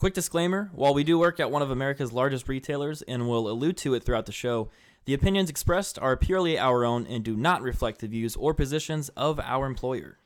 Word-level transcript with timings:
Quick 0.00 0.14
disclaimer 0.14 0.70
while 0.72 0.94
we 0.94 1.04
do 1.04 1.18
work 1.18 1.38
at 1.40 1.50
one 1.50 1.60
of 1.60 1.70
America's 1.70 2.10
largest 2.10 2.48
retailers 2.48 3.02
and 3.02 3.28
will 3.28 3.50
allude 3.50 3.76
to 3.76 3.92
it 3.92 4.02
throughout 4.02 4.24
the 4.24 4.32
show, 4.32 4.70
the 5.04 5.12
opinions 5.12 5.50
expressed 5.50 5.98
are 5.98 6.16
purely 6.16 6.58
our 6.58 6.86
own 6.86 7.06
and 7.06 7.22
do 7.22 7.36
not 7.36 7.60
reflect 7.60 8.00
the 8.00 8.08
views 8.08 8.34
or 8.34 8.54
positions 8.54 9.10
of 9.10 9.38
our 9.40 9.66
employer. 9.66 10.16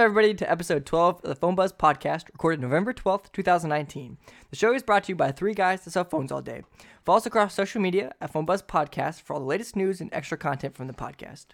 Welcome 0.00 0.12
everybody 0.12 0.34
to 0.36 0.50
episode 0.50 0.86
12 0.86 1.16
of 1.16 1.28
the 1.28 1.34
Phone 1.34 1.54
Buzz 1.54 1.74
podcast, 1.74 2.28
recorded 2.28 2.58
November 2.58 2.94
12th, 2.94 3.30
2019. 3.32 4.16
The 4.48 4.56
show 4.56 4.72
is 4.72 4.82
brought 4.82 5.04
to 5.04 5.12
you 5.12 5.14
by 5.14 5.30
three 5.30 5.52
guys 5.52 5.82
that 5.82 5.90
sell 5.90 6.04
phones 6.04 6.32
all 6.32 6.40
day. 6.40 6.62
Follow 7.10 7.16
us 7.18 7.26
across 7.26 7.54
social 7.54 7.80
media 7.80 8.12
at 8.20 8.30
Phone 8.30 8.44
Buzz 8.44 8.62
Podcast 8.62 9.22
for 9.22 9.34
all 9.34 9.40
the 9.40 9.44
latest 9.44 9.74
news 9.74 10.00
and 10.00 10.14
extra 10.14 10.38
content 10.38 10.76
from 10.76 10.86
the 10.86 10.92
podcast. 10.92 11.46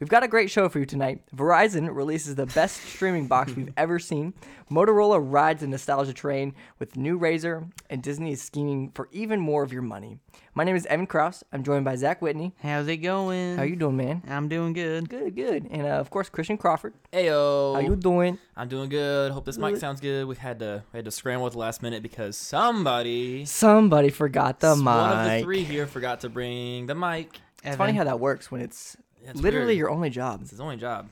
We've 0.00 0.08
got 0.08 0.24
a 0.24 0.28
great 0.28 0.50
show 0.50 0.68
for 0.68 0.80
you 0.80 0.86
tonight. 0.86 1.22
Verizon 1.36 1.94
releases 1.94 2.34
the 2.34 2.46
best 2.46 2.82
streaming 2.88 3.28
box 3.28 3.54
we've 3.54 3.72
ever 3.76 4.00
seen. 4.00 4.34
Motorola 4.68 5.20
rides 5.22 5.60
the 5.60 5.68
nostalgia 5.68 6.12
train 6.12 6.52
with 6.80 6.96
new 6.96 7.16
Razr, 7.16 7.70
and 7.90 8.02
Disney 8.02 8.32
is 8.32 8.42
scheming 8.42 8.90
for 8.90 9.08
even 9.12 9.38
more 9.38 9.62
of 9.62 9.72
your 9.72 9.82
money. 9.82 10.18
My 10.56 10.64
name 10.64 10.74
is 10.74 10.86
Evan 10.86 11.06
Kraus. 11.06 11.44
I'm 11.52 11.62
joined 11.62 11.84
by 11.84 11.94
Zach 11.94 12.20
Whitney. 12.20 12.54
How's 12.60 12.88
it 12.88 12.96
going? 12.96 13.56
How 13.56 13.62
you 13.62 13.76
doing, 13.76 13.96
man? 13.96 14.22
I'm 14.28 14.48
doing 14.48 14.72
good. 14.72 15.08
Good, 15.08 15.36
good. 15.36 15.68
And 15.70 15.82
uh, 15.86 15.90
of 15.90 16.10
course, 16.10 16.28
Christian 16.28 16.56
Crawford. 16.56 16.94
Ayo. 17.12 17.74
How 17.74 17.80
you 17.80 17.94
doing? 17.94 18.38
I'm 18.56 18.68
doing 18.68 18.88
good. 18.88 19.32
Hope 19.32 19.44
this 19.44 19.58
mic 19.58 19.76
sounds 19.76 20.00
good. 20.00 20.26
We 20.26 20.36
had 20.36 20.60
to 20.60 20.82
we 20.92 20.98
had 20.98 21.04
to 21.04 21.10
scramble 21.10 21.46
at 21.46 21.52
the 21.52 21.58
last 21.58 21.82
minute 21.82 22.02
because 22.02 22.36
somebody 22.36 23.44
Somebody 23.44 24.10
forgot 24.10 24.60
the 24.60 24.76
mic. 24.76 24.84
One 25.10 25.26
of 25.26 25.30
the 25.32 25.42
three 25.42 25.64
here 25.64 25.86
forgot 25.86 26.20
to 26.20 26.28
bring 26.28 26.86
the 26.86 26.94
mic. 26.94 27.38
It's 27.62 27.76
funny 27.76 27.92
how 27.92 28.04
that 28.04 28.20
works 28.20 28.50
when 28.50 28.60
it's 28.60 28.96
That's 29.24 29.40
literally 29.40 29.66
weird. 29.68 29.78
your 29.78 29.90
only 29.90 30.10
job. 30.10 30.40
It's 30.42 30.50
his 30.50 30.60
only 30.60 30.76
job. 30.76 31.08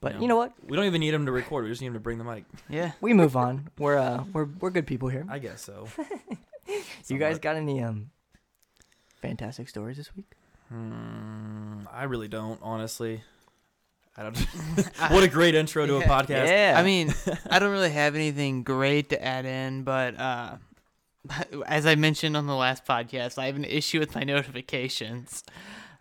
But 0.00 0.14
Yeah. 0.14 0.20
you 0.20 0.28
know 0.28 0.36
what? 0.36 0.52
We 0.66 0.76
don't 0.76 0.86
even 0.86 1.00
need 1.00 1.14
him 1.14 1.26
to 1.26 1.32
record. 1.32 1.64
We 1.64 1.70
just 1.70 1.80
need 1.80 1.86
him 1.88 1.94
to 1.94 2.00
bring 2.00 2.18
the 2.18 2.24
mic. 2.24 2.44
Yeah. 2.68 2.92
We 3.00 3.14
move 3.14 3.36
on. 3.36 3.68
We're 3.78 3.96
uh 3.98 4.24
we're 4.32 4.48
we're 4.60 4.70
good 4.70 4.86
people 4.86 5.08
here. 5.08 5.24
I 5.28 5.38
guess 5.38 5.62
so. 5.62 5.88
You 7.08 7.18
guys 7.18 7.38
got 7.38 7.56
any 7.56 7.82
um 7.82 8.10
fantastic 9.20 9.68
stories 9.68 9.96
this 9.96 10.14
week? 10.16 10.26
Hmm, 10.68 11.80
I 11.92 12.04
really 12.04 12.28
don't, 12.28 12.58
honestly. 12.62 13.22
I 14.16 14.22
don't. 14.22 14.38
what 15.10 15.22
a 15.24 15.28
great 15.28 15.54
intro 15.54 15.86
to 15.86 15.96
a 15.96 16.02
podcast. 16.02 16.46
Yeah. 16.48 16.74
I 16.76 16.82
mean, 16.82 17.12
I 17.50 17.58
don't 17.58 17.72
really 17.72 17.90
have 17.90 18.14
anything 18.14 18.62
great 18.62 19.08
to 19.10 19.22
add 19.22 19.44
in, 19.44 19.82
but 19.84 20.18
uh, 20.18 20.56
as 21.66 21.86
I 21.86 21.94
mentioned 21.94 22.36
on 22.36 22.46
the 22.46 22.54
last 22.54 22.84
podcast, 22.84 23.38
I 23.38 23.46
have 23.46 23.56
an 23.56 23.64
issue 23.64 23.98
with 24.00 24.14
my 24.14 24.24
notifications. 24.24 25.44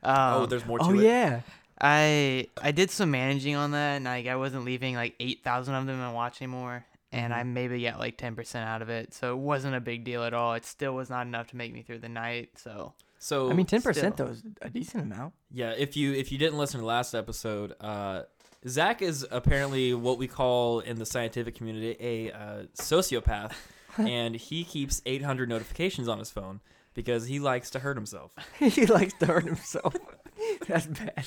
Um, 0.04 0.16
Oh, 0.34 0.46
there's 0.46 0.66
more 0.66 0.80
to 0.80 0.86
oh 0.86 0.94
it. 0.94 1.04
yeah. 1.04 1.42
I 1.80 2.48
I 2.62 2.72
did 2.72 2.92
some 2.92 3.12
managing 3.12 3.56
on 3.56 3.72
that, 3.72 3.96
and 3.96 4.06
like 4.06 4.28
I 4.28 4.36
wasn't 4.36 4.66
leaving 4.66 4.96
like 4.96 5.16
eight 5.20 5.44
thousand 5.44 5.74
of 5.76 5.86
them 5.88 6.00
in 6.00 6.14
watch 6.14 6.42
anymore, 6.42 6.86
and 7.12 7.34
I 7.34 7.42
maybe 7.44 7.82
got 7.84 7.98
like 8.00 8.18
ten 8.18 8.36
percent 8.36 8.68
out 8.68 8.82
of 8.84 8.90
it, 8.90 9.14
so 9.14 9.34
it 9.34 9.38
wasn't 9.40 9.76
a 9.76 9.80
big 9.80 10.04
deal 10.04 10.24
at 10.24 10.34
all. 10.34 10.54
It 10.54 10.66
still 10.66 10.94
was 10.94 11.10
not 11.10 11.26
enough 11.26 11.48
to 11.48 11.56
make 11.58 11.74
me 11.74 11.82
through 11.82 12.00
the 12.00 12.10
night. 12.10 12.50
So 12.56 12.94
So 13.18 13.50
I 13.50 13.54
mean, 13.54 13.66
ten 13.66 13.82
percent 13.82 14.14
still. 14.16 14.28
though 14.28 14.32
is 14.34 14.44
a 14.62 14.70
decent 14.70 15.04
amount. 15.12 15.34
yeah, 15.52 15.72
if 15.76 15.98
you 15.98 16.14
if 16.14 16.32
you 16.32 16.38
didn't 16.38 16.60
listen 16.60 16.78
to 16.80 16.82
the 16.82 16.88
last 16.88 17.16
episode, 17.16 17.74
uh, 17.82 18.24
Zach 18.68 19.02
is 19.02 19.26
apparently 19.32 19.96
what 19.96 20.20
we 20.20 20.28
call 20.28 20.82
in 20.82 21.00
the 21.00 21.06
scientific 21.06 21.56
community 21.56 21.98
a 22.00 22.32
uh, 22.32 22.64
sociopath, 22.80 23.54
and 23.98 24.36
he 24.36 24.64
keeps 24.64 25.02
800 25.06 25.48
notifications 25.50 26.08
on 26.08 26.20
his 26.20 26.30
phone 26.32 26.60
because 26.94 27.28
he 27.28 27.40
likes 27.40 27.70
to 27.72 27.80
hurt 27.80 27.96
himself. 27.98 28.34
he 28.60 28.86
likes 28.86 29.14
to 29.20 29.26
hurt 29.26 29.46
himself. 29.46 29.96
That's 30.68 30.88
bad. 30.88 31.26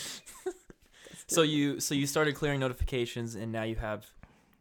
So 1.27 1.43
you 1.43 1.81
so 1.81 1.94
you 1.94 2.06
started 2.06 2.34
clearing 2.34 2.61
notifications, 2.61 3.34
and 3.34 3.50
now 3.50 3.62
you 3.62 3.77
have 3.77 4.06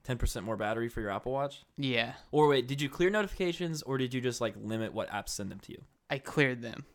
10% 0.07 0.43
more 0.43 0.55
battery 0.57 0.89
for 0.89 1.01
your 1.01 1.09
Apple 1.11 1.31
Watch. 1.31 1.63
yeah, 1.77 2.13
Or 2.31 2.47
wait, 2.47 2.67
did 2.67 2.81
you 2.81 2.89
clear 2.89 3.09
notifications, 3.09 3.81
or 3.81 3.97
did 3.97 4.13
you 4.13 4.21
just 4.21 4.39
like 4.41 4.55
limit 4.61 4.93
what 4.93 5.09
apps 5.09 5.29
send 5.29 5.51
them 5.51 5.59
to 5.61 5.71
you? 5.73 5.81
I 6.09 6.19
cleared 6.19 6.61
them. 6.61 6.85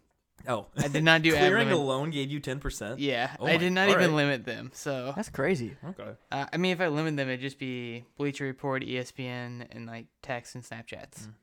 Oh, 0.47 0.67
I 0.77 0.89
did 0.89 1.03
not 1.05 1.23
do 1.23 1.35
ad 1.35 1.39
clearing 1.41 1.69
limit- 1.69 1.75
alone 1.83 2.11
gave 2.11 2.31
you 2.31 2.41
10%. 2.41 2.97
Yeah, 2.99 3.35
Oh 3.41 3.47
I 3.47 3.53
my- 3.53 3.57
did 3.57 3.73
not 3.73 3.89
all 3.89 3.95
even 3.95 4.11
right. 4.11 4.17
limit 4.17 4.45
them. 4.45 4.71
So, 4.73 5.13
That's 5.17 5.29
crazy. 5.31 5.77
Okay. 5.85 6.11
uh, 6.31 6.47
I 6.53 6.57
mean, 6.57 6.73
if 6.73 6.81
I 6.81 6.89
limit 6.89 7.17
them, 7.17 7.29
it'd 7.29 7.41
just 7.41 7.59
be 7.59 8.05
Bleacher 8.17 8.45
Report, 8.45 8.83
ESPN, 8.83 9.67
and 9.71 9.87
like 9.87 10.07
text 10.23 10.55
and 10.55 10.65
Snapchats. 10.65 11.27
Mm. 11.27 11.35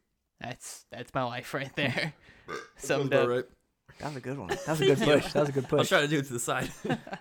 That's 0.41 0.85
that's 0.91 1.13
my 1.13 1.23
life 1.23 1.53
right 1.53 1.73
there. 1.75 2.13
Sounds 2.77 3.09
Summed 3.09 3.13
up. 3.13 3.27
right. 3.29 3.45
That 3.99 4.07
was 4.07 4.15
a 4.17 4.19
good 4.21 4.37
one. 4.37 4.49
That 4.49 4.67
was 4.67 4.81
a 4.81 4.85
good 4.85 4.97
push. 5.01 5.31
That 5.33 5.39
was 5.39 5.49
a 5.49 5.51
good 5.53 5.63
push. 5.69 5.73
I 5.73 5.81
push. 5.81 5.89
try 5.89 6.01
to 6.01 6.07
do 6.07 6.19
it 6.19 6.25
to 6.25 6.33
the 6.33 6.39
side. 6.39 6.69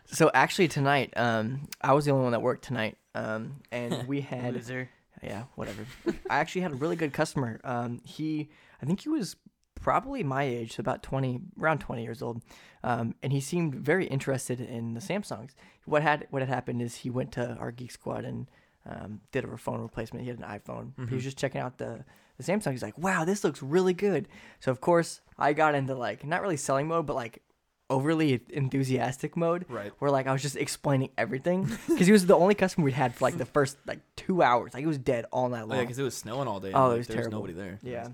So 0.06 0.30
actually 0.34 0.68
tonight, 0.68 1.12
um, 1.16 1.68
I 1.80 1.92
was 1.92 2.04
the 2.04 2.10
only 2.10 2.24
one 2.24 2.32
that 2.32 2.42
worked 2.42 2.64
tonight, 2.64 2.96
um, 3.14 3.56
and 3.70 4.08
we 4.08 4.20
had 4.22 4.54
Loser. 4.54 4.88
yeah, 5.22 5.44
whatever. 5.54 5.86
I 6.28 6.38
actually 6.38 6.62
had 6.62 6.72
a 6.72 6.76
really 6.76 6.96
good 6.96 7.12
customer. 7.12 7.60
Um, 7.62 8.00
he, 8.04 8.48
I 8.82 8.86
think 8.86 9.00
he 9.02 9.08
was 9.08 9.36
probably 9.84 10.24
my 10.24 10.42
age, 10.42 10.74
so 10.74 10.80
about 10.80 11.02
twenty, 11.04 11.40
around 11.60 11.78
twenty 11.78 12.02
years 12.02 12.22
old, 12.22 12.42
um, 12.82 13.14
and 13.22 13.32
he 13.32 13.40
seemed 13.40 13.74
very 13.76 14.06
interested 14.06 14.60
in 14.60 14.94
the 14.94 15.00
Samsungs. 15.00 15.50
What 15.84 16.02
had 16.02 16.26
what 16.30 16.42
had 16.42 16.48
happened 16.48 16.82
is 16.82 16.96
he 16.96 17.10
went 17.10 17.30
to 17.32 17.54
our 17.60 17.70
Geek 17.70 17.92
Squad 17.92 18.24
and 18.24 18.48
um, 18.86 19.20
did 19.30 19.44
a 19.44 19.56
phone 19.56 19.80
replacement. 19.80 20.24
He 20.24 20.30
had 20.30 20.38
an 20.40 20.44
iPhone. 20.44 20.92
He 20.96 21.02
Mhm. 21.04 21.10
was 21.12 21.22
just 21.22 21.38
checking 21.38 21.60
out 21.60 21.78
the 21.78 22.04
the 22.38 22.42
Samsung. 22.42 22.72
He's 22.72 22.82
like, 22.82 22.98
"Wow, 22.98 23.24
this 23.24 23.44
looks 23.44 23.62
really 23.62 23.92
good." 23.94 24.26
So 24.58 24.72
of 24.72 24.80
course, 24.80 25.20
I 25.38 25.52
got 25.52 25.74
into 25.74 25.94
like 25.94 26.24
not 26.24 26.40
really 26.42 26.56
selling 26.56 26.88
mode, 26.88 27.06
but 27.06 27.14
like 27.14 27.42
overly 27.90 28.40
enthusiastic 28.48 29.36
mode 29.36 29.66
right. 29.68 29.92
where 29.98 30.10
like 30.10 30.26
I 30.26 30.32
was 30.32 30.40
just 30.40 30.56
explaining 30.56 31.10
everything 31.18 31.64
because 31.88 32.06
he 32.06 32.12
was 32.12 32.24
the 32.26 32.34
only 32.34 32.54
customer 32.54 32.86
we'd 32.86 32.94
had 32.94 33.14
for 33.14 33.26
like 33.26 33.36
the 33.36 33.44
first 33.44 33.76
like 33.86 34.00
two 34.16 34.42
hours. 34.42 34.72
Like 34.72 34.80
he 34.80 34.86
was 34.86 34.98
dead 34.98 35.26
all 35.30 35.48
night 35.50 35.62
Oh, 35.64 35.66
long. 35.66 35.76
yeah, 35.78 35.84
because 35.84 35.98
it 35.98 36.02
was 36.02 36.16
snowing 36.16 36.48
all 36.48 36.60
day. 36.60 36.72
Oh, 36.74 36.86
it 36.86 36.88
like, 36.88 36.98
was 36.98 37.06
there 37.08 37.16
was 37.18 37.22
terrible. 37.24 37.38
nobody 37.40 37.52
there. 37.52 37.78
yeah. 37.82 38.08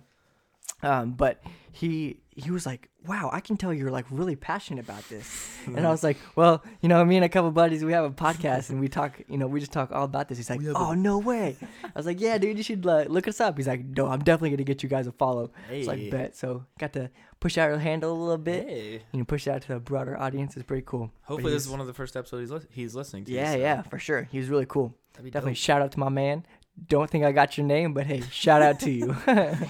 Um, 0.83 1.13
but 1.13 1.43
he 1.73 2.17
he 2.37 2.51
was 2.51 2.65
like, 2.65 2.89
"Wow, 3.07 3.29
I 3.33 3.41
can 3.41 3.57
tell 3.57 3.73
you're 3.73 3.91
like 3.91 4.07
really 4.11 4.35
passionate 4.37 4.83
about 4.85 5.07
this." 5.09 5.49
and 5.67 5.87
I 5.87 5.91
was 5.91 6.03
like, 6.03 6.17
"Well, 6.37 6.65
you 6.81 6.89
know, 6.89 7.05
me 7.05 7.17
and 7.17 7.25
a 7.25 7.29
couple 7.29 7.51
buddies, 7.51 7.85
we 7.85 7.93
have 7.93 8.05
a 8.05 8.11
podcast 8.11 8.71
and 8.71 8.81
we 8.81 8.89
talk. 8.89 9.21
You 9.29 9.37
know, 9.39 9.47
we 9.47 9.61
just 9.61 9.73
talk 9.73 9.93
all 9.93 10.05
about 10.05 10.29
this." 10.29 10.39
He's 10.39 10.51
like, 10.51 10.61
"Oh, 10.75 10.95
no 10.95 11.19
way!" 11.19 11.57
I 11.85 11.91
was 11.95 12.07
like, 12.07 12.21
"Yeah, 12.21 12.39
dude, 12.39 12.57
you 12.57 12.63
should 12.63 12.87
uh, 12.87 13.05
look 13.09 13.29
us 13.29 13.41
up." 13.41 13.57
He's 13.57 13.69
like, 13.69 13.85
"No, 13.85 14.07
I'm 14.07 14.21
definitely 14.21 14.51
gonna 14.51 14.65
get 14.65 14.83
you 14.83 14.89
guys 14.89 15.07
a 15.07 15.13
follow." 15.13 15.51
Hey. 15.69 15.81
It's 15.81 15.89
like 15.89 16.11
bet. 16.11 16.37
So 16.37 16.65
got 16.79 16.93
to 16.95 17.11
push 17.41 17.57
out 17.59 17.71
our 17.71 17.79
handle 17.79 18.13
a 18.13 18.19
little 18.21 18.39
bit. 18.39 18.67
Hey. 18.69 19.03
You 19.13 19.19
know, 19.21 19.25
push 19.25 19.47
it 19.47 19.51
out 19.51 19.63
to 19.63 19.77
a 19.77 19.81
broader 19.81 20.19
audience. 20.19 20.57
It's 20.57 20.65
pretty 20.67 20.85
cool. 20.87 21.13
Hopefully, 21.23 21.53
this 21.53 21.65
is 21.65 21.71
one 21.71 21.81
of 21.81 21.87
the 21.87 21.95
first 21.95 22.17
episodes 22.17 22.43
he's, 22.43 22.51
li- 22.51 22.69
he's 22.71 22.95
listening 22.95 23.25
to. 23.27 23.33
Yeah, 23.33 23.53
so 23.53 23.59
yeah, 23.59 23.83
for 23.83 23.99
sure. 23.99 24.23
He 24.33 24.39
was 24.39 24.49
really 24.49 24.67
cool. 24.67 24.95
that'd 25.13 25.25
be 25.25 25.31
Definitely 25.31 25.53
dope. 25.53 25.59
shout 25.59 25.83
out 25.83 25.93
to 25.93 25.99
my 26.01 26.09
man. 26.09 26.45
Don't 26.89 27.11
think 27.11 27.25
I 27.25 27.33
got 27.33 27.57
your 27.57 27.67
name, 27.67 27.93
but 27.93 28.07
hey, 28.07 28.23
shout 28.31 28.63
out 28.63 28.81
to 28.81 28.91
you. 28.91 29.07
that 29.27 29.69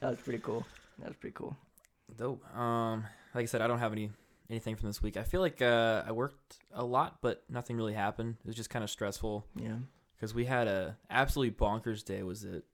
was 0.00 0.20
pretty 0.20 0.38
cool. 0.40 0.66
That 0.98 1.08
was 1.08 1.16
pretty 1.16 1.34
cool. 1.34 1.56
Dope. 2.16 2.44
Um, 2.56 3.04
like 3.34 3.42
I 3.42 3.46
said, 3.46 3.62
I 3.62 3.66
don't 3.66 3.78
have 3.78 3.92
any 3.92 4.10
anything 4.50 4.76
from 4.76 4.88
this 4.88 5.02
week. 5.02 5.16
I 5.16 5.22
feel 5.22 5.40
like 5.40 5.62
uh, 5.62 6.02
I 6.06 6.12
worked 6.12 6.58
a 6.74 6.84
lot, 6.84 7.18
but 7.22 7.42
nothing 7.48 7.76
really 7.76 7.94
happened. 7.94 8.36
It 8.44 8.46
was 8.46 8.56
just 8.56 8.70
kind 8.70 8.84
of 8.84 8.90
stressful 8.90 9.46
Yeah, 9.56 9.76
because 10.16 10.34
we 10.34 10.44
had 10.44 10.68
a 10.68 10.98
absolutely 11.10 11.54
bonkers 11.56 12.04
day. 12.04 12.22
Was 12.22 12.44
it? 12.44 12.64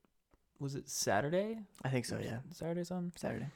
Was 0.59 0.75
it 0.75 0.89
Saturday? 0.89 1.59
I 1.83 1.89
think 1.89 2.05
so. 2.05 2.19
Yeah, 2.21 2.39
Saturday 2.51 2.83
something. 2.83 3.13
Saturday. 3.15 3.47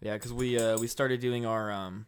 Yeah, 0.00 0.14
because 0.14 0.32
we 0.32 0.58
uh, 0.58 0.78
we 0.78 0.86
started 0.86 1.20
doing 1.20 1.44
our 1.44 1.70
um 1.70 2.06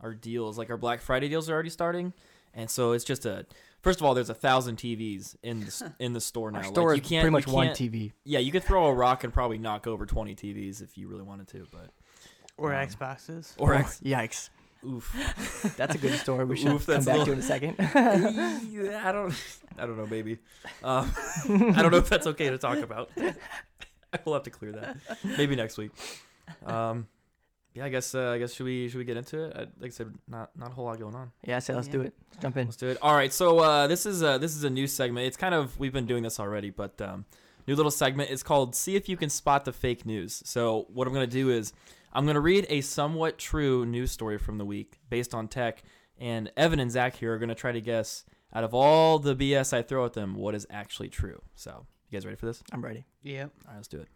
our 0.00 0.12
deals. 0.12 0.58
Like 0.58 0.70
our 0.70 0.76
Black 0.76 1.00
Friday 1.00 1.28
deals 1.28 1.48
are 1.48 1.54
already 1.54 1.70
starting, 1.70 2.12
and 2.52 2.68
so 2.68 2.92
it's 2.92 3.04
just 3.04 3.24
a. 3.26 3.46
First 3.86 4.00
of 4.00 4.06
all, 4.06 4.14
there's 4.14 4.30
a 4.30 4.34
thousand 4.34 4.78
TVs 4.78 5.36
in 5.44 5.60
the, 5.60 5.92
in 6.00 6.12
the 6.12 6.20
store 6.20 6.50
now. 6.50 6.58
Our 6.58 6.64
Like, 6.64 6.74
you 6.76 6.90
is 6.90 7.08
can't- 7.08 7.22
pretty 7.22 7.30
much 7.30 7.46
one 7.46 7.68
can't- 7.68 7.78
TV. 7.78 8.12
Yeah, 8.24 8.40
you 8.40 8.50
could 8.50 8.64
throw 8.64 8.86
a 8.86 8.92
rock 8.92 9.22
and 9.22 9.32
probably 9.32 9.58
knock 9.58 9.86
over 9.86 10.04
20 10.04 10.34
TVs 10.34 10.82
if 10.82 10.98
you 10.98 11.06
really 11.06 11.22
wanted 11.22 11.46
to, 11.48 11.68
but 11.70 11.90
Or 12.58 12.74
Um, 12.74 12.84
Xboxes. 12.84 13.54
or 13.58 13.74
Oh, 13.74 13.78
X. 13.78 14.00
yikes! 14.04 14.50
Oof. 14.84 15.14
That's 15.76 15.94
a 15.94 15.98
good 15.98 16.18
story. 16.18 16.44
We 16.46 16.56
should 16.60 16.72
Oof, 16.72 16.84
come 16.86 17.04
back 17.04 17.20
a 17.20 17.24
to 17.26 17.32
in 17.32 17.38
a 17.38 17.42
second. 17.42 17.76
I 17.80 19.12
don't. 19.12 19.32
I 19.78 19.86
don't 19.86 19.96
know, 19.96 20.06
baby. 20.06 20.38
Um, 20.82 21.12
I 21.48 21.80
don't 21.80 21.92
know 21.92 21.98
if 21.98 22.08
that's 22.08 22.26
okay 22.26 22.50
to 22.50 22.58
talk 22.58 22.78
about. 22.78 23.10
we'll 24.24 24.34
have 24.34 24.42
to 24.44 24.50
clear 24.50 24.72
that. 24.72 24.96
Maybe 25.22 25.54
next 25.54 25.78
week. 25.78 25.92
Um, 26.64 27.06
yeah, 27.76 27.84
I 27.84 27.88
guess. 27.90 28.14
Uh, 28.14 28.30
I 28.30 28.38
guess 28.38 28.54
should 28.54 28.64
we 28.64 28.88
should 28.88 28.98
we 28.98 29.04
get 29.04 29.16
into 29.16 29.44
it? 29.44 29.52
I, 29.54 29.60
like 29.60 29.70
I 29.84 29.88
said, 29.90 30.14
not 30.26 30.50
not 30.56 30.70
a 30.70 30.74
whole 30.74 30.86
lot 30.86 30.98
going 30.98 31.14
on. 31.14 31.30
yeah, 31.44 31.56
I 31.56 31.58
say 31.60 31.74
let's 31.74 31.88
do 31.88 32.00
it. 32.00 32.14
Let's 32.30 32.42
jump 32.42 32.56
in. 32.56 32.66
Let's 32.66 32.76
do 32.76 32.88
it. 32.88 32.98
All 33.02 33.14
right. 33.14 33.32
So 33.32 33.58
uh, 33.58 33.86
this 33.86 34.06
is 34.06 34.22
uh, 34.22 34.38
this 34.38 34.56
is 34.56 34.64
a 34.64 34.70
new 34.70 34.86
segment. 34.86 35.26
It's 35.26 35.36
kind 35.36 35.54
of 35.54 35.78
we've 35.78 35.92
been 35.92 36.06
doing 36.06 36.22
this 36.22 36.40
already, 36.40 36.70
but 36.70 37.00
um, 37.02 37.26
new 37.66 37.74
little 37.76 37.90
segment. 37.90 38.30
It's 38.30 38.42
called 38.42 38.74
"See 38.74 38.96
if 38.96 39.08
you 39.08 39.16
can 39.16 39.28
spot 39.28 39.64
the 39.64 39.72
fake 39.72 40.06
news." 40.06 40.42
So 40.46 40.86
what 40.92 41.06
I'm 41.06 41.12
gonna 41.12 41.26
do 41.26 41.50
is 41.50 41.72
I'm 42.12 42.26
gonna 42.26 42.40
read 42.40 42.66
a 42.70 42.80
somewhat 42.80 43.36
true 43.38 43.84
news 43.84 44.10
story 44.10 44.38
from 44.38 44.56
the 44.58 44.64
week 44.64 44.98
based 45.10 45.34
on 45.34 45.46
tech, 45.48 45.82
and 46.18 46.50
Evan 46.56 46.80
and 46.80 46.90
Zach 46.90 47.16
here 47.16 47.34
are 47.34 47.38
gonna 47.38 47.54
try 47.54 47.72
to 47.72 47.80
guess 47.80 48.24
out 48.54 48.64
of 48.64 48.72
all 48.72 49.18
the 49.18 49.36
BS 49.36 49.72
I 49.76 49.82
throw 49.82 50.06
at 50.06 50.14
them 50.14 50.34
what 50.34 50.54
is 50.54 50.66
actually 50.70 51.10
true. 51.10 51.42
So 51.56 51.86
You 52.08 52.16
guys 52.16 52.24
ready 52.24 52.36
for 52.36 52.46
this? 52.46 52.62
I'm 52.72 52.82
ready. 52.82 53.04
Yep. 53.22 53.50
All 53.66 53.70
right, 53.72 53.76
let's 53.76 53.88
do 53.88 53.98
it. 53.98 54.08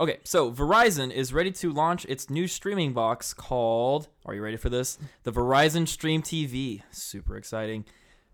Okay, 0.00 0.16
so 0.24 0.50
Verizon 0.50 1.12
is 1.12 1.34
ready 1.34 1.50
to 1.52 1.70
launch 1.70 2.06
its 2.06 2.30
new 2.30 2.46
streaming 2.48 2.94
box 2.94 3.34
called. 3.34 4.08
Are 4.24 4.34
you 4.34 4.40
ready 4.42 4.56
for 4.56 4.70
this? 4.70 4.96
The 5.24 5.30
Verizon 5.32 5.86
Stream 5.86 6.22
TV. 6.22 6.80
Super 6.90 7.36
exciting. 7.36 7.84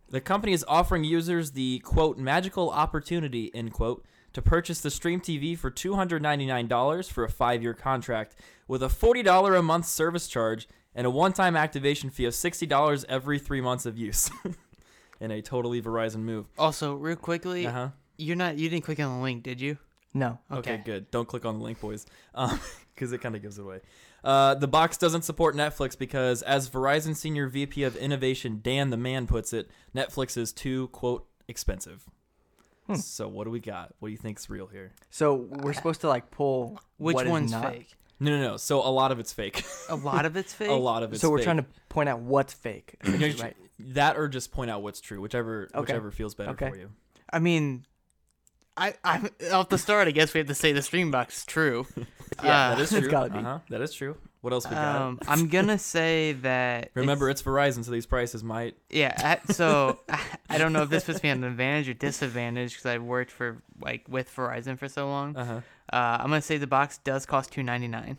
The 0.09 0.21
company 0.21 0.53
is 0.53 0.65
offering 0.69 1.03
users 1.03 1.51
the 1.53 1.81
quote 1.81 2.19
magical 2.19 2.71
opportunity 2.71 3.51
end 3.53 3.73
quote 3.73 4.05
to 4.33 4.41
purchase 4.41 4.81
the 4.81 4.93
Stream 4.93 5.21
TV 5.21 5.59
for 5.59 5.69
$299 5.73 7.11
for 7.11 7.25
a 7.25 7.29
five-year 7.29 7.75
contract 7.75 8.37
with 8.69 8.81
a 8.85 8.87
$40 8.89 9.59
a 9.59 9.63
month 9.63 9.87
service 9.87 10.29
charge 10.29 10.69
and 10.95 11.05
a 11.05 11.11
one-time 11.11 11.57
activation 11.57 12.11
fee 12.11 12.27
of 12.27 12.33
$60 12.35 13.05
every 13.09 13.41
three 13.41 13.61
months 13.61 13.87
of 13.87 13.99
use. 13.99 14.31
In 15.21 15.33
a 15.33 15.43
totally 15.43 15.83
Verizon 15.83 16.21
move. 16.21 16.47
Also, 16.59 16.95
real 16.95 17.17
quickly, 17.17 17.67
Uh 17.67 17.73
huh. 17.73 17.89
you're 18.19 18.37
not 18.37 18.57
you 18.57 18.69
didn't 18.69 18.85
click 18.85 19.01
on 19.01 19.17
the 19.17 19.23
link, 19.23 19.43
did 19.43 19.61
you? 19.61 19.79
No. 20.17 20.39
Okay. 20.51 20.81
good. 20.85 21.11
Don't 21.11 21.29
click 21.29 21.45
on 21.45 21.59
the 21.59 21.65
link, 21.65 21.79
boys, 21.81 22.07
because 22.95 23.13
it 23.13 23.19
kind 23.21 23.37
of 23.37 23.43
gives 23.43 23.59
it 23.59 23.63
away. 23.63 23.81
Uh, 24.25 24.55
the 24.55 24.67
box 24.67 24.97
doesn't 24.97 25.23
support 25.23 25.55
Netflix 25.55 25.97
because, 25.97 26.41
as 26.43 26.69
Verizon 26.71 27.15
Senior 27.15 27.49
VP 27.49 27.83
of 27.85 27.95
Innovation 27.97 28.61
Dan 28.63 28.91
the 28.91 28.97
Man 28.97 29.27
puts 29.27 29.53
it, 29.53 29.71
Netflix 29.95 30.37
is 30.37 30.53
too 30.53 30.89
quote 30.89 31.27
expensive. 31.49 32.05
Hmm. 32.87 32.95
So 32.95 33.29
what 33.29 33.45
do 33.45 33.51
we 33.51 33.61
got? 33.61 33.95
What 33.99 34.09
do 34.09 34.13
you 34.13 34.19
think's 34.19 34.49
real 34.49 34.67
here? 34.69 34.93
So 35.11 35.35
we're 35.35 35.73
supposed 35.75 36.01
to 36.01 36.09
like 36.09 36.31
pull 36.31 36.81
Which 36.97 37.15
what 37.15 37.27
is 37.27 37.31
one's 37.31 37.53
not- 37.53 37.73
fake? 37.73 37.93
No, 38.19 38.31
no, 38.31 38.41
no. 38.53 38.57
So 38.57 38.81
a 38.81 38.89
lot 38.89 39.13
of 39.13 39.19
it's 39.19 39.35
fake. 39.35 39.63
A 39.91 39.97
lot 39.97 40.25
of 40.25 40.37
it's 40.39 40.55
fake. 40.61 40.71
a 40.71 40.73
lot 40.73 41.03
of 41.03 41.13
it's 41.13 41.21
so 41.21 41.29
we're 41.29 41.37
fake. 41.39 41.45
trying 41.45 41.57
to 41.59 41.67
point 41.91 42.09
out 42.09 42.21
what's 42.21 42.55
fake. 42.55 42.97
You 43.05 43.11
know, 43.11 43.17
essentially, 43.19 43.43
right? 43.43 43.57
that 43.95 44.17
or 44.17 44.27
just 44.29 44.51
point 44.53 44.71
out 44.71 44.83
what's 44.83 45.03
true, 45.03 45.21
whichever 45.21 45.69
Okay. 45.75 45.81
whichever 45.81 46.11
feels 46.11 46.35
better 46.35 46.53
Okay. 46.53 46.71
for 46.71 46.77
you. 46.77 46.89
I 47.31 47.39
mean, 47.41 47.85
I 48.77 48.95
I 49.05 49.31
off 49.53 49.69
the 49.69 49.79
start, 49.79 50.09
I 50.09 50.11
guess 50.11 50.35
we 50.35 50.39
have 50.39 50.49
to 50.49 50.55
say 50.55 50.73
the 50.73 50.83
stream 50.83 51.11
box 51.11 51.39
is 51.39 51.45
true. 51.47 51.87
Yeah, 52.43 52.73
Uh, 52.73 52.75
that 52.75 52.81
is 52.83 52.93
It's 52.93 53.01
true. 53.03 53.11
gotta 53.11 53.31
be. 53.31 53.39
Uh-huh. 53.39 53.61
That 53.71 53.81
is 53.81 53.95
true. 53.95 54.17
What 54.43 54.53
else 54.53 54.67
we 54.69 54.73
got? 54.75 55.01
Um, 55.01 55.19
I'm 55.27 55.49
gonna 55.49 55.79
say 55.79 56.33
that. 56.43 56.91
Remember, 56.95 57.31
it's 57.31 57.41
Verizon, 57.43 57.83
so 57.85 57.91
these 57.93 58.05
prices 58.05 58.45
might. 58.45 58.77
Yeah, 58.91 59.15
I- 59.17 59.53
so 59.53 60.01
I, 60.09 60.21
I 60.51 60.59
don't 60.59 60.73
know 60.75 60.83
if 60.83 60.91
this 60.91 61.05
puts 61.05 61.23
me 61.23 61.31
at 61.31 61.37
an 61.39 61.45
advantage 61.45 61.89
or 61.89 61.95
disadvantage 61.95 62.73
because 62.73 62.87
I've 62.87 63.03
worked 63.03 63.31
for 63.31 63.63
like 63.81 64.05
with 64.09 64.29
Verizon 64.35 64.77
for 64.79 64.89
so 64.89 65.07
long. 65.09 65.37
Uh 65.37 65.45
huh. 65.45 65.61
Uh, 65.97 66.17
I'm 66.21 66.29
gonna 66.29 66.43
say 66.43 66.59
the 66.59 66.67
box 66.67 66.99
does 66.99 67.25
cost 67.27 67.53
two 67.53 67.63
ninety 67.63 67.89
nine. 67.89 68.19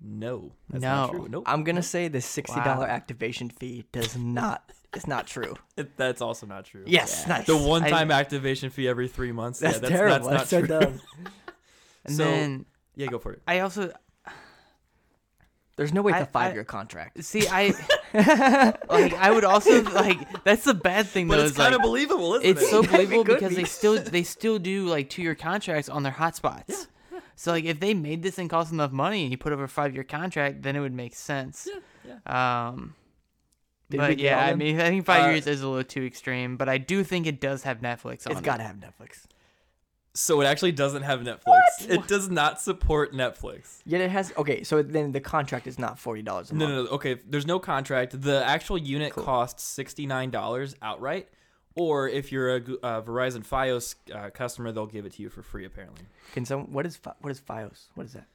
No, 0.00 0.52
that's 0.70 0.82
not 0.82 1.12
No. 1.12 1.18
true. 1.18 1.28
Nope. 1.28 1.44
I'm 1.46 1.64
gonna 1.64 1.82
say 1.82 2.06
the 2.08 2.20
sixty 2.20 2.60
dollar 2.60 2.86
Wow. 2.86 2.94
activation 2.94 3.50
fee 3.50 3.84
does 3.92 4.16
not. 4.16 4.72
It's 4.98 5.06
not 5.06 5.26
true. 5.26 5.54
It- 5.76 5.96
that's 5.96 6.20
also 6.20 6.44
not 6.46 6.64
true. 6.66 6.82
Yes, 6.86 7.22
Yeah. 7.26 7.38
nice. 7.38 7.46
The 7.46 7.56
one-time 7.56 8.10
activation 8.10 8.68
fee 8.70 8.86
every 8.88 9.08
three 9.08 9.32
months. 9.32 9.60
That's, 9.60 9.74
yeah, 9.76 9.80
that's 9.80 9.92
terrible. 9.92 10.28
That's 10.28 10.50
That's, 10.50 10.52
not 10.52 10.68
so 10.68 10.78
true. 10.80 10.80
dumb. 10.80 11.00
And 12.04 12.16
So- 12.16 12.24
then 12.24 12.66
Yeah, 12.96 13.06
go 13.06 13.18
for 13.18 13.32
it. 13.34 13.42
I 13.46 13.60
also 13.60 13.92
There's 15.76 15.92
no 15.94 16.02
way 16.02 16.10
it's 16.12 16.18
I- 16.20 16.22
a 16.22 16.26
five 16.26 16.54
year 16.54 16.64
contract. 16.64 17.22
see 17.22 17.46
I 17.48 17.72
like 18.90 19.14
I 19.14 19.30
would 19.30 19.44
also 19.44 19.82
like 19.84 20.18
that's 20.42 20.64
the 20.64 20.74
bad 20.74 21.06
thing 21.06 21.28
though. 21.28 21.36
But 21.36 21.40
it's 21.44 21.52
is, 21.52 21.58
like, 21.58 21.66
kind 21.66 21.76
of 21.76 21.82
believable, 21.82 22.34
isn't 22.34 22.46
it's 22.50 22.60
it? 22.60 22.64
It's 22.64 22.70
so 22.72 22.82
believable 22.82 23.24
could 23.24 23.34
because 23.34 23.50
be. 23.50 23.62
they 23.62 23.64
still 23.64 23.96
they 24.02 24.22
still 24.24 24.58
do 24.58 24.86
like 24.86 25.08
two 25.10 25.22
year 25.22 25.36
contracts 25.36 25.88
on 25.88 26.02
their 26.02 26.12
hotspots. 26.12 26.88
So 27.36 27.52
like 27.52 27.64
if 27.64 27.78
they 27.78 27.94
made 27.94 28.24
this 28.24 28.38
and 28.38 28.50
cost 28.50 28.72
enough 28.72 28.90
money 28.90 29.22
and 29.22 29.30
you 29.30 29.38
put 29.38 29.52
over 29.52 29.64
a 29.64 29.68
five 29.68 29.94
year 29.94 30.02
contract, 30.02 30.62
then 30.62 30.74
it 30.74 30.80
would 30.80 30.92
make 30.92 31.14
sense. 31.14 31.68
Yeah, 32.04 32.64
Um 32.72 32.94
Did 33.90 33.98
but 33.98 34.18
yeah, 34.18 34.38
I 34.44 34.54
mean 34.54 34.78
I 34.80 34.88
think 34.90 35.04
five 35.06 35.24
Uh, 35.26 35.30
years 35.30 35.46
is 35.46 35.62
a 35.62 35.68
little 35.68 35.82
too 35.84 36.04
extreme, 36.04 36.56
but 36.56 36.68
I 36.68 36.76
do 36.78 37.02
think 37.04 37.26
it 37.26 37.40
does 37.40 37.62
have 37.62 37.80
Netflix 37.80 38.26
on 38.26 38.32
It's 38.32 38.40
it. 38.40 38.44
got 38.44 38.58
to 38.58 38.62
have 38.64 38.76
Netflix. 38.76 39.24
So 40.14 40.40
it 40.40 40.46
actually 40.46 40.72
doesn't 40.72 41.02
have 41.02 41.20
Netflix. 41.20 41.60
It 41.88 42.08
does 42.08 42.28
not 42.28 42.60
support 42.60 43.12
Netflix. 43.12 43.78
Yet 43.86 44.00
it 44.00 44.10
has. 44.10 44.32
Okay, 44.36 44.64
so 44.64 44.82
then 44.82 45.12
the 45.12 45.20
contract 45.20 45.66
is 45.66 45.78
not 45.78 45.98
forty 45.98 46.22
dollars 46.22 46.50
a 46.50 46.54
No, 46.54 46.66
month. 46.66 46.76
no, 46.76 46.82
no. 46.84 46.90
Okay, 46.90 47.20
there's 47.26 47.46
no 47.46 47.58
contract. 47.58 48.20
The 48.20 48.44
actual 48.44 48.78
unit 48.78 49.12
Cool. 49.12 49.24
costs 49.24 49.62
sixty 49.62 50.06
nine 50.06 50.30
dollars 50.30 50.74
outright, 50.82 51.28
or 51.76 52.08
if 52.08 52.32
you're 52.32 52.54
a 52.56 52.60
Gu- 52.60 52.78
uh, 52.82 53.00
Verizon 53.02 53.46
FiOS 53.46 53.94
uh, 54.12 54.30
customer, 54.30 54.72
they'll 54.72 54.86
give 54.86 55.06
it 55.06 55.12
to 55.12 55.22
you 55.22 55.30
for 55.30 55.42
free. 55.42 55.64
Apparently. 55.64 56.04
Can 56.32 56.44
some? 56.44 56.72
What 56.72 56.84
is 56.84 56.96
Fi- 56.96 57.14
what 57.20 57.30
is 57.30 57.40
FiOS? 57.40 57.84
What 57.94 58.06
is 58.06 58.12
that? 58.14 58.26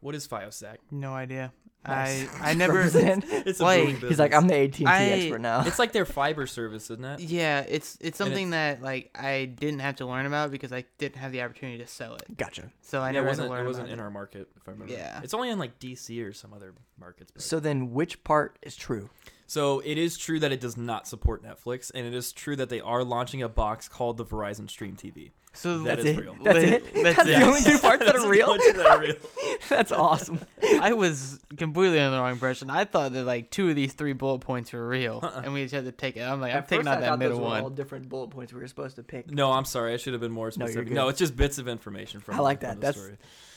What 0.00 0.14
is 0.14 0.26
FiOS, 0.26 0.54
Zach? 0.54 0.78
No 0.90 1.12
idea. 1.12 1.52
Nice. 1.86 2.28
I 2.40 2.50
I 2.50 2.54
never 2.54 2.74
Represent. 2.74 3.24
It's 3.30 3.58
a 3.60 3.62
Like, 3.62 3.84
booming 3.86 4.00
He's 4.08 4.18
like. 4.18 4.34
I'm 4.34 4.46
the 4.48 4.54
AT 4.54 4.62
and 4.64 4.72
T 4.74 4.84
I- 4.86 5.04
expert 5.04 5.40
now. 5.40 5.62
It's 5.66 5.78
like 5.78 5.92
their 5.92 6.04
fiber 6.04 6.46
service, 6.46 6.90
isn't 6.90 7.04
it? 7.04 7.20
Yeah, 7.20 7.60
it's 7.60 7.96
it's 8.00 8.20
And 8.20 8.28
something 8.28 8.50
that 8.50 8.82
like 8.82 9.10
I 9.18 9.46
didn't 9.46 9.80
have 9.80 9.96
to 9.96 10.06
learn 10.06 10.26
about 10.26 10.50
because 10.50 10.72
I 10.72 10.84
didn't 10.98 11.16
have 11.16 11.32
the 11.32 11.42
opportunity 11.42 11.78
to 11.78 11.86
sell 11.86 12.14
it. 12.16 12.36
Gotcha. 12.36 12.70
So 12.82 13.00
I 13.00 13.06
Yeah, 13.08 13.12
never 13.12 13.26
it 13.28 13.30
had 13.30 13.36
to 13.36 13.42
wasn't. 13.42 13.50
learn 13.50 13.64
It 13.64 13.66
wasn't 13.68 13.86
about 13.88 13.92
in 13.94 13.98
it. 14.00 14.02
our 14.02 14.10
market, 14.10 14.48
if 14.56 14.68
I 14.68 14.72
remember. 14.72 14.92
Yeah. 14.92 15.20
It's 15.22 15.32
only 15.34 15.48
in 15.50 15.58
like 15.58 15.78
DC 15.78 16.22
or 16.26 16.32
some 16.32 16.52
other 16.52 16.74
markets. 16.98 17.30
But. 17.32 17.42
So 17.42 17.58
then, 17.60 17.92
which 17.92 18.22
part 18.24 18.58
is 18.62 18.76
true? 18.76 19.08
So 19.46 19.80
it 19.80 19.98
is 19.98 20.16
true 20.16 20.38
that 20.40 20.52
it 20.52 20.60
does 20.60 20.76
not 20.76 21.08
support 21.08 21.42
Netflix, 21.42 21.90
and 21.92 22.06
it 22.06 22.14
is 22.14 22.30
true 22.30 22.54
that 22.56 22.68
they 22.68 22.80
are 22.80 23.02
launching 23.02 23.42
a 23.42 23.48
box 23.48 23.88
called 23.88 24.16
the 24.16 24.24
Verizon 24.24 24.70
Stream 24.70 24.94
TV. 24.96 25.32
So 25.52 25.78
That 25.78 25.96
That's 25.96 26.08
is 26.08 26.16
it. 26.18 26.20
real. 26.20 26.36
That's 26.44 26.58
Li- 26.58 26.64
it. 26.64 26.84
that's 26.94 27.16
That's 27.16 27.28
it. 27.28 27.38
the 27.40 27.44
only 27.44 27.60
two 27.60 27.78
parts 27.78 28.04
that 28.04 28.14
are 28.16 28.28
real. 28.28 28.54
that 28.54 28.86
are 28.88 29.00
real. 29.00 29.16
That's 29.68 29.90
awesome. 29.92 30.40
I 30.80 30.92
was 30.92 31.40
completely 31.56 31.98
under 31.98 32.16
the 32.16 32.22
wrong 32.22 32.32
impression. 32.32 32.70
I 32.70 32.84
thought 32.84 33.12
that 33.12 33.24
like 33.24 33.50
two 33.50 33.68
of 33.68 33.74
these 33.76 33.92
three 33.92 34.12
bullet 34.12 34.38
points 34.40 34.72
were 34.72 34.86
real, 34.88 35.20
Uh-uh. 35.22 35.42
and 35.44 35.52
we 35.52 35.62
just 35.62 35.74
had 35.74 35.84
to 35.86 35.92
take 35.92 36.16
it. 36.16 36.20
I'm 36.22 36.40
like, 36.40 36.52
I'm 36.52 36.58
At 36.58 36.68
taking 36.68 36.86
out 36.88 36.98
I 36.98 37.00
that 37.00 37.18
middle 37.18 37.38
those 37.38 37.42
were 37.44 37.50
one. 37.50 37.62
all 37.64 37.70
different 37.70 38.08
bullet 38.08 38.30
points 38.30 38.52
we 38.52 38.60
were 38.60 38.66
supposed 38.68 38.96
to 38.96 39.02
pick. 39.02 39.30
No, 39.30 39.50
I'm 39.52 39.64
sorry. 39.64 39.92
I 39.92 39.96
should 39.96 40.12
have 40.14 40.20
been 40.20 40.32
more 40.32 40.50
specific. 40.50 40.86
good. 40.88 40.94
No, 40.94 41.08
it's 41.08 41.18
just 41.18 41.36
bits 41.36 41.58
of 41.58 41.68
information 41.68 42.20
from. 42.20 42.36
I 42.36 42.38
like 42.38 42.60
from 42.60 42.68
that. 42.70 42.74
the 42.76 42.80
That's- 42.86 43.02
story. 43.02 43.16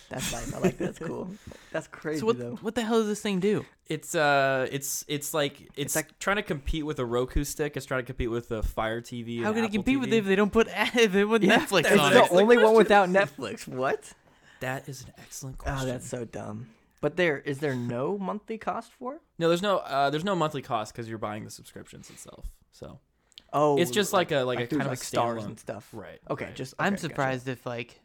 That's 0.10 0.32
nice. 0.32 0.54
I 0.54 0.60
like 0.60 0.78
that. 0.78 0.86
That's 0.96 1.00
cool. 1.00 1.30
That's 1.72 1.88
crazy 1.88 2.20
So 2.20 2.26
what 2.28 2.38
though. 2.38 2.56
what 2.62 2.76
the 2.76 2.82
hell 2.84 3.00
does 3.00 3.08
this 3.08 3.22
thing 3.22 3.40
do? 3.40 3.66
It's 3.88 4.14
uh, 4.16 4.68
it's 4.72 5.04
it's 5.08 5.34
like 5.34 5.70
it's, 5.76 5.96
like- 5.96 6.18
trying 6.20 6.36
to 6.38 6.44
compete 6.44 6.86
with 6.86 7.00
a 7.00 7.06
Roku 7.06 7.44
stick. 7.44 7.76
It's 7.78 7.86
trying 7.86 8.02
to 8.02 8.06
compete 8.06 8.30
with 8.30 8.50
the 8.50 8.62
Fire 8.64 9.02
TV. 9.02 9.42
How 9.42 9.48
and 9.48 9.56
can 9.56 9.64
it 9.64 9.68
Apple 9.68 9.78
compete 9.78 10.00
with 10.00 10.10
TV. 10.10 10.14
it 10.14 10.18
if 10.20 10.26
they 10.26 10.36
don't 10.36 10.52
put 10.52 10.68
if 10.72 11.12
they 11.12 11.26
put 11.26 11.42
Yeah, 11.44 11.58
Netflix 11.60 11.80
it's 11.92 12.00
on 12.00 12.12
the 12.14 12.20
it? 12.20 12.22
Excellent 12.24 12.44
only 12.44 12.58
one 12.58 12.76
without 12.76 13.10
Netflix. 13.10 13.68
What? 13.68 14.14
That 14.60 14.88
is 14.88 15.02
an 15.04 15.14
excellent 15.20 15.58
question. 15.58 15.88
Oh, 15.90 15.92
that's 15.92 16.08
so 16.08 16.24
dumb. 16.26 16.68
But 17.02 17.18
there 17.18 17.38
is 17.40 17.60
there 17.60 17.76
no 17.76 18.18
monthly 18.18 18.58
cost 18.58 18.92
for 18.94 19.16
it? 19.16 19.22
No, 19.38 19.50
there's 19.50 19.62
no 19.62 19.80
uh, 19.80 20.10
there's 20.10 20.24
no 20.24 20.36
monthly 20.36 20.62
cost 20.62 20.94
because 20.94 21.10
you're 21.10 21.18
buying 21.18 21.44
the 21.44 21.52
subscriptions 21.52 22.10
itself. 22.10 22.46
So 22.72 23.00
Oh, 23.56 23.78
it's 23.78 23.92
just 23.92 24.14
like, 24.14 24.32
a 24.32 24.40
like, 24.40 24.62
a 24.62 24.66
through, 24.66 24.80
kind 24.80 24.88
of 24.92 24.94
a 24.94 25.04
stars 25.04 25.44
standalone. 25.44 25.46
and 25.46 25.60
stuff. 25.60 25.88
Right. 25.94 26.20
Okay, 26.30 26.46
right. 26.46 26.56
just 26.56 26.74
I'm 26.80 26.94
okay, 26.94 26.96
gotcha. 26.96 27.08
surprised 27.10 27.48
if 27.50 27.66
like 27.66 28.00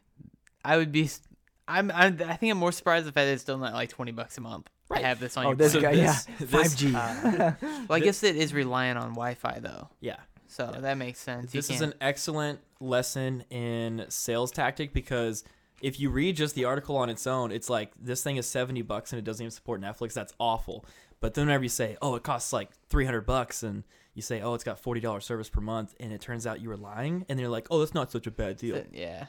I 0.65 0.77
would 0.77 0.91
be. 0.91 1.05
s- 1.05 1.21
I'm, 1.69 1.91
I'm 1.91 2.19
I 2.27 2.35
think 2.35 2.51
I'm 2.51 2.57
more 2.57 2.71
surprised 2.71 3.05
the 3.05 3.11
fact 3.11 3.25
that 3.27 3.33
it's 3.33 3.41
still 3.43 3.57
not 3.57 3.73
like 3.73 3.89
twenty 3.89 4.11
bucks 4.11 4.37
a 4.37 4.41
month. 4.41 4.69
Right. 4.89 5.01
to 5.01 5.05
have 5.07 5.19
this 5.19 5.37
on 5.37 5.45
Oh, 5.45 5.49
your 5.49 5.55
this 5.55 5.73
plan. 5.73 5.83
guy, 5.83 5.91
yeah, 5.91 6.15
this- 6.39 6.49
five 6.49 6.75
G. 6.75 6.95
Uh, 6.95 7.51
well, 7.61 7.85
I 7.91 7.99
guess 7.99 8.23
it 8.23 8.35
is 8.35 8.53
reliant 8.55 8.97
on 8.97 9.09
Wi-Fi 9.09 9.59
though, 9.61 9.87
Yeah. 10.01 10.15
so 10.47 10.71
Yeah. 10.73 10.79
that 10.81 10.97
makes 10.97 11.19
sense. 11.19 11.51
This 11.51 11.69
is 11.69 11.81
an 11.81 11.93
excellent 12.01 12.59
lesson 12.79 13.43
in 13.51 14.05
sales 14.09 14.51
tactic 14.51 14.91
because 14.91 15.43
if 15.83 15.99
you 15.99 16.09
read 16.09 16.35
just 16.35 16.55
the 16.55 16.65
article 16.65 16.97
on 16.97 17.07
its 17.09 17.27
own, 17.27 17.51
it's 17.51 17.69
like 17.69 17.91
this 18.01 18.23
thing 18.23 18.37
is 18.37 18.47
70 18.47 18.81
bucks 18.81 19.13
and 19.13 19.19
it 19.19 19.23
doesn't 19.25 19.43
even 19.43 19.51
support 19.51 19.79
Netflix. 19.79 20.13
That's 20.13 20.33
awful. 20.39 20.85
But 21.21 21.35
then 21.35 21.45
whenever 21.45 21.63
you 21.63 21.69
say, 21.69 21.95
"Oh, 22.01 22.15
it 22.15 22.23
costs 22.23 22.51
like 22.51 22.69
300 22.89 23.25
bucks," 23.27 23.61
and 23.61 23.83
you 24.15 24.21
say, 24.23 24.41
"Oh, 24.41 24.53
it's 24.55 24.63
got 24.63 24.81
$40 24.81 25.21
service 25.21 25.49
per 25.49 25.61
month," 25.61 25.93
and 25.99 26.11
it 26.11 26.19
turns 26.21 26.47
out 26.47 26.61
you 26.61 26.69
were 26.69 26.77
lying, 26.77 27.25
and 27.29 27.37
they're 27.37 27.47
like, 27.49 27.67
"Oh, 27.69 27.79
that's 27.79 27.93
not 27.93 28.09
such 28.11 28.25
a 28.25 28.31
bad 28.31 28.57
deal." 28.57 28.83
yeah. 28.91 29.25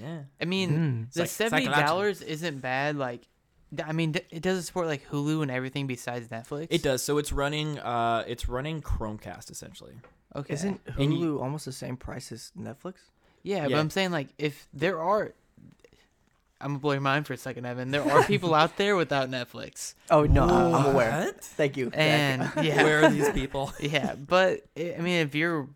Yeah. 0.00 0.20
I 0.40 0.44
mean, 0.44 0.70
Mm. 1.08 1.12
the 1.12 1.20
like 1.20 1.28
seventy 1.30 1.66
dollars 1.66 2.22
isn't 2.22 2.60
bad. 2.60 2.96
Like, 2.96 3.22
I 3.84 3.92
mean, 3.92 4.14
it 4.30 4.42
doesn't 4.42 4.64
support 4.64 4.86
like 4.86 5.08
Hulu 5.10 5.42
and 5.42 5.50
everything 5.50 5.86
besides 5.86 6.28
Netflix. 6.28 6.68
It 6.70 6.82
does. 6.82 7.02
So 7.02 7.18
it's 7.18 7.32
running 7.32 7.78
uh 7.78 8.24
it's 8.26 8.48
running 8.48 8.82
Chromecast 8.82 9.50
essentially. 9.50 9.94
Okay. 10.34 10.54
Isn't 10.54 10.84
Hulu 10.84 11.18
you- 11.20 11.40
almost 11.40 11.64
the 11.64 11.72
same 11.72 11.96
price 11.96 12.30
as 12.32 12.52
Netflix? 12.58 12.94
yeah, 13.42 13.64
but 13.68 13.74
I'm 13.78 13.90
saying 13.90 14.10
like 14.10 14.28
if 14.38 14.66
there 14.74 15.00
are, 15.00 15.32
I'm 16.60 16.68
gonna 16.70 16.78
blow 16.78 16.92
your 16.92 17.00
mind 17.00 17.26
for 17.26 17.32
a 17.32 17.36
second, 17.36 17.64
Evan. 17.66 17.90
There 17.90 18.02
are 18.02 18.22
people 18.24 18.54
out 18.54 18.76
there 18.76 18.96
without 18.96 19.30
Netflix, 19.30 19.94
Oh 20.10 20.24
no, 20.24 20.44
I'm 20.44 20.74
I'm 20.74 20.86
aware. 20.94 21.32
Thank 21.40 21.76
you. 21.76 21.90
And 21.94 22.42
yeah, 22.62 22.82
Where 22.82 23.04
are 23.04 23.10
these 23.10 23.30
people? 23.30 23.72
yeah, 23.80 24.14
but 24.14 24.64
I 24.76 24.94
I 24.98 25.00
mean, 25.00 25.20
if 25.26 25.34
you're 25.34 25.68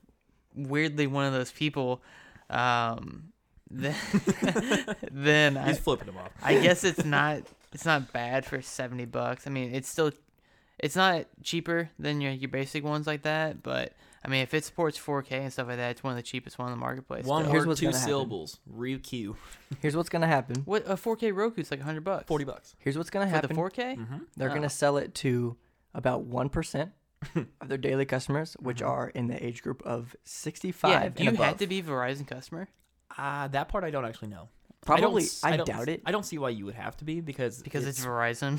weirdly 0.55 1.07
one 1.07 1.25
of 1.27 1.33
those 1.33 1.53
people, 1.53 2.03
um, 2.51 3.30
then 3.71 3.95
then 5.11 5.57
I, 5.57 5.69
He's 5.69 5.79
flipping 5.79 6.07
them 6.07 6.17
off. 6.19 6.31
I 6.43 6.55
guess 6.61 6.85
it's 6.85 7.05
not 7.05 7.43
it's 7.73 7.85
not 7.85 8.13
bad 8.13 8.45
for 8.45 8.61
seventy 8.63 9.05
bucks. 9.05 9.47
I 9.47 9.51
mean, 9.51 9.75
it's 9.75 9.89
still 9.89 10.11
it's 10.79 10.97
not 10.97 11.27
cheaper 11.43 11.91
than 11.99 12.21
your 12.21 12.33
your 12.33 12.49
basic 12.49 12.85
ones 12.85 13.07
like 13.07 13.23
that, 13.23 13.63
but 13.63 13.93
I 14.23 14.29
mean, 14.29 14.43
if 14.43 14.53
it 14.53 14.67
supports 14.67 14.99
4K 14.99 15.33
and 15.33 15.51
stuff 15.53 15.67
like 15.69 15.79
that, 15.79 15.93
it's 15.93 16.03
one 16.03 16.11
of 16.11 16.17
the 16.19 16.23
cheapest 16.23 16.59
one 16.59 16.69
in 16.69 16.73
the 16.73 16.79
marketplace. 16.81 17.25
One 17.25 17.45
still. 17.45 17.53
Here's 17.53 17.67
what's 17.67 17.81
two 17.81 17.87
gonna 17.87 17.97
happen. 17.97 18.09
syllables. 18.11 18.59
ReQ. 18.77 19.35
Here's 19.81 19.97
what's 19.97 20.11
gonna 20.11 20.27
happen. 20.27 20.57
what 20.67 20.83
a 20.87 20.95
4K 20.97 21.33
Roku's 21.33 21.71
like 21.71 21.81
100 21.81 22.05
bucks. 22.05 22.27
40 22.27 22.45
bucks. 22.45 22.77
Here's 22.81 22.99
what's 22.99 23.09
gonna 23.09 23.25
for 23.27 23.31
happen. 23.31 23.49
the 23.49 23.55
4K. 23.63 23.97
Mm-hmm. 23.97 24.17
They're 24.37 24.51
Oh. 24.51 24.55
gonna 24.55 24.69
sell 24.69 24.99
it 24.99 25.15
to 25.17 25.57
about 25.95 26.23
one 26.25 26.49
percent 26.51 26.93
of 27.35 27.69
their 27.69 27.79
daily 27.79 28.05
customers, 28.05 28.55
which 28.61 28.81
Mhm. 28.83 28.89
are 28.89 29.09
in 29.09 29.29
the 29.29 29.43
age 29.45 29.63
group 29.63 29.83
of 29.87 30.15
65 30.25 30.91
Yeah, 30.91 31.03
and 31.07 31.21
you 31.21 31.31
above. 31.31 31.47
have 31.47 31.57
to 31.59 31.67
be 31.67 31.79
a 31.79 31.83
Verizon 31.83 32.27
customer? 32.27 32.69
Uh, 33.17 33.49
that 33.49 33.69
part 33.69 33.85
I 33.85 33.91
don't 33.91 34.05
actually 34.05 34.29
know. 34.29 34.49
Probably, 34.83 35.27
I, 35.43 35.59
don't 35.59 35.67
doubt 35.67 35.89
it. 35.91 36.01
I 36.07 36.11
don't 36.11 36.25
see 36.25 36.39
why 36.39 36.49
you 36.51 36.65
would 36.65 36.75
have 36.75 36.97
to 36.99 37.05
be 37.05 37.21
because 37.21 37.63
because 37.63 37.87
it's, 37.87 38.03
Verizon. 38.05 38.59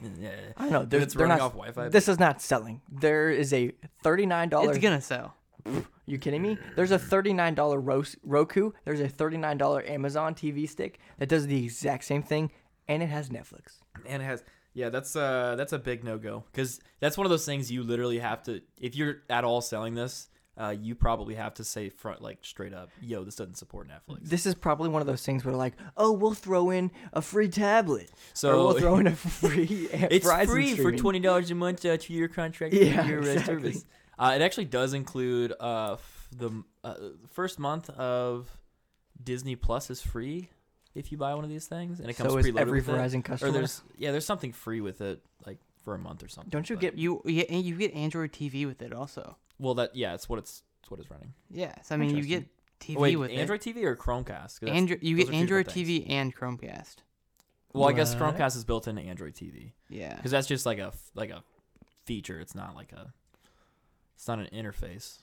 yeah, 0.20 0.30
I 0.56 0.62
don't 0.62 0.72
know. 0.72 0.84
They're, 0.84 1.00
it's 1.00 1.14
they're 1.14 1.26
running 1.26 1.38
not. 1.38 1.46
off 1.46 1.52
Wi-Fi. 1.52 1.88
This 1.88 2.08
is 2.08 2.20
not 2.20 2.40
selling. 2.40 2.80
There 2.88 3.28
is 3.30 3.52
a 3.52 3.72
thirty-nine 4.04 4.50
dollars. 4.50 4.76
It's 4.76 4.82
gonna 4.82 5.00
sell. 5.00 5.34
You 6.06 6.18
kidding 6.18 6.42
me? 6.42 6.58
There's 6.76 6.92
a 6.92 6.98
thirty-nine 6.98 7.54
dollar 7.54 7.80
Roku. 7.80 8.70
There's 8.84 9.00
a 9.00 9.08
thirty-nine 9.08 9.58
dollar 9.58 9.84
Amazon 9.84 10.36
TV 10.36 10.68
stick 10.68 11.00
that 11.18 11.28
does 11.28 11.48
the 11.48 11.64
exact 11.64 12.04
same 12.04 12.22
thing, 12.22 12.52
and 12.86 13.02
it 13.02 13.08
has 13.08 13.28
Netflix. 13.28 13.80
and 14.06 14.22
it 14.22 14.26
has 14.26 14.44
yeah 14.74 14.90
that's 14.90 15.16
uh 15.16 15.54
that's 15.56 15.72
a 15.72 15.78
big 15.78 16.04
no-go 16.04 16.44
because 16.52 16.78
that's 17.00 17.16
one 17.16 17.26
of 17.26 17.30
those 17.30 17.44
things 17.44 17.72
you 17.72 17.82
literally 17.82 18.18
have 18.20 18.42
to 18.44 18.60
if 18.78 18.94
you're 18.94 19.22
at 19.28 19.42
all 19.42 19.60
selling 19.60 19.94
this 19.94 20.28
uh 20.58 20.74
you 20.78 20.94
probably 20.94 21.34
have 21.34 21.54
to 21.54 21.64
say 21.64 21.88
front 21.88 22.20
like 22.20 22.38
straight 22.42 22.74
up 22.74 22.88
yo 23.00 23.24
this 23.24 23.36
doesn't 23.36 23.56
support 23.56 23.88
netflix 23.88 24.18
This 24.22 24.44
is 24.46 24.54
probably 24.54 24.88
one 24.88 25.00
of 25.00 25.06
those 25.06 25.24
things 25.24 25.44
where 25.44 25.54
like, 25.54 25.74
oh, 25.96 26.12
we'll 26.12 26.34
throw 26.34 26.70
in 26.70 26.90
a 27.12 27.22
free 27.22 27.48
tablet, 27.48 28.10
so 28.34 28.50
or 28.52 28.56
we'll 28.64 28.78
throw 28.78 28.96
in 28.96 29.06
a 29.06 29.14
free. 29.40 29.88
it's 29.92 30.28
free 30.50 30.74
for 30.74 30.92
twenty 30.92 31.20
dollars 31.20 31.50
a 31.50 31.54
month 31.54 31.84
uh, 31.84 31.96
to 31.96 32.12
your 32.12 32.28
contract 32.28 32.74
Yeah, 32.74 33.06
your 33.06 33.20
uh, 33.20 33.26
exactly. 33.26 33.54
service 33.72 33.84
uh 34.18 34.32
it 34.34 34.42
actually 34.42 34.64
does 34.66 34.94
include 34.94 35.52
uh 35.60 35.92
f- 35.94 36.28
the 36.36 36.50
uh, 36.84 36.94
first 37.30 37.58
month 37.58 37.88
of 37.90 38.48
disney 39.22 39.56
plus 39.56 39.90
is 39.90 40.00
free 40.02 40.48
if 40.94 41.12
you 41.12 41.18
buy 41.18 41.34
one 41.34 41.44
of 41.44 41.50
these 41.50 41.66
things 41.66 42.00
and 42.00 42.10
it 42.10 42.14
comes 42.14 42.32
So 42.32 42.38
preloaded 42.38 42.58
every 42.60 42.80
with 42.80 42.88
it. 42.88 42.92
Verizon 42.92 43.18
or 43.20 43.22
customer. 43.22 43.52
there's 43.52 43.82
yeah 43.96 44.10
there's 44.12 44.26
something 44.26 44.52
free 44.52 44.80
with 44.80 45.00
it 45.00 45.20
like 45.46 45.58
for 45.84 45.94
a 45.94 45.98
month 45.98 46.22
or 46.24 46.28
something 46.28 46.50
Don't 46.50 46.68
you 46.68 46.76
but- 46.76 46.80
get? 46.80 46.98
You 46.98 47.22
you 47.24 47.76
get 47.76 47.94
Android 47.94 48.32
TV 48.32 48.66
with 48.66 48.82
it 48.82 48.92
also. 48.92 49.36
Well 49.58 49.74
that 49.74 49.94
yeah 49.96 50.14
it's 50.14 50.28
what 50.28 50.38
it's 50.38 50.62
it's 50.80 50.90
what 50.90 51.00
it's 51.00 51.10
running 51.10 51.32
Yes, 51.50 51.90
I 51.90 51.96
mean 51.96 52.16
you 52.16 52.22
get 52.24 52.46
TV 52.80 52.96
Oh, 52.96 53.00
Wait, 53.00 53.16
with 53.16 53.30
Android 53.32 53.60
TV 53.60 53.82
or 53.84 53.96
Chromecast? 53.96 54.60
'Cause 54.60 54.62
it. 54.62 54.68
Android, 54.68 55.02
you 55.02 55.16
get 55.16 55.30
Android 55.30 55.66
different 55.66 55.86
things. 55.88 56.06
TV 56.06 56.10
and 56.10 56.34
Chromecast. 56.36 56.96
Well, 57.72 57.88
I 57.88 57.92
guess 57.92 58.14
What? 58.14 58.36
Chromecast 58.36 58.56
is 58.56 58.64
built 58.64 58.86
into 58.88 59.02
Android 59.02 59.34
TV 59.34 59.72
Yeah. 59.88 60.14
because 60.14 60.30
that's 60.30 60.46
just 60.46 60.64
like 60.64 60.78
a 60.78 60.86
f- 60.88 61.10
like 61.14 61.30
a 61.30 61.42
feature. 62.04 62.38
It's 62.40 62.54
not 62.54 62.74
like 62.76 62.92
a 62.92 63.12
it's 64.14 64.26
not 64.28 64.38
an 64.38 64.46
interface. 64.52 65.18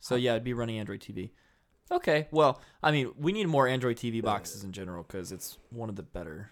So 0.00 0.14
yeah, 0.16 0.32
it'd 0.32 0.44
be 0.44 0.54
running 0.54 0.78
Android 0.78 1.00
TV. 1.00 1.30
Okay, 1.90 2.28
well, 2.30 2.60
I 2.82 2.90
mean, 2.90 3.12
we 3.16 3.32
need 3.32 3.46
more 3.46 3.66
Android 3.66 3.96
TV 3.96 4.20
boxes 4.22 4.62
in 4.62 4.72
general 4.72 5.02
because 5.04 5.32
it's 5.32 5.56
one 5.70 5.88
of 5.88 5.96
the 5.96 6.02
better 6.02 6.50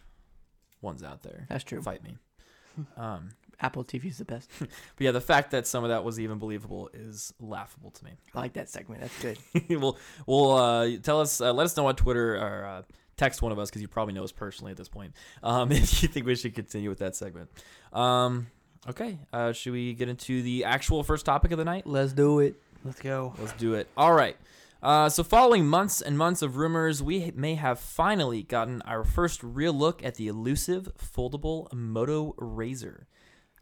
ones 0.80 1.02
out 1.02 1.22
there. 1.22 1.46
That's 1.50 1.62
true. 1.64 1.82
Fight 1.82 2.02
me. 2.02 2.16
Um, 2.96 3.30
Apple 3.60 3.84
TV 3.84 4.06
is 4.06 4.18
the 4.18 4.24
best. 4.24 4.50
but 4.58 4.68
yeah, 4.98 5.12
the 5.12 5.20
fact 5.20 5.50
that 5.52 5.66
some 5.66 5.84
of 5.84 5.90
that 5.90 6.04
was 6.04 6.20
even 6.20 6.38
believable 6.38 6.90
is 6.92 7.32
laughable 7.40 7.90
to 7.90 8.04
me. 8.04 8.12
I 8.34 8.40
like 8.40 8.54
that 8.54 8.68
segment. 8.68 9.02
That's 9.02 9.22
good. 9.22 9.38
well, 9.80 9.98
well, 10.26 10.50
uh, 10.52 10.90
tell 11.02 11.20
us, 11.20 11.40
uh, 11.40 11.52
let 11.52 11.64
us 11.64 11.76
know 11.76 11.86
on 11.86 11.96
Twitter 11.96 12.36
or 12.36 12.64
uh, 12.64 12.82
text 13.16 13.42
one 13.42 13.52
of 13.52 13.58
us 13.58 13.70
because 13.70 13.82
you 13.82 13.88
probably 13.88 14.14
know 14.14 14.24
us 14.24 14.32
personally 14.32 14.72
at 14.72 14.76
this 14.76 14.88
point. 14.88 15.12
Um, 15.42 15.72
if 15.72 16.02
you 16.02 16.08
think 16.08 16.26
we 16.26 16.34
should 16.34 16.54
continue 16.54 16.88
with 16.88 16.98
that 16.98 17.16
segment. 17.16 17.50
Um, 17.92 18.48
okay, 18.88 19.18
uh, 19.32 19.52
should 19.52 19.72
we 19.72 19.94
get 19.94 20.08
into 20.08 20.42
the 20.42 20.64
actual 20.64 21.02
first 21.02 21.26
topic 21.26 21.52
of 21.52 21.58
the 21.58 21.64
night? 21.64 21.86
Let's 21.86 22.12
do 22.12 22.40
it. 22.40 22.60
Let's 22.84 23.00
go. 23.00 23.34
Let's 23.38 23.52
do 23.54 23.74
it. 23.74 23.88
All 23.96 24.12
right. 24.12 24.36
Uh, 24.82 25.08
so, 25.08 25.24
following 25.24 25.66
months 25.66 26.00
and 26.00 26.16
months 26.18 26.42
of 26.42 26.56
rumors, 26.56 27.02
we 27.02 27.32
may 27.34 27.54
have 27.54 27.80
finally 27.80 28.42
gotten 28.42 28.82
our 28.82 29.02
first 29.02 29.42
real 29.42 29.72
look 29.72 30.04
at 30.04 30.16
the 30.16 30.28
elusive 30.28 30.90
foldable 30.96 31.72
Moto 31.72 32.34
Razr. 32.38 33.06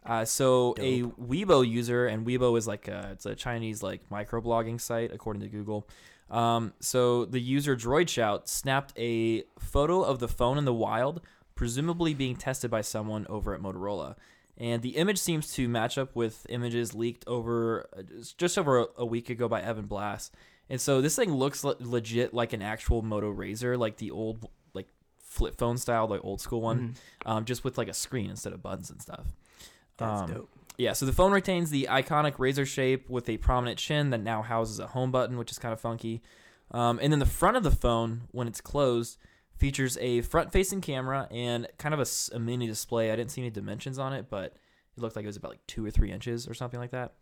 Uh, 0.04 0.24
so, 0.24 0.74
a 0.78 1.02
Weibo 1.02 1.66
user, 1.66 2.06
and 2.06 2.26
Weibo 2.26 2.58
is 2.58 2.66
like 2.66 2.88
a, 2.88 3.10
it's 3.12 3.24
a 3.24 3.34
Chinese 3.34 3.82
like 3.82 4.08
microblogging 4.10 4.80
site 4.80 5.12
according 5.12 5.40
to 5.42 5.48
Google. 5.48 5.88
Um, 6.30 6.74
so, 6.80 7.24
the 7.24 7.40
user 7.40 7.74
Droid 7.74 8.08
Shout 8.08 8.48
snapped 8.48 8.92
a 8.98 9.44
photo 9.58 10.02
of 10.02 10.18
the 10.18 10.28
phone 10.28 10.58
in 10.58 10.66
the 10.66 10.74
wild, 10.74 11.22
presumably 11.54 12.12
being 12.12 12.36
tested 12.36 12.70
by 12.70 12.82
someone 12.82 13.26
over 13.28 13.54
at 13.54 13.62
Motorola. 13.62 14.16
And 14.56 14.82
the 14.82 14.90
image 14.90 15.18
seems 15.18 15.52
to 15.54 15.68
match 15.68 15.98
up 15.98 16.14
with 16.14 16.46
images 16.48 16.94
leaked 16.94 17.24
over 17.26 17.88
uh, 17.96 18.02
just 18.36 18.56
over 18.56 18.86
a, 18.96 19.04
week 19.04 19.28
ago 19.30 19.48
by 19.48 19.60
Evan 19.60 19.86
Blass. 19.86 20.30
And 20.70 20.80
so 20.80 21.00
this 21.00 21.16
thing 21.16 21.32
looks 21.32 21.64
le- 21.64 21.76
legit 21.80 22.32
like 22.32 22.52
an 22.52 22.62
actual 22.62 23.02
Moto 23.02 23.32
Razr, 23.32 23.76
like 23.76 23.96
the 23.96 24.12
old 24.12 24.48
like 24.72 24.86
flip 25.18 25.58
phone 25.58 25.76
style, 25.76 26.06
the 26.06 26.20
old 26.20 26.40
school 26.40 26.60
one, 26.60 26.94
um, 27.26 27.44
just 27.44 27.64
with 27.64 27.76
like 27.76 27.88
a 27.88 27.94
screen 27.94 28.30
instead 28.30 28.52
of 28.52 28.62
buttons 28.62 28.90
and 28.90 29.02
stuff. 29.02 29.26
That's 29.96 30.22
Um, 30.22 30.32
dope. 30.32 30.50
Yeah, 30.76 30.92
so 30.92 31.06
the 31.06 31.12
phone 31.12 31.32
retains 31.32 31.70
the 31.70 31.86
iconic 31.88 32.38
razor 32.38 32.66
shape 32.66 33.08
with 33.08 33.28
a 33.28 33.36
prominent 33.36 33.78
chin 33.78 34.10
that 34.10 34.20
now 34.20 34.42
houses 34.42 34.80
a 34.80 34.88
home 34.88 35.12
button, 35.12 35.36
which 35.36 35.52
is 35.52 35.58
kind 35.58 35.72
of 35.72 35.80
funky. 35.80 36.20
Um, 36.72 36.98
and 37.00 37.12
then 37.12 37.20
the 37.20 37.26
front 37.26 37.56
of 37.56 37.62
the 37.62 37.70
phone, 37.70 38.22
when 38.32 38.48
it's 38.48 38.60
closed, 38.60 39.18
features 39.56 39.96
a 40.00 40.22
front-facing 40.22 40.80
camera 40.80 41.28
and 41.30 41.68
kind 41.78 41.94
of 41.94 42.00
a, 42.00 42.34
a 42.34 42.40
mini 42.40 42.66
display. 42.66 43.12
I 43.12 43.16
didn't 43.16 43.30
see 43.30 43.40
any 43.40 43.50
dimensions 43.50 44.00
on 44.00 44.12
it, 44.12 44.26
but 44.28 44.56
it 44.96 45.00
looked 45.00 45.14
like 45.14 45.22
it 45.24 45.28
was 45.28 45.36
about 45.36 45.52
like 45.52 45.66
two 45.68 45.86
or 45.86 45.92
three 45.92 46.10
inches 46.10 46.48
or 46.48 46.54
something 46.54 46.80
like 46.80 46.90
that 46.90 47.12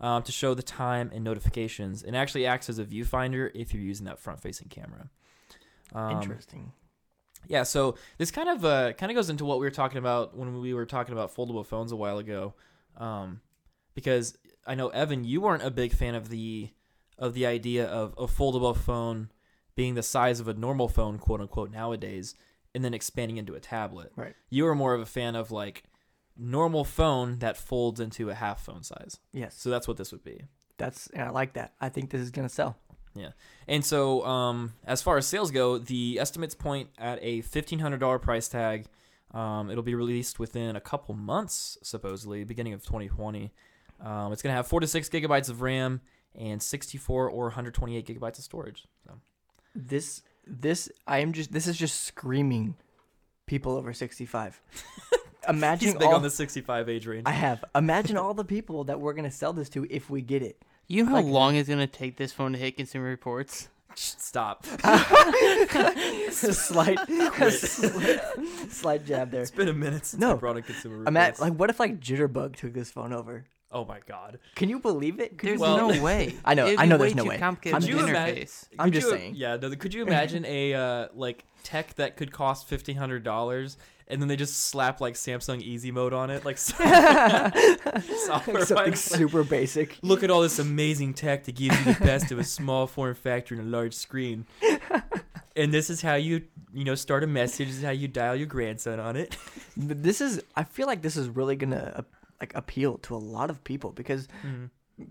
um, 0.00 0.22
to 0.22 0.32
show 0.32 0.54
the 0.54 0.62
time 0.62 1.10
and 1.12 1.22
notifications. 1.22 2.02
It 2.02 2.14
actually 2.14 2.46
acts 2.46 2.70
as 2.70 2.78
a 2.78 2.84
viewfinder 2.84 3.50
if 3.54 3.74
you're 3.74 3.82
using 3.82 4.06
that 4.06 4.18
front-facing 4.18 4.68
camera. 4.68 5.10
Um, 5.94 6.22
Interesting. 6.22 6.72
Yeah, 7.48 7.62
so 7.62 7.96
this 8.18 8.30
kind 8.30 8.48
of 8.48 8.64
uh, 8.64 8.92
kind 8.92 9.10
of 9.10 9.16
goes 9.16 9.30
into 9.30 9.44
what 9.44 9.58
we 9.58 9.66
were 9.66 9.70
talking 9.70 9.98
about 9.98 10.36
when 10.36 10.60
we 10.60 10.74
were 10.74 10.86
talking 10.86 11.12
about 11.12 11.34
foldable 11.34 11.66
phones 11.66 11.92
a 11.92 11.96
while 11.96 12.18
ago, 12.18 12.54
um, 12.96 13.40
because 13.94 14.36
I 14.66 14.74
know 14.74 14.88
Evan, 14.88 15.24
you 15.24 15.40
weren't 15.40 15.62
a 15.62 15.70
big 15.70 15.92
fan 15.92 16.14
of 16.14 16.28
the 16.28 16.70
of 17.18 17.34
the 17.34 17.46
idea 17.46 17.86
of 17.86 18.14
a 18.18 18.26
foldable 18.26 18.76
phone 18.76 19.30
being 19.74 19.94
the 19.94 20.02
size 20.02 20.40
of 20.40 20.48
a 20.48 20.54
normal 20.54 20.88
phone, 20.88 21.18
quote 21.18 21.40
unquote, 21.40 21.70
nowadays, 21.70 22.34
and 22.74 22.84
then 22.84 22.94
expanding 22.94 23.36
into 23.36 23.54
a 23.54 23.60
tablet. 23.60 24.12
Right. 24.16 24.34
You 24.50 24.64
were 24.64 24.74
more 24.74 24.94
of 24.94 25.00
a 25.00 25.06
fan 25.06 25.34
of 25.34 25.50
like 25.50 25.84
normal 26.36 26.84
phone 26.84 27.38
that 27.38 27.56
folds 27.56 28.00
into 28.00 28.30
a 28.30 28.34
half 28.34 28.64
phone 28.64 28.82
size. 28.82 29.18
Yes. 29.32 29.54
So 29.56 29.70
that's 29.70 29.88
what 29.88 29.96
this 29.96 30.12
would 30.12 30.24
be. 30.24 30.42
That's 30.78 31.08
and 31.08 31.22
I 31.22 31.30
like 31.30 31.54
that. 31.54 31.74
I 31.80 31.88
think 31.88 32.10
this 32.10 32.20
is 32.20 32.30
gonna 32.30 32.48
sell. 32.48 32.76
And 33.68 33.84
so, 33.84 34.24
um, 34.24 34.72
as 34.84 35.02
far 35.02 35.16
as 35.18 35.26
sales 35.26 35.50
go, 35.50 35.78
the 35.78 36.18
estimates 36.18 36.54
point 36.54 36.88
at 36.98 37.18
a 37.22 37.42
fifteen 37.42 37.78
hundred 37.78 38.00
dollar 38.00 38.18
price 38.18 38.48
tag. 38.48 38.86
Um, 39.32 39.70
it'll 39.70 39.82
be 39.82 39.94
released 39.94 40.38
within 40.38 40.76
a 40.76 40.80
couple 40.80 41.14
months, 41.14 41.78
supposedly, 41.82 42.44
beginning 42.44 42.74
of 42.74 42.82
2020. 42.82 43.50
Um, 44.00 44.30
it's 44.32 44.42
gonna 44.42 44.54
have 44.54 44.66
four 44.66 44.80
to 44.80 44.86
six 44.86 45.08
gigabytes 45.08 45.48
of 45.48 45.62
RAM 45.62 46.02
and 46.34 46.62
64 46.62 47.30
or 47.30 47.44
128 47.44 48.06
gigabytes 48.06 48.38
of 48.38 48.44
storage. 48.44 48.86
So, 49.06 49.14
This 49.74 50.22
this 50.46 50.90
I 51.06 51.20
am 51.20 51.32
just 51.32 51.52
this 51.52 51.66
is 51.66 51.76
just 51.76 52.00
screaming 52.04 52.74
people 53.46 53.76
over 53.76 53.92
65. 53.92 54.60
Imagine 55.48 55.88
he's 55.88 55.98
big 55.98 56.08
all 56.08 56.14
on 56.14 56.22
the 56.22 56.30
65 56.30 56.88
age 56.88 57.06
range. 57.06 57.24
I 57.26 57.32
have. 57.32 57.64
Imagine 57.74 58.16
all 58.16 58.34
the 58.34 58.44
people 58.44 58.84
that 58.84 59.00
we're 59.00 59.12
gonna 59.12 59.30
sell 59.30 59.52
this 59.52 59.68
to 59.70 59.86
if 59.90 60.10
we 60.10 60.20
get 60.20 60.42
it. 60.42 60.62
You 60.92 61.04
know 61.04 61.08
how 61.12 61.16
Like- 61.22 61.24
long 61.24 61.56
it's 61.56 61.70
gonna 61.70 61.86
take 61.86 62.18
this 62.18 62.34
phone 62.34 62.52
to 62.52 62.58
hit 62.58 62.76
Consumer 62.76 63.06
Reports? 63.06 63.70
Stop. 63.94 64.66
slight, 66.30 66.98
slight 68.68 69.06
jab 69.06 69.30
there. 69.30 69.40
It's 69.40 69.50
been 69.50 69.68
a 69.68 69.72
minute 69.72 70.04
since 70.04 70.20
No. 70.20 70.32
I 70.32 70.34
brought 70.34 70.58
in 70.58 70.62
consumer 70.64 70.98
reports. 70.98 71.40
like, 71.40 71.54
what 71.54 71.70
if 71.70 71.80
like 71.80 71.98
Jitterbug 71.98 72.56
took 72.56 72.74
this 72.74 72.90
phone 72.90 73.14
over? 73.14 73.46
Oh 73.72 73.84
my 73.84 74.00
god. 74.06 74.38
Can 74.54 74.68
you 74.68 74.78
believe 74.78 75.20
it? 75.20 75.38
Could 75.38 75.48
you 75.48 75.58
There's 75.58 75.60
Well- 75.60 75.88
no 75.90 76.02
way. 76.02 76.34
I 76.44 76.54
know- 76.54 76.74
I 76.78 76.86
know 76.86 76.98
there's 76.98 77.14
no 77.14 77.24
too 77.24 77.30
way. 77.30 77.38
Complicated 77.38 77.76
I'm 77.76 77.82
of 77.82 77.88
just- 77.88 78.08
interface. 78.14 78.68
I'm 78.78 78.84
Could 78.86 78.94
just 78.94 79.06
you- 79.08 79.12
saying. 79.16 79.34
Yeah, 79.36 79.56
no, 79.56 79.74
could 79.76 79.94
you 79.94 80.02
imagine 80.02 80.44
a 80.46 80.74
uh, 80.74 81.08
like 81.14 81.44
tech 81.64 81.94
that 81.94 82.16
could 82.16 82.32
cost 82.32 82.68
fifteen 82.68 82.96
hundred 82.96 83.22
dollars, 83.24 83.76
and 84.08 84.20
then 84.20 84.28
they 84.28 84.36
just 84.36 84.66
slap 84.66 85.00
like 85.00 85.14
Samsung 85.14 85.60
Easy 85.62 85.90
Mode 85.90 86.12
on 86.12 86.30
it, 86.30 86.44
like 86.44 86.58
software. 87.76 88.64
Something 88.64 88.76
like, 88.76 88.96
super 88.96 89.44
basic. 89.44 89.98
Look 90.02 90.22
at 90.22 90.30
all 90.30 90.42
this 90.42 90.58
amazing 90.58 91.14
tech 91.14 91.44
to 91.44 91.52
give 91.52 91.72
you 91.78 91.94
the 91.94 92.00
best 92.00 92.30
of 92.32 92.38
a 92.38 92.44
small 92.44 92.86
form 92.86 93.14
factor 93.14 93.54
and 93.54 93.62
a 93.62 93.66
large 93.66 93.94
screen. 93.94 94.46
And 95.54 95.72
this 95.72 95.90
is 95.90 96.00
how 96.00 96.14
you, 96.14 96.42
you 96.72 96.84
know, 96.84 96.94
start 96.94 97.22
a 97.24 97.26
message. 97.26 97.68
This 97.68 97.76
is 97.78 97.84
how 97.84 97.90
you 97.90 98.08
dial 98.08 98.34
your 98.34 98.46
grandson 98.46 98.98
on 98.98 99.16
it. 99.16 99.36
But 99.76 100.02
This 100.02 100.20
is. 100.22 100.42
I 100.56 100.64
feel 100.64 100.86
like 100.86 101.02
this 101.02 101.14
is 101.16 101.28
really 101.28 101.56
gonna 101.56 101.92
uh, 101.96 102.02
like 102.42 102.52
appeal 102.54 102.98
to 102.98 103.14
a 103.14 103.22
lot 103.36 103.48
of 103.48 103.62
people 103.64 103.92
because 103.92 104.28
mm-hmm. 104.44 105.04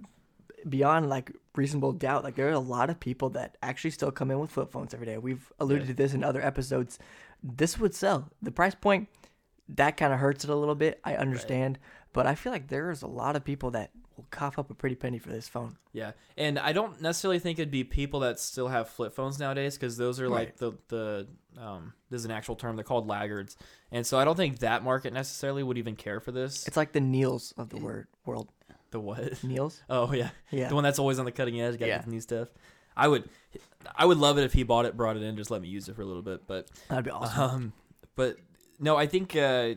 beyond 0.69 1.09
like 1.09 1.31
reasonable 1.55 1.93
doubt, 1.93 2.23
like 2.23 2.35
there 2.35 2.49
are 2.49 2.51
a 2.51 2.59
lot 2.59 2.89
of 2.89 2.99
people 2.99 3.29
that 3.29 3.57
actually 3.63 3.91
still 3.91 4.11
come 4.11 4.29
in 4.29 4.39
with 4.39 4.51
flip 4.51 4.69
phones 4.71 4.93
every 4.93 5.05
day. 5.05 5.17
We've 5.17 5.51
alluded 5.59 5.83
Yeah. 5.87 5.93
to 5.93 5.97
this 5.97 6.13
in 6.13 6.23
other 6.23 6.41
episodes. 6.41 6.99
This 7.41 7.79
would 7.79 7.95
sell. 7.95 8.29
The 8.41 8.51
price 8.51 8.75
point 8.75 9.07
that 9.69 9.95
kind 9.97 10.11
of 10.13 10.19
hurts 10.19 10.43
it 10.43 10.49
a 10.49 10.55
little 10.55 10.75
bit. 10.75 10.99
I 11.03 11.15
understand, 11.15 11.79
but 12.11 12.27
I 12.27 12.35
feel 12.35 12.51
like 12.51 12.67
there's 12.67 13.01
a 13.01 13.07
lot 13.07 13.37
of 13.37 13.45
people 13.45 13.71
that 13.71 13.91
will 14.21 14.27
cough 14.31 14.57
up 14.59 14.69
a 14.69 14.73
pretty 14.73 14.95
penny 14.95 15.17
for 15.19 15.29
this 15.29 15.47
phone. 15.47 15.77
Yeah, 15.93 16.11
and 16.37 16.57
I 16.59 16.71
don't 16.73 17.01
necessarily 17.01 17.39
think 17.39 17.59
it'd 17.59 17.71
be 17.71 17.83
people 17.83 18.21
that 18.21 18.39
still 18.39 18.67
have 18.67 18.89
flip 18.89 19.13
phones 19.13 19.39
nowadays 19.39 19.75
because 19.77 19.97
those 19.97 20.19
are 20.19 20.29
like 20.29 20.57
the 20.57 20.73
the 20.87 21.27
um. 21.57 21.93
There's 22.09 22.25
an 22.25 22.31
actual 22.31 22.55
term. 22.55 22.75
They're 22.75 22.83
called 22.83 23.07
laggards, 23.07 23.57
and 23.91 24.05
so 24.05 24.17
I 24.19 24.25
don't 24.25 24.35
think 24.35 24.59
that 24.59 24.83
market 24.83 25.13
necessarily 25.13 25.63
would 25.63 25.77
even 25.77 25.95
care 25.95 26.19
for 26.19 26.31
this. 26.31 26.67
It's 26.67 26.77
like 26.77 26.91
the 26.91 26.99
Neils 27.01 27.53
of 27.57 27.69
the 27.69 27.77
word 27.77 28.07
world. 28.25 28.49
the 28.91 28.99
what? 28.99 29.43
Neils. 29.43 29.81
Oh 29.89 30.11
yeah, 30.13 30.29
Yeah. 30.51 30.67
the 30.69 30.75
one 30.75 30.83
that's 30.83 30.99
always 30.99 31.19
on 31.19 31.25
the 31.25 31.31
cutting 31.31 31.59
edge. 31.61 31.79
Got 31.79 31.87
Yeah. 31.87 32.03
new 32.07 32.19
stuff. 32.21 32.49
I 32.95 33.07
would 33.07 33.29
I 33.95 34.05
would 34.05 34.17
love 34.17 34.37
it 34.37 34.43
if 34.43 34.51
he 34.53 34.63
bought 34.63 34.85
it, 34.85 34.97
brought 34.97 35.15
it 35.17 35.23
in, 35.23 35.37
just 35.37 35.49
let 35.49 35.61
me 35.61 35.69
use 35.69 35.87
it 35.89 35.95
for 35.95 36.01
a 36.01 36.05
little 36.05 36.21
bit. 36.21 36.45
But 36.45 36.69
That'd 36.89 37.05
be 37.05 37.11
awesome. 37.11 37.41
um, 37.41 37.73
but 38.15 38.37
no, 38.79 38.97
I 38.97 39.07
think 39.07 39.35
uh, 39.35 39.75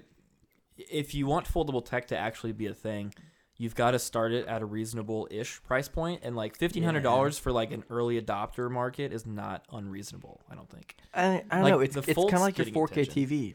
if 0.76 1.14
you 1.14 1.26
want 1.26 1.46
foldable 1.46 1.84
tech 1.84 2.08
to 2.08 2.18
actually 2.18 2.52
be 2.52 2.66
a 2.66 2.74
thing, 2.74 3.14
you've 3.56 3.74
got 3.74 3.92
to 3.92 3.98
start 3.98 4.32
it 4.32 4.46
at 4.46 4.62
a 4.62 4.66
reasonable 4.66 5.28
ish 5.30 5.62
price 5.64 5.88
point, 5.88 6.20
and 6.22 6.36
like 6.36 6.56
fifteen 6.56 6.82
hundred 6.82 7.02
dollars 7.02 7.38
for 7.38 7.52
like 7.52 7.72
an 7.72 7.84
early 7.90 8.20
adopter 8.20 8.70
market 8.70 9.12
is 9.12 9.26
not 9.26 9.64
unreasonable. 9.72 10.40
I 10.50 10.54
don't 10.54 10.68
think. 10.68 10.96
I, 11.14 11.44
I 11.50 11.54
don't 11.56 11.62
like, 11.62 11.70
know. 11.72 11.80
It's 11.80 11.96
it's 11.96 12.14
kind 12.14 12.34
of 12.34 12.40
like 12.40 12.58
your 12.58 12.66
4K 12.66 12.90
attention. 12.90 13.26
TV. 13.26 13.54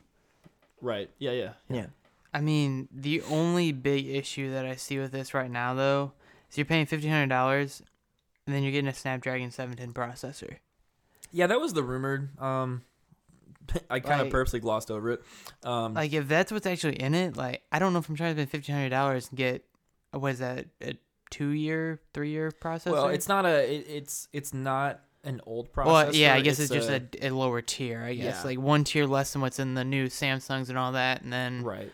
Right? 0.81 1.09
Yeah, 1.19 1.31
yeah. 1.31 1.53
Yeah. 1.69 1.85
I 2.33 2.41
mean, 2.41 2.87
the 2.91 3.21
only 3.23 3.71
big 3.71 4.07
issue 4.07 4.51
that 4.51 4.65
I 4.65 4.75
see 4.75 4.99
with 4.99 5.11
this 5.11 5.33
right 5.33 5.49
now, 5.49 5.73
though, 5.73 6.13
is 6.49 6.57
you're 6.57 6.65
paying 6.65 6.85
fifteen 6.85 7.11
hundred 7.11 7.29
dollars, 7.29 7.81
and 8.45 8.55
then 8.55 8.63
you're 8.63 8.71
getting 8.71 8.87
a 8.87 8.93
Snapdragon 8.93 9.51
710 9.51 9.93
processor. 9.93 10.57
Yeah, 11.31 11.47
that 11.47 11.59
was 11.59 11.73
the 11.73 11.83
rumored. 11.83 12.39
Um, 12.39 12.83
I 13.89 13.99
kind 13.99 14.21
of 14.21 14.27
Like- 14.27 14.31
purposely 14.31 14.59
glossed 14.59 14.89
over 14.89 15.11
it. 15.11 15.21
Um, 15.63 15.93
Like, 15.93 16.13
if 16.13 16.27
that's 16.27 16.51
what's 16.51 16.65
actually 16.65 16.99
in 16.99 17.13
it, 17.13 17.37
like, 17.37 17.61
I 17.71 17.77
don't 17.77 17.93
know 17.93 17.99
if 17.99 18.09
I'm 18.09 18.15
trying 18.15 18.33
to 18.35 18.41
spend 18.41 18.49
fifteen 18.49 18.75
hundred 18.75 18.89
dollars 18.89 19.29
and 19.29 19.37
get, 19.37 19.65
is 20.13 20.39
that, 20.39 20.65
a 20.81 20.97
two-year, 21.29 22.01
three-year 22.13 22.51
processor? 22.51 22.91
well, 22.91 23.07
it's 23.09 23.27
not 23.27 23.45
a. 23.45 23.71
It, 23.71 23.85
it's 23.87 24.27
it's 24.33 24.53
not 24.53 25.01
an 25.23 25.41
old 25.45 25.71
processor. 25.73 25.85
Well, 25.85 26.15
yeah, 26.15 26.33
I 26.33 26.41
guess 26.41 26.59
it's, 26.59 26.71
it's 26.71 26.87
just 26.87 27.15
a, 27.21 27.27
a 27.27 27.29
lower 27.31 27.61
tier. 27.61 28.01
I 28.01 28.13
guess 28.13 28.39
Yeah. 28.41 28.47
like 28.47 28.59
one 28.59 28.83
tier 28.83 29.05
less 29.05 29.33
than 29.33 29.41
what's 29.41 29.59
in 29.59 29.73
the 29.73 29.83
new 29.83 30.07
Samsungs 30.07 30.69
and 30.69 30.77
all 30.77 30.93
that, 30.93 31.21
and 31.21 31.31
then 31.31 31.63
right. 31.63 31.91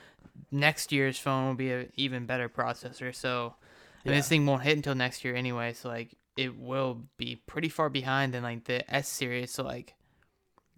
next 0.51 0.91
year's 0.91 1.17
phone 1.17 1.48
will 1.48 1.55
be 1.55 1.72
an 1.72 1.91
even 1.95 2.25
better 2.25 2.48
processor. 2.50 3.13
So, 3.13 3.55
and 4.03 4.13
Yeah. 4.13 4.19
this 4.19 4.29
thing 4.29 4.45
won't 4.45 4.62
hit 4.62 4.77
until 4.77 4.95
next 4.95 5.24
year 5.25 5.36
anyway. 5.36 5.74
So 5.74 5.89
like, 5.89 6.15
it 6.38 6.57
will 6.57 7.01
be 7.17 7.36
pretty 7.48 7.69
far 7.69 7.89
behind 7.89 8.34
than 8.34 8.43
like 8.43 8.65
the 8.65 8.89
S 8.93 9.07
series. 9.07 9.51
So 9.51 9.63
like, 9.63 9.95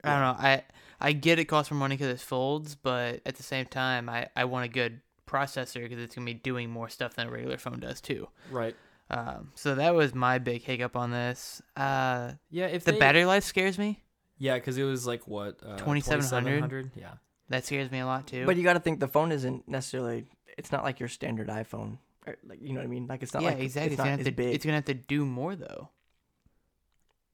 I 0.04 0.12
don't 0.12 0.22
know. 0.22 0.48
I 0.48 0.64
I 1.00 1.12
get 1.12 1.38
it 1.40 1.46
costs 1.46 1.70
more 1.70 1.80
money 1.80 1.96
because 1.98 2.14
it 2.14 2.20
folds, 2.24 2.76
but 2.76 3.22
at 3.26 3.36
the 3.36 3.44
same 3.44 3.66
time, 3.66 4.08
I 4.10 4.30
I 4.36 4.46
want 4.46 4.66
a 4.66 4.70
good 4.70 5.02
processor 5.28 5.82
because 5.84 6.00
it's 6.00 6.16
gonna 6.16 6.26
be 6.26 6.34
doing 6.34 6.70
more 6.70 6.90
stuff 6.90 7.14
than 7.16 7.28
a 7.28 7.32
regular 7.32 7.58
phone 7.58 7.80
does 7.80 8.02
too. 8.02 8.28
Right. 8.50 8.76
Um, 9.10 9.52
so 9.56 9.76
that 9.76 9.94
was 9.96 10.14
my 10.14 10.38
big 10.38 10.64
hiccup 10.64 10.96
on 10.96 11.12
this. 11.12 11.62
Uh, 11.76 12.34
Yeah, 12.50 12.66
if 12.66 12.84
the 12.84 12.94
they, 12.94 13.00
battery 13.00 13.26
life 13.26 13.44
scares 13.44 13.78
me. 13.78 14.04
Yeah, 14.38 14.56
because 14.56 14.78
it 14.78 14.84
was 14.84 15.08
like 15.08 15.28
what 15.28 15.60
uh, 15.64 15.78
2700? 15.78 16.60
2700? 16.60 16.92
Yeah. 16.96 17.14
That 17.50 17.66
scares 17.66 17.90
me 17.92 18.00
a 18.00 18.06
lot 18.06 18.28
too. 18.28 18.46
But 18.46 18.58
you 18.58 18.64
got 18.64 18.74
to 18.74 18.80
think 18.80 19.00
the 19.00 19.08
phone 19.08 19.32
isn't 19.32 19.68
necessarily. 19.68 20.26
It's 20.58 20.72
not 20.72 20.84
like 20.84 21.00
your 21.00 21.10
standard 21.10 21.48
iPhone. 21.48 21.98
Or, 22.26 22.36
like 22.46 22.60
you 22.62 22.74
know 22.74 22.80
what 22.80 22.86
I 22.86 22.90
mean? 22.90 23.08
Like 23.08 23.24
it's 23.24 23.34
not 23.34 23.44
yeah, 23.44 23.50
like 23.50 23.60
exactly. 23.60 23.94
It's, 23.94 23.94
It's, 23.94 23.98
not 24.00 24.04
gonna 24.04 24.18
have 24.18 24.26
to. 24.26 24.32
big. 24.32 24.54
It's 24.56 24.66
gonna 24.66 24.76
have 24.78 24.86
to 24.86 24.94
do 24.94 25.26
more 25.26 25.56
though. 25.56 25.90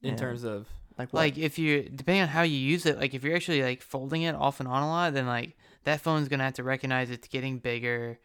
In 0.03 0.11
Yeah. 0.11 0.17
terms 0.17 0.43
of 0.43 0.67
like 0.97 1.11
what? 1.11 1.19
Like 1.21 1.37
if 1.37 1.57
you, 1.57 1.89
depending 1.89 2.21
on 2.21 2.27
how 2.27 2.43
you 2.43 2.57
use 2.57 2.85
it, 2.85 2.99
like 2.99 3.13
if 3.15 3.23
you're 3.23 3.35
actually 3.35 3.63
like 3.63 3.81
folding 3.81 4.21
it 4.21 4.35
off 4.35 4.59
and 4.59 4.69
on 4.69 4.83
a 4.83 4.87
lot, 4.87 5.13
then 5.13 5.25
like 5.25 5.57
that 5.83 6.01
phone's 6.01 6.27
gonna 6.27 6.43
have 6.43 6.53
to 6.55 6.63
recognize 6.63 7.09
it's 7.09 7.27
getting 7.27 7.59
bigger. 7.59 8.19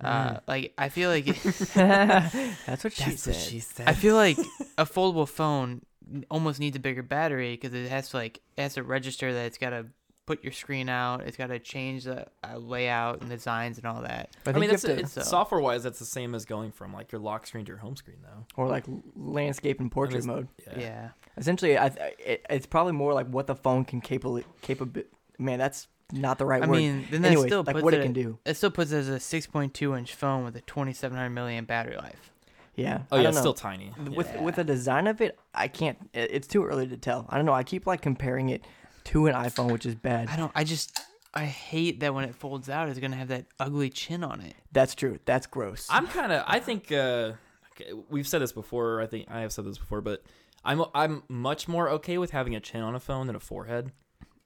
Uh, 0.00 0.30
Mm. 0.34 0.40
like 0.46 0.74
I 0.78 0.88
feel 0.90 1.10
like 1.10 1.24
That's 1.74 2.84
what 2.84 2.92
she 2.92 3.60
said. 3.60 3.88
I 3.88 3.94
feel 3.94 4.14
like 4.14 4.38
a 4.76 4.84
foldable 4.86 5.28
phone 5.28 5.82
almost 6.30 6.60
needs 6.60 6.76
a 6.76 6.80
bigger 6.80 7.02
battery 7.02 7.52
because 7.54 7.74
it 7.74 7.88
has 7.90 8.10
to 8.10 8.16
like 8.18 8.40
it 8.56 8.62
has 8.62 8.74
to 8.74 8.82
register 8.82 9.32
that 9.32 9.46
it's 9.46 9.58
got 9.58 9.70
to 9.70 9.86
put 10.26 10.44
your 10.44 10.52
screen 10.52 10.88
out. 10.88 11.22
It's 11.26 11.36
got 11.36 11.46
to 11.48 11.58
change 11.58 12.04
the 12.04 12.26
uh, 12.44 12.58
layout 12.58 13.22
and 13.22 13.30
designs 13.30 13.78
and 13.78 13.86
all 13.86 14.02
that. 14.02 14.28
I 14.46 14.50
I, 14.50 14.52
mean, 14.58 14.68
that's 14.70 14.82
have 14.86 14.96
to, 14.96 15.02
it's 15.02 15.12
so- 15.12 15.22
software 15.22 15.60
wise, 15.60 15.82
that's 15.82 15.98
the 15.98 16.04
same 16.04 16.34
as 16.34 16.44
going 16.44 16.70
from 16.70 16.92
like 16.92 17.10
your 17.12 17.20
lock 17.20 17.46
screen 17.46 17.64
to 17.64 17.70
your 17.70 17.78
home 17.78 17.96
screen, 17.96 18.18
though. 18.22 18.44
or 18.56 18.68
like 18.68 18.84
landscape 19.16 19.80
and 19.80 19.90
portrait 19.90 20.18
it's- 20.18 20.26
mode. 20.26 20.48
Yeah. 20.76 21.08
Essentially, 21.36 21.76
I, 21.78 21.86
I- 21.86 22.14
it, 22.18 22.46
it's 22.50 22.66
probably 22.66 22.92
more 22.92 23.14
like 23.14 23.26
what 23.28 23.46
the 23.46 23.54
phone 23.56 23.84
can 23.84 24.00
capable 24.00 24.42
capable. 24.62 25.02
Man, 25.38 25.58
that's 25.58 25.88
not 26.12 26.38
the 26.38 26.46
right 26.46 26.62
I 26.62 26.66
word. 26.66 26.76
mean, 26.76 27.06
then 27.10 27.22
that 27.22 27.28
Anyways, 27.28 27.46
still 27.48 27.62
like 27.62 27.74
puts 27.74 27.84
what 27.84 27.94
it, 27.94 28.00
it 28.00 28.04
can 28.04 28.12
do. 28.12 28.38
It 28.44 28.54
still 28.56 28.70
puts 28.70 28.92
it 28.92 28.96
as 28.98 29.08
a 29.08 29.16
6.2 29.18 29.98
inch 29.98 30.14
phone 30.14 30.44
with 30.44 30.56
a 30.56 30.60
2700 30.62 31.30
milliamp 31.30 31.66
battery 31.66 31.96
life. 31.96 32.32
Yeah. 32.74 33.00
Oh 33.10 33.16
I 33.16 33.18
yeah, 33.18 33.22
don't 33.24 33.28
it's 33.30 33.36
know. 33.36 33.40
still 33.40 33.54
tiny. 33.54 33.92
with 34.14 34.28
Yeah. 34.32 34.42
with 34.42 34.54
the 34.56 34.64
design 34.64 35.06
of 35.08 35.20
it, 35.20 35.38
I 35.54 35.68
can't. 35.68 35.98
It's 36.14 36.46
too 36.46 36.64
early 36.64 36.86
to 36.86 36.96
tell. 36.96 37.26
I 37.28 37.36
don't 37.36 37.44
know. 37.44 37.52
I 37.52 37.64
keep 37.64 37.86
like 37.86 38.00
comparing 38.02 38.50
it 38.50 38.64
to 39.04 39.26
an 39.26 39.34
iPhone, 39.34 39.72
which 39.72 39.84
is 39.84 39.94
bad. 39.96 40.28
I 40.28 40.36
don't. 40.36 40.52
I 40.54 40.64
just. 40.64 41.00
I 41.34 41.44
hate 41.44 42.00
that 42.00 42.14
when 42.14 42.24
it 42.24 42.34
folds 42.34 42.70
out, 42.70 42.88
it's 42.88 42.98
gonna 42.98 43.16
have 43.16 43.28
that 43.28 43.44
ugly 43.60 43.90
chin 43.90 44.24
on 44.24 44.40
it. 44.40 44.54
That's 44.72 44.94
true. 44.94 45.18
That's 45.26 45.46
gross. 45.46 45.86
I'm 45.90 46.06
kind 46.06 46.32
of. 46.32 46.42
I 46.46 46.58
think 46.60 46.90
uh, 46.90 47.32
okay, 47.72 47.92
we've 48.08 48.26
said 48.26 48.40
this 48.42 48.52
before. 48.52 49.02
I 49.02 49.06
think 49.06 49.26
I 49.30 49.40
have 49.40 49.52
said 49.52 49.64
this 49.66 49.76
before, 49.76 50.00
but 50.00 50.22
I'm 50.64 50.84
I'm 50.94 51.24
much 51.28 51.68
more 51.68 51.90
okay 51.90 52.16
with 52.16 52.30
having 52.30 52.54
a 52.56 52.60
chin 52.60 52.80
on 52.80 52.94
a 52.94 53.00
phone 53.00 53.26
than 53.26 53.36
a 53.36 53.40
forehead. 53.40 53.92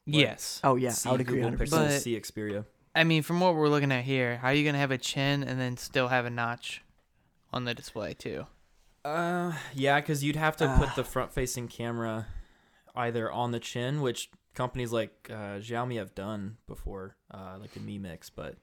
Yes. 0.07 0.61
oh 0.65 0.77
yeah, 0.77 0.91
See 0.91 1.09
I 1.09 1.13
would 1.13 1.21
agree. 1.21 1.41
Google 1.41 1.59
100%. 1.59 1.59
Pixel, 1.59 1.71
But- 1.71 2.01
see 2.03 2.19
Xperia. 2.19 2.65
I 2.95 3.05
mean, 3.05 3.23
from 3.23 3.41
what 3.41 3.55
we're 3.55 3.69
looking 3.69 3.91
at 3.93 4.05
here, 4.05 4.37
how 4.37 4.49
are 4.49 4.55
you 4.55 4.65
gonna 4.67 4.79
have 4.79 4.91
a 4.91 4.99
chin 4.99 5.43
and 5.43 5.59
then 5.59 5.77
still 5.79 6.09
have 6.09 6.27
a 6.27 6.31
notch 6.31 6.83
on 7.53 7.65
the 7.65 7.73
display 7.75 8.13
too? 8.15 8.47
Uh, 9.05 9.53
yeah, 9.75 9.99
because 10.01 10.23
you'd 10.23 10.37
have 10.37 10.57
to 10.59 10.77
put 10.79 10.95
the 10.95 11.03
front-facing 11.13 11.69
camera 11.69 12.27
either 12.95 13.33
on 13.33 13.51
the 13.51 13.59
chin, 13.61 14.01
which 14.03 14.31
companies 14.55 14.93
like 14.93 15.29
uh, 15.31 15.59
Xiaomi 15.59 15.97
have 15.97 16.15
done 16.15 16.59
before, 16.67 17.17
uh, 17.33 17.57
like 17.59 17.73
the 17.73 17.81
Mi 17.81 17.97
Mix. 17.99 18.29
But 18.29 18.57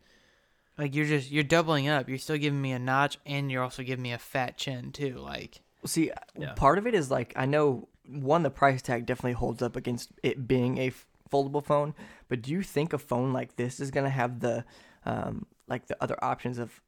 Like 0.78 0.93
you're 0.93 1.06
just 1.08 1.32
you're 1.32 1.43
doubling 1.43 1.88
up. 1.88 2.08
You're 2.08 2.19
still 2.19 2.38
giving 2.38 2.62
me 2.62 2.71
a 2.71 2.80
notch, 2.80 3.17
and 3.25 3.52
you're 3.52 3.63
also 3.63 3.82
giving 3.82 4.04
me 4.04 4.13
a 4.13 4.19
fat 4.19 4.58
chin 4.58 4.91
too. 4.91 5.15
Like 5.17 5.62
See, 5.86 6.12
Yeah. 6.38 6.54
part 6.54 6.78
of 6.78 6.86
it 6.86 6.93
is 6.93 7.10
like 7.10 7.34
I 7.36 7.45
know 7.47 7.88
one 8.08 8.43
the 8.43 8.52
price 8.52 8.82
tag 8.84 9.08
definitely 9.08 9.34
holds 9.34 9.62
up 9.63 9.75
against 9.75 10.12
it 10.23 10.47
being 10.47 10.78
a 10.78 10.88
f- 10.88 11.08
foldable 11.32 11.63
phone, 11.63 11.94
but 12.28 12.42
do 12.42 12.52
you 12.52 12.62
think 12.62 12.94
a 12.94 12.98
phone 12.98 13.34
like 13.34 13.56
this 13.56 13.80
is 13.80 13.92
gonna 13.92 14.10
have 14.10 14.39
the 14.39 14.65
um 15.06 15.46
like 15.68 15.88
the 15.88 15.98
other 16.02 16.18
options 16.24 16.58
of 16.58 16.82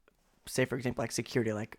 say 0.46 0.64
for 0.64 0.76
example 0.76 1.02
like 1.02 1.12
security 1.12 1.52
like 1.52 1.78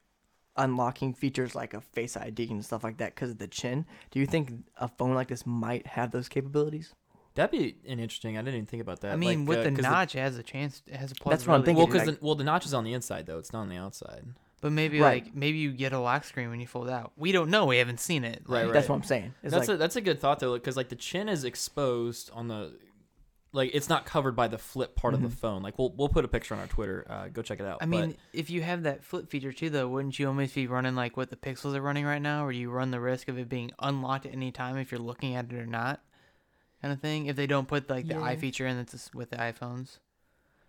unlocking 0.56 1.14
features 1.14 1.56
like 1.56 1.74
a 1.74 1.82
face 1.82 2.16
ID 2.16 2.50
and 2.52 2.64
stuff 2.64 2.84
like 2.84 2.98
that 2.98 3.16
because 3.16 3.32
of 3.32 3.38
the 3.40 3.48
chin? 3.48 3.86
Do 4.12 4.20
you 4.20 4.26
think 4.26 4.52
a 4.78 4.88
phone 4.88 5.14
like 5.16 5.28
this 5.28 5.46
might 5.46 5.88
have 5.88 6.12
those 6.12 6.30
capabilities? 6.30 6.94
that'd 7.36 7.50
be 7.50 7.76
an 7.92 8.00
interesting. 8.00 8.38
I 8.38 8.42
didn't 8.42 8.54
even 8.56 8.66
think 8.68 8.82
about 8.84 9.02
that. 9.02 9.12
I 9.14 9.16
mean, 9.16 9.40
like, 9.40 9.50
with 9.50 9.58
uh, 9.60 9.64
the 9.64 9.72
'cause 9.72 9.82
notch, 9.82 10.16
it 10.16 10.20
has 10.20 10.38
a 10.38 10.44
chance. 10.44 10.84
It 10.86 10.96
has 10.96 11.12
a 11.12 11.16
That's 11.28 11.48
what 11.48 11.56
I'm 11.56 11.64
thinking, 11.64 11.78
well, 11.78 11.88
because 11.88 12.08
like- 12.08 12.20
the, 12.20 12.24
well, 12.26 12.36
the 12.36 12.44
notch 12.44 12.66
is 12.68 12.76
on 12.76 12.84
the 12.84 12.94
inside 12.94 13.26
though. 13.26 13.40
It's 13.40 13.52
not 13.52 13.62
on 13.62 13.70
the 13.70 13.78
outside. 13.78 14.26
But 14.64 14.72
maybe 14.72 15.00
Right. 15.02 15.26
like 15.26 15.36
maybe 15.36 15.58
you 15.58 15.72
get 15.74 15.92
a 15.92 16.00
lock 16.00 16.24
screen 16.24 16.50
when 16.50 16.60
you 16.62 16.68
fold 16.68 16.90
out. 16.90 17.12
We 17.18 17.34
don't 17.34 17.50
know. 17.50 17.66
We 17.66 17.78
haven't 17.78 18.00
seen 18.00 18.24
it. 18.24 18.44
Right, 18.48 18.64
Like, 18.64 18.74
That's 18.74 18.88
what 18.88 18.96
I'm 18.96 19.04
saying. 19.04 19.34
It's 19.44 19.54
that's 19.54 19.68
like 19.68 19.76
a 19.76 19.78
that's 19.78 19.98
a 19.98 20.02
good 20.02 20.20
thought 20.22 20.40
though, 20.40 20.54
because 20.54 20.78
like 20.78 20.88
the 20.88 20.96
chin 20.96 21.28
is 21.28 21.44
exposed 21.44 22.32
on 22.34 22.48
the, 22.48 22.74
like 23.52 23.72
it's 23.74 23.90
not 23.90 24.06
covered 24.06 24.36
by 24.38 24.48
the 24.48 24.58
flip 24.58 24.96
part 24.96 25.14
Mhm. 25.14 25.18
of 25.18 25.24
the 25.24 25.36
phone. 25.36 25.62
Like 25.64 25.78
we'll 25.78 25.92
we'll 25.98 26.08
put 26.08 26.24
a 26.24 26.30
picture 26.30 26.54
on 26.56 26.62
our 26.62 26.68
Twitter. 26.68 27.06
Uh, 27.10 27.28
go 27.28 27.42
check 27.42 27.60
it 27.60 27.66
out. 27.66 27.80
I 27.82 27.86
But- 27.86 27.90
mean, 27.90 28.16
if 28.32 28.50
you 28.50 28.62
have 28.62 28.84
that 28.84 29.04
flip 29.04 29.30
feature 29.30 29.52
too, 29.52 29.70
though, 29.70 29.90
wouldn't 29.90 30.18
you 30.18 30.28
almost 30.30 30.56
be 30.56 30.66
running 30.66 30.96
like 30.96 31.18
what 31.18 31.30
the 31.30 31.36
Pixels 31.36 31.76
are 31.76 31.82
running 31.82 32.06
right 32.06 32.22
now, 32.22 32.44
where 32.44 32.52
you 32.54 32.72
run 32.72 32.92
the 32.92 33.02
risk 33.02 33.28
of 33.28 33.38
it 33.38 33.50
being 33.50 33.72
unlocked 33.80 34.26
at 34.26 34.32
any 34.32 34.52
time 34.54 34.78
if 34.78 34.92
you're 34.92 35.00
looking 35.02 35.36
at 35.36 35.52
it 35.52 35.54
or 35.56 35.66
not, 35.66 36.02
kind 36.82 36.94
of 36.94 37.02
thing? 37.02 37.26
If 37.26 37.36
they 37.36 37.48
don't 37.48 37.68
put 37.68 37.90
like 37.90 38.08
the 38.08 38.16
eye 38.18 38.38
feature 38.38 38.66
in 38.66 38.78
that's 38.78 39.14
with 39.14 39.30
the 39.32 39.38
iPhones, 39.38 40.00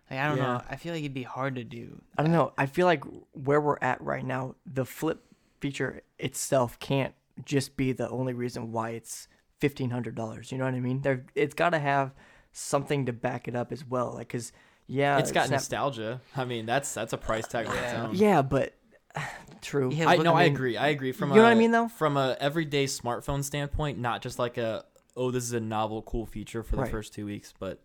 like 0.09 0.19
I 0.19 0.27
don't 0.27 0.37
Yeah. 0.37 0.43
know. 0.43 0.61
I 0.69 0.75
feel 0.75 0.93
like 0.93 1.01
it'd 1.01 1.13
be 1.13 1.23
hard 1.23 1.55
to 1.55 1.63
do. 1.63 2.01
I 2.17 2.23
don't 2.23 2.31
know. 2.31 2.53
I 2.57 2.65
feel 2.65 2.85
like 2.85 3.03
where 3.33 3.59
we're 3.61 3.77
at 3.81 4.01
right 4.01 4.25
now, 4.25 4.55
the 4.65 4.85
flip 4.85 5.23
feature 5.59 6.01
itself 6.19 6.77
can't 6.79 7.13
just 7.43 7.75
be 7.77 7.91
the 7.91 8.09
only 8.09 8.33
reason 8.33 8.71
why 8.71 8.91
it's 8.91 9.27
fifteen 9.59 9.89
hundred 9.89 10.15
dollars. 10.15 10.51
You 10.51 10.57
know 10.57 10.65
what 10.65 10.73
I 10.73 10.79
mean? 10.79 11.01
There, 11.01 11.25
it's 11.35 11.53
got 11.55 11.69
to 11.71 11.79
have 11.79 12.13
something 12.51 13.05
to 13.07 13.13
back 13.13 13.47
it 13.47 13.55
up 13.55 13.71
as 13.71 13.83
well. 13.85 14.13
Like, 14.13 14.29
cause 14.29 14.51
yeah, 14.87 15.17
it's 15.17 15.31
got 15.31 15.47
Snap- 15.47 15.57
nostalgia. 15.57 16.21
I 16.35 16.45
mean, 16.45 16.65
that's 16.65 16.93
that's 16.93 17.13
a 17.13 17.17
price 17.17 17.47
tag 17.47 17.65
Yeah. 17.67 18.11
Yeah, 18.13 18.41
but 18.43 18.73
true. 19.61 19.89
Yeah, 19.91 20.09
I 20.09 20.15
look, 20.15 20.25
no, 20.25 20.33
I, 20.35 20.43
mean- 20.45 20.53
agree. 20.53 20.77
I 20.77 20.89
agree. 20.89 21.11
From 21.11 21.29
You 21.31 21.37
know 21.37 21.43
what 21.43 21.51
I 21.51 21.55
mean, 21.55 21.71
though? 21.71 21.87
From 21.87 22.17
a 22.17 22.37
everyday 22.39 22.85
smartphone 22.85 23.43
standpoint, 23.43 23.97
not 23.97 24.21
just 24.21 24.37
like 24.39 24.57
a 24.57 24.85
oh, 25.17 25.31
this 25.31 25.43
is 25.45 25.53
a 25.53 25.59
novel, 25.61 26.01
cool 26.01 26.25
feature 26.25 26.61
for 26.61 26.75
the 26.75 26.81
Right. 26.83 26.91
first 26.91 27.13
two 27.13 27.25
weeks, 27.25 27.53
but 27.57 27.81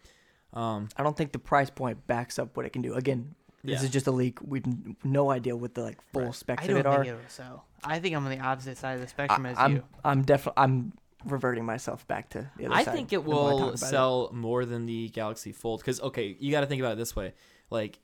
um, 0.52 0.88
I 0.96 1.02
don't 1.02 1.16
think 1.16 1.32
the 1.32 1.38
price 1.38 1.70
point 1.70 2.06
backs 2.06 2.38
up 2.38 2.56
what 2.56 2.66
it 2.66 2.70
can 2.70 2.82
do. 2.82 2.94
Again, 2.94 3.34
this 3.62 3.80
Yeah. 3.80 3.86
is 3.86 3.90
just 3.92 4.06
a 4.06 4.10
leak. 4.10 4.38
We've 4.42 4.66
n- 4.66 4.96
no 5.04 5.30
idea 5.30 5.54
what 5.56 5.74
the 5.74 5.82
like 5.82 5.98
full 6.12 6.22
Right. 6.26 6.34
specs 6.34 6.62
I 6.62 6.64
of 6.64 6.68
don't 6.70 6.78
it 6.78 6.82
think 6.84 6.96
are. 6.96 7.04
it'll 7.18 7.28
sell. 7.28 7.64
I 7.84 7.98
think 7.98 8.14
I'm 8.16 8.24
on 8.24 8.30
the 8.30 8.40
opposite 8.40 8.76
side 8.78 8.94
of 8.94 9.00
the 9.00 9.08
spectrum 9.08 9.46
as 9.46 9.56
I, 9.58 9.64
am 9.66 9.76
you. 9.76 9.84
I'm 10.04 10.22
definitely 10.22 10.62
I'm 10.62 10.92
reverting 11.26 11.64
myself 11.66 12.06
back 12.08 12.30
to 12.30 12.50
the 12.56 12.66
other 12.66 12.74
I 12.74 12.84
side. 12.84 12.94
think 12.94 13.12
it 13.12 13.22
the 13.24 13.30
more 13.30 13.48
I 13.48 13.50
talk 13.52 13.60
will 13.60 13.68
about 13.68 13.78
sell 13.78 14.30
more 14.32 14.64
than 14.64 14.86
the 14.86 15.08
Galaxy 15.10 15.52
Fold 15.52 15.80
because 15.80 16.00
okay, 16.00 16.36
you 16.40 16.50
got 16.50 16.60
to 16.62 16.66
think 16.66 16.80
about 16.80 16.92
it 16.92 16.98
this 16.98 17.14
way: 17.14 17.34
like 17.70 18.00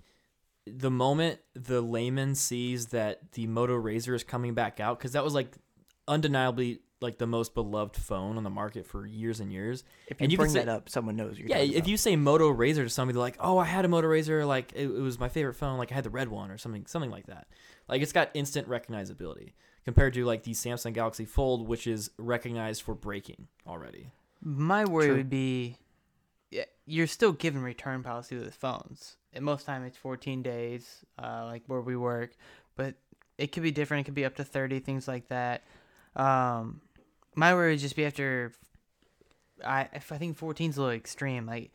the 0.67 0.91
moment 0.91 1.41
the 1.55 1.81
layman 1.81 2.35
sees 2.35 2.87
that 2.89 3.33
the 3.33 3.47
Moto 3.47 3.81
Razr 3.81 4.15
is 4.15 4.25
coming 4.25 4.53
back 4.55 4.81
out, 4.81 4.99
because 4.99 5.13
that 5.13 5.25
was 5.25 5.33
like 5.35 5.57
undeniably 6.09 6.81
like 7.01 7.19
the 7.19 7.27
most 7.27 7.55
beloved 7.55 7.95
phone 7.97 8.37
on 8.39 8.43
the 8.45 8.51
market 8.51 8.87
for 8.87 9.07
years 9.07 9.41
and 9.41 9.53
years. 9.53 9.85
If 10.09 10.21
you, 10.21 10.25
and 10.25 10.33
you 10.33 10.39
bring 10.39 10.51
say- 10.51 10.61
that 10.61 10.69
up, 10.69 10.89
someone 10.89 11.17
knows 11.17 11.39
you're 11.39 11.49
yeah, 11.49 11.57
talking 11.57 11.71
if 11.73 11.77
about. 11.79 11.89
you 11.89 11.97
say 11.97 12.17
Moto 12.17 12.53
Razr 12.53 12.77
to 12.85 12.89
somebody, 12.89 13.15
they're 13.15 13.21
like, 13.23 13.37
"Oh, 13.39 13.59
I 13.59 13.65
had 13.67 13.85
a 13.85 13.89
Moto 13.89 14.09
Razr, 14.09 14.47
like 14.47 14.73
it, 14.75 14.85
it 14.87 15.01
was 15.01 15.19
my 15.19 15.29
favorite 15.29 15.55
phone, 15.55 15.77
like 15.79 15.93
I 15.93 15.95
had 15.95 16.05
the 16.05 16.11
red 16.11 16.29
one 16.29 16.51
or 16.51 16.59
something, 16.59 16.87
something 16.87 17.11
like 17.11 17.27
that." 17.27 17.49
Like 17.89 18.03
it's 18.03 18.13
got 18.13 18.31
instant 18.35 18.69
recognizability. 18.69 19.53
compared 19.85 20.15
to 20.15 20.25
like 20.25 20.43
the 20.43 20.51
Samsung 20.53 20.93
Galaxy 20.95 21.25
Fold, 21.25 21.69
which 21.69 21.87
is 21.87 22.11
recognized 22.19 22.83
for 22.83 22.95
breaking 22.95 23.47
already. 23.67 24.11
My 24.43 24.85
worry 24.85 25.07
True. 25.07 25.17
would 25.19 25.31
be, 25.31 25.77
yeah, 26.51 26.65
you're 26.87 27.07
still 27.07 27.33
given 27.33 27.63
return 27.63 28.03
policy 28.03 28.37
with 28.37 28.53
phones. 28.55 29.17
And 29.33 29.45
most 29.45 29.65
time 29.67 29.85
it's 29.85 29.97
14 29.97 30.43
days, 30.43 31.05
uh, 31.23 31.45
like 31.45 31.63
where 31.67 31.81
we 31.81 31.95
work, 31.97 32.37
but 32.75 32.95
it 33.39 33.53
could 33.53 33.63
be 33.63 33.71
different. 33.71 34.01
It 34.01 34.05
could 34.07 34.15
be 34.15 34.25
up 34.25 34.35
to 34.37 34.45
30, 34.45 34.81
things 34.81 35.07
like 35.07 35.29
that. 35.29 35.63
Um, 36.17 36.81
my 37.37 37.55
worry 37.55 37.73
would 37.73 37.79
just 37.81 37.95
be 37.97 38.05
after. 38.05 38.53
I 39.65 39.89
if 39.93 40.11
I 40.13 40.19
think 40.19 40.37
14 40.37 40.71
is 40.71 40.77
a 40.77 40.81
little 40.83 40.97
extreme. 40.97 41.47
Like, 41.47 41.71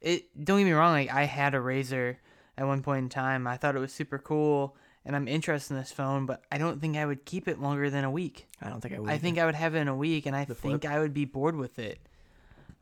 it. 0.00 0.24
Don't 0.44 0.58
get 0.58 0.64
me 0.64 0.72
wrong. 0.72 0.92
Like 0.92 1.10
I 1.12 1.24
had 1.24 1.54
a 1.54 1.58
Razr 1.58 2.16
at 2.58 2.66
one 2.66 2.82
point 2.82 3.04
in 3.04 3.08
time. 3.08 3.46
I 3.46 3.56
thought 3.56 3.74
it 3.74 3.80
was 3.80 3.92
super 3.92 4.18
cool, 4.18 4.76
and 5.04 5.16
I'm 5.16 5.26
interested 5.26 5.74
in 5.74 5.80
this 5.80 5.90
phone, 5.92 6.26
but 6.26 6.44
I 6.52 6.58
don't 6.58 6.80
think 6.80 6.96
I 6.96 7.06
would 7.06 7.24
keep 7.24 7.48
it 7.48 7.60
longer 7.60 7.90
than 7.90 8.04
a 8.04 8.10
week. 8.10 8.46
I 8.60 8.68
don't 8.68 8.80
think 8.80 8.94
I 8.94 8.98
would. 9.00 9.10
I 9.10 9.18
think 9.18 9.38
I 9.38 9.46
would 9.46 9.54
have 9.56 9.74
it 9.74 9.78
in 9.80 9.88
a 9.88 9.96
week, 9.96 10.26
and 10.26 10.36
I 10.36 10.44
The 10.44 10.54
think 10.54 10.82
flip? 10.82 10.92
I 10.92 10.98
would 11.00 11.14
be 11.14 11.24
bored 11.24 11.56
with 11.56 11.78
it. 11.78 11.98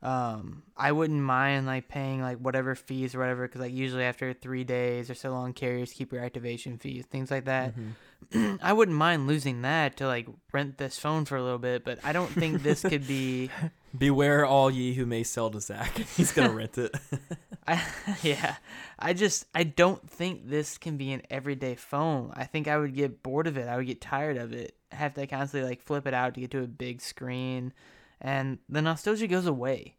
Um, 0.03 0.64
I 0.77 0.90
wouldn't 0.90 1.21
mind 1.23 1.64
like 1.66 1.87
paying 1.88 2.21
like 2.21 2.38
whatever 2.38 2.75
fees 2.75 3.14
or 3.14 3.21
whatever, 3.21 3.47
because 3.47 3.61
like 3.61 3.73
usually 3.73 4.03
after 4.03 4.33
three 4.33 4.64
days 4.64 5.09
or 5.09 5.14
so 5.14 5.31
long, 5.31 5.53
carriers 5.53 5.92
keep 5.92 6.12
your 6.12 6.23
activation 6.25 6.77
fees, 6.77 7.07
things 7.07 7.31
like 7.31 7.45
that. 7.45 7.77
Mhm. 7.77 7.92
I 8.63 8.73
wouldn't 8.73 8.97
mind 8.97 9.27
losing 9.27 9.63
that 9.63 9.97
to 9.99 10.07
like 10.07 10.27
rent 10.53 10.79
this 10.79 10.99
phone 10.99 11.25
for 11.25 11.37
a 11.37 11.43
little 11.43 11.59
bit, 11.59 11.85
but 11.85 11.99
I 12.05 12.13
don't 12.13 12.31
think 12.31 12.63
this 12.63 12.83
could 12.83 13.07
be. 13.07 13.51
Beware 13.99 14.47
all 14.47 14.71
ye 14.71 14.95
who 14.95 15.05
may 15.05 15.23
sell 15.23 15.51
to 15.51 15.61
Zach. 15.61 15.97
He's 16.17 16.33
gonna 16.33 16.53
rent 16.53 16.79
it. 16.79 16.95
I, 17.67 17.83
yeah, 18.23 18.57
I 18.99 19.13
just 19.13 19.47
I 19.55 19.65
don't 19.65 20.09
think 20.11 20.49
this 20.49 20.79
can 20.79 20.97
be 20.97 21.13
an 21.13 21.23
everyday 21.31 21.75
phone. 21.75 22.33
I 22.35 22.45
think 22.45 22.69
I 22.69 22.79
would 22.79 22.95
get 22.95 23.23
bored 23.23 23.47
of 23.47 23.57
it. 23.59 23.69
I 23.69 23.77
would 23.77 23.87
get 23.87 24.01
tired 24.01 24.39
of 24.39 24.53
it. 24.53 24.75
have 24.93 25.15
to 25.15 25.27
constantly 25.27 25.69
like 25.69 25.83
flip 25.83 26.07
it 26.07 26.15
out 26.15 26.35
to 26.35 26.41
get 26.41 26.51
to 26.53 26.63
a 26.63 26.67
big 26.67 27.03
screen, 27.03 27.73
and 28.21 28.59
the 28.69 28.81
nostalgia 28.81 29.27
goes 29.27 29.47
away. 29.47 29.97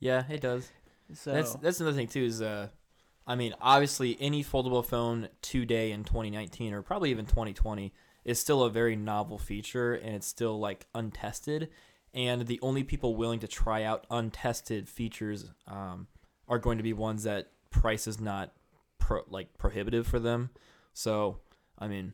yeah, 0.00 0.24
it 0.30 0.40
does. 0.40 0.70
So 1.12 1.32
That's 1.32 1.54
that's 1.56 1.80
another 1.80 1.96
thing 1.96 2.08
too. 2.08 2.24
Is 2.24 2.40
uh, 2.40 2.68
I 3.26 3.34
mean, 3.36 3.54
obviously, 3.60 4.16
any 4.20 4.44
foldable 4.44 4.84
phone 4.84 5.28
today 5.40 5.92
in 5.92 6.04
2019 6.04 6.74
or 6.74 6.82
probably 6.82 7.10
even 7.10 7.26
2020 7.26 7.92
is 8.24 8.38
still 8.38 8.62
a 8.64 8.70
very 8.70 8.96
novel 8.96 9.38
feature, 9.38 9.94
and 9.94 10.14
it's 10.14 10.26
still 10.26 10.58
like 10.58 10.86
untested. 10.94 11.70
And 12.12 12.46
the 12.46 12.60
only 12.62 12.84
people 12.84 13.16
willing 13.16 13.40
to 13.40 13.48
try 13.48 13.82
out 13.82 14.06
untested 14.10 14.88
features 14.88 15.50
um, 15.66 16.06
are 16.48 16.58
going 16.58 16.78
to 16.78 16.84
be 16.84 16.92
ones 16.92 17.24
that 17.24 17.48
price 17.70 18.06
is 18.06 18.20
not 18.20 18.52
pro- 18.98 19.24
like 19.28 19.56
prohibitive 19.58 20.06
for 20.06 20.18
them. 20.18 20.50
So, 20.92 21.38
I 21.78 21.88
mean, 21.88 22.12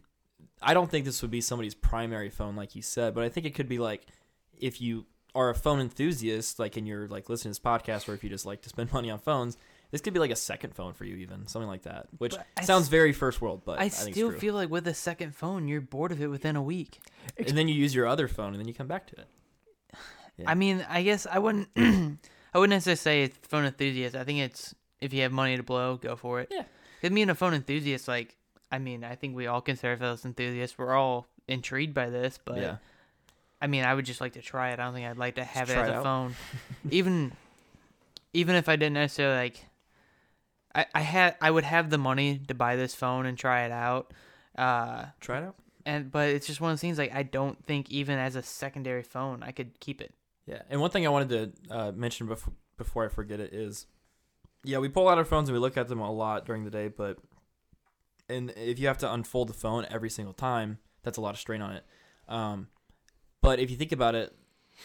I 0.62 0.74
don't 0.74 0.90
think 0.90 1.04
this 1.04 1.22
would 1.22 1.30
be 1.30 1.40
somebody's 1.40 1.74
primary 1.74 2.30
phone, 2.30 2.56
like 2.56 2.74
you 2.74 2.82
said, 2.82 3.14
but 3.14 3.24
I 3.24 3.28
think 3.28 3.46
it 3.46 3.54
could 3.54 3.68
be 3.68 3.78
like 3.78 4.06
if 4.58 4.80
you 4.80 5.06
are 5.34 5.50
a 5.50 5.54
phone 5.54 5.80
enthusiast, 5.80 6.58
like 6.58 6.76
in 6.76 6.86
your 6.86 7.06
like 7.08 7.28
listening 7.28 7.54
to 7.54 7.60
this 7.60 7.64
podcast, 7.64 8.08
or 8.08 8.14
if 8.14 8.24
you 8.24 8.30
just 8.30 8.46
like 8.46 8.62
to 8.62 8.68
spend 8.68 8.92
money 8.94 9.10
on 9.10 9.18
phones, 9.18 9.56
this 9.90 10.00
could 10.00 10.12
be 10.14 10.20
like 10.20 10.30
a 10.30 10.36
second 10.36 10.74
phone 10.74 10.92
for 10.92 11.04
you, 11.04 11.16
even 11.16 11.46
something 11.46 11.68
like 11.68 11.82
that. 11.82 12.06
Which 12.18 12.32
But 12.36 12.46
I 12.56 12.62
sounds 12.64 12.84
s- 12.84 12.88
very 12.88 13.12
first 13.12 13.40
world, 13.40 13.62
but 13.64 13.78
I, 13.80 13.84
I 13.84 13.88
think 13.88 14.14
still 14.14 14.28
it's 14.30 14.34
true. 14.34 14.48
feel 14.48 14.54
like 14.54 14.70
with 14.70 14.86
a 14.88 14.94
second 14.94 15.34
phone, 15.34 15.68
you're 15.68 15.80
bored 15.80 16.12
of 16.12 16.20
it 16.22 16.28
within 16.28 16.56
a 16.56 16.62
week. 16.62 17.00
and 17.36 17.56
then 17.58 17.68
you 17.68 17.74
use 17.74 17.94
your 17.94 18.06
other 18.06 18.28
phone, 18.28 18.52
and 18.52 18.60
then 18.60 18.68
you 18.68 18.74
come 18.74 18.86
back 18.88 19.06
to 19.08 19.20
it. 19.20 19.28
Yeah. 20.38 20.44
I 20.50 20.54
mean, 20.54 20.84
I 20.88 21.02
guess 21.02 21.26
I 21.30 21.38
wouldn't. 21.38 21.68
I 21.76 22.58
wouldn't 22.58 22.70
necessarily 22.84 22.96
say 22.96 23.22
it's 23.24 23.46
phone 23.48 23.64
enthusiast. 23.64 24.16
I 24.16 24.24
think 24.24 24.40
it's 24.40 24.74
if 25.00 25.12
you 25.12 25.22
have 25.22 25.32
money 25.32 25.56
to 25.56 25.62
blow, 25.62 25.96
go 25.96 26.16
for 26.16 26.40
it. 26.40 26.48
Yeah. 26.50 26.64
Because 27.00 27.14
me 27.14 27.22
and 27.22 27.30
a 27.30 27.34
phone 27.34 27.54
enthusiast, 27.54 28.06
like, 28.08 28.36
I 28.72 28.78
mean, 28.78 29.04
I 29.04 29.14
think 29.14 29.34
we 29.36 29.46
all 29.46 29.60
consider 29.60 29.92
ourselves 29.92 30.24
enthusiasts. 30.24 30.76
We're 30.76 30.92
all 30.94 31.26
intrigued 31.48 31.94
by 31.94 32.10
this, 32.10 32.38
but 32.44 32.58
yeah, 32.58 32.76
I 33.62 33.66
mean, 33.68 33.84
I 33.84 33.94
would 33.94 34.04
just 34.04 34.20
like 34.20 34.34
to 34.34 34.42
try 34.42 34.70
it. 34.70 34.78
I 34.78 34.84
don't 34.84 34.94
think 34.94 35.06
I'd 35.06 35.16
like 35.16 35.36
to 35.36 35.44
have 35.44 35.70
it 35.70 35.74
try 35.74 35.82
as 35.84 35.88
it 35.88 35.92
a 35.92 35.96
out. 35.98 36.02
phone, 36.04 36.34
even 36.90 37.32
even 38.32 38.54
if 38.56 38.68
I 38.68 38.76
didn't 38.76 38.94
necessarily 38.94 39.36
like. 39.36 39.64
I 40.74 40.86
I 40.94 41.00
had 41.00 41.36
I 41.40 41.50
would 41.50 41.64
have 41.64 41.90
the 41.90 41.98
money 41.98 42.40
to 42.48 42.54
buy 42.54 42.76
this 42.76 42.94
phone 42.94 43.26
and 43.26 43.36
try 43.36 43.64
it 43.64 43.72
out. 43.72 44.12
Uh, 44.56 45.06
try 45.20 45.38
it 45.38 45.44
out. 45.44 45.56
and 45.86 46.10
but 46.10 46.28
it's 46.28 46.46
just 46.46 46.60
one 46.60 46.70
of 46.70 46.76
those 46.76 46.80
things 46.80 46.98
like 46.98 47.14
I 47.14 47.22
don't 47.22 47.64
think 47.66 47.90
even 47.90 48.18
as 48.18 48.36
a 48.36 48.42
secondary 48.42 49.02
phone 49.02 49.42
I 49.42 49.52
could 49.52 49.78
keep 49.80 50.00
it. 50.00 50.14
Yeah, 50.46 50.62
and 50.68 50.80
one 50.80 50.90
thing 50.90 51.06
I 51.06 51.10
wanted 51.10 51.28
to 51.68 51.74
uh, 51.74 51.92
mention 51.92 52.26
before 52.26 52.52
before 52.76 53.04
I 53.04 53.08
forget 53.08 53.40
it 53.40 53.52
is, 53.52 53.86
yeah, 54.64 54.78
we 54.78 54.88
pull 54.88 55.06
out 55.08 55.18
our 55.18 55.24
phones 55.24 55.50
and 55.50 55.54
we 55.54 55.60
look 55.60 55.76
at 55.76 55.88
them 55.88 56.00
a 56.00 56.10
lot 56.10 56.46
during 56.46 56.64
the 56.64 56.70
day, 56.70 56.88
but 56.88 57.18
and 58.28 58.52
if 58.56 58.78
you 58.78 58.86
have 58.86 58.98
to 58.98 59.12
unfold 59.12 59.48
the 59.48 59.54
phone 59.54 59.86
every 59.90 60.08
single 60.10 60.32
time, 60.34 60.78
that's 61.02 61.18
a 61.18 61.20
lot 61.20 61.34
of 61.34 61.40
strain 61.40 61.60
on 61.60 61.72
it. 61.72 61.84
Um, 62.28 62.68
but 63.42 63.58
if 63.58 63.70
you 63.70 63.76
think 63.76 63.92
about 63.92 64.14
it, 64.14 64.34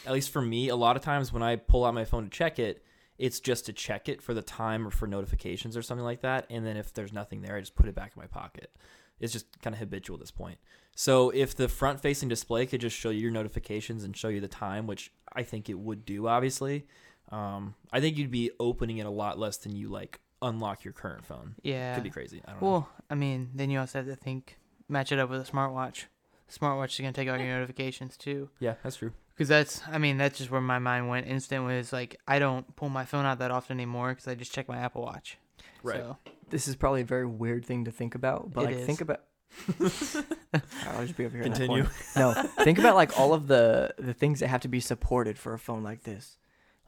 at 0.04 0.12
least 0.12 0.30
for 0.30 0.42
me, 0.42 0.68
a 0.68 0.76
lot 0.76 0.96
of 0.96 1.02
times 1.02 1.32
when 1.32 1.42
I 1.42 1.56
pull 1.56 1.84
out 1.84 1.94
my 1.94 2.04
phone 2.04 2.24
to 2.24 2.30
check 2.30 2.58
it, 2.58 2.84
it's 3.18 3.40
just 3.40 3.66
to 3.66 3.72
check 3.72 4.08
it 4.08 4.22
for 4.22 4.34
the 4.34 4.42
time 4.42 4.86
or 4.86 4.90
for 4.90 5.06
notifications 5.06 5.76
or 5.76 5.82
something 5.82 6.04
like 6.04 6.20
that. 6.20 6.46
And 6.50 6.66
then 6.66 6.76
if 6.76 6.92
there's 6.92 7.12
nothing 7.12 7.42
there, 7.42 7.56
I 7.56 7.60
just 7.60 7.74
put 7.74 7.86
it 7.86 7.94
back 7.94 8.12
in 8.16 8.20
my 8.20 8.26
pocket. 8.26 8.70
It's 9.18 9.32
just 9.32 9.46
kind 9.62 9.74
of 9.74 9.80
habitual 9.80 10.16
at 10.16 10.20
this 10.20 10.30
point. 10.30 10.58
So 10.94 11.30
if 11.30 11.54
the 11.54 11.68
front 11.68 12.00
facing 12.00 12.28
display 12.28 12.66
could 12.66 12.80
just 12.80 12.96
show 12.96 13.10
you 13.10 13.20
your 13.20 13.30
notifications 13.30 14.04
and 14.04 14.16
show 14.16 14.28
you 14.28 14.40
the 14.40 14.48
time, 14.48 14.86
which 14.86 15.12
I 15.32 15.42
think 15.42 15.68
it 15.68 15.78
would 15.78 16.04
do, 16.04 16.26
obviously, 16.28 16.86
um, 17.30 17.74
I 17.92 18.00
think 18.00 18.16
you'd 18.16 18.30
be 18.30 18.50
opening 18.60 18.98
it 18.98 19.06
a 19.06 19.10
lot 19.10 19.38
less 19.38 19.56
than 19.56 19.74
you 19.74 19.88
like 19.88 20.20
unlock 20.42 20.84
your 20.84 20.92
current 20.92 21.24
phone. 21.24 21.54
Yeah. 21.62 21.94
Could 21.94 22.04
be 22.04 22.10
crazy. 22.10 22.42
I 22.46 22.52
don't 22.52 22.62
know. 22.62 22.68
Well, 22.68 22.88
I 23.10 23.14
mean, 23.14 23.50
then 23.54 23.70
you 23.70 23.78
also 23.78 23.98
have 23.98 24.06
to 24.06 24.16
think 24.16 24.58
match 24.88 25.12
it 25.12 25.18
up 25.18 25.30
with 25.30 25.46
a 25.46 25.50
smartwatch. 25.50 26.04
Smartwatch 26.50 26.90
is 26.90 27.00
gonna 27.00 27.12
take 27.12 27.28
all 27.28 27.36
your 27.36 27.46
notifications 27.46 28.16
too. 28.16 28.50
Yeah, 28.60 28.74
that's 28.82 28.96
true. 28.96 29.12
Because 29.36 29.48
that's, 29.48 29.82
I 29.86 29.98
mean, 29.98 30.16
that's 30.16 30.38
just 30.38 30.50
where 30.50 30.62
my 30.62 30.78
mind 30.78 31.08
went. 31.10 31.26
Instant 31.26 31.64
was 31.64 31.92
like, 31.92 32.18
I 32.26 32.38
don't 32.38 32.74
pull 32.74 32.88
my 32.88 33.04
phone 33.04 33.26
out 33.26 33.38
that 33.40 33.50
often 33.50 33.76
anymore 33.76 34.10
because 34.10 34.26
I 34.26 34.34
just 34.34 34.50
check 34.52 34.66
my 34.66 34.78
Apple 34.78 35.02
Watch. 35.02 35.36
Right. 35.82 36.00
So, 36.00 36.16
this 36.48 36.66
is 36.66 36.74
probably 36.74 37.02
a 37.02 37.04
very 37.04 37.26
weird 37.26 37.64
thing 37.66 37.84
to 37.84 37.90
think 37.90 38.14
about, 38.14 38.52
but 38.52 38.62
It 38.62 38.66
like 38.66 38.76
is. 38.76 38.86
think 38.86 39.00
about. 39.02 39.20
I'll 40.86 41.02
just 41.04 41.16
be 41.16 41.24
over 41.26 41.36
here. 41.36 41.44
Continue. 41.44 41.86
No, 42.16 42.32
think 42.60 42.78
about 42.78 42.94
like 42.94 43.18
all 43.18 43.34
of 43.34 43.46
the 43.46 43.94
the 43.98 44.14
things 44.14 44.40
that 44.40 44.48
have 44.48 44.60
to 44.62 44.68
be 44.68 44.80
supported 44.80 45.38
for 45.38 45.54
a 45.54 45.58
phone 45.58 45.82
like 45.82 46.02
this. 46.02 46.36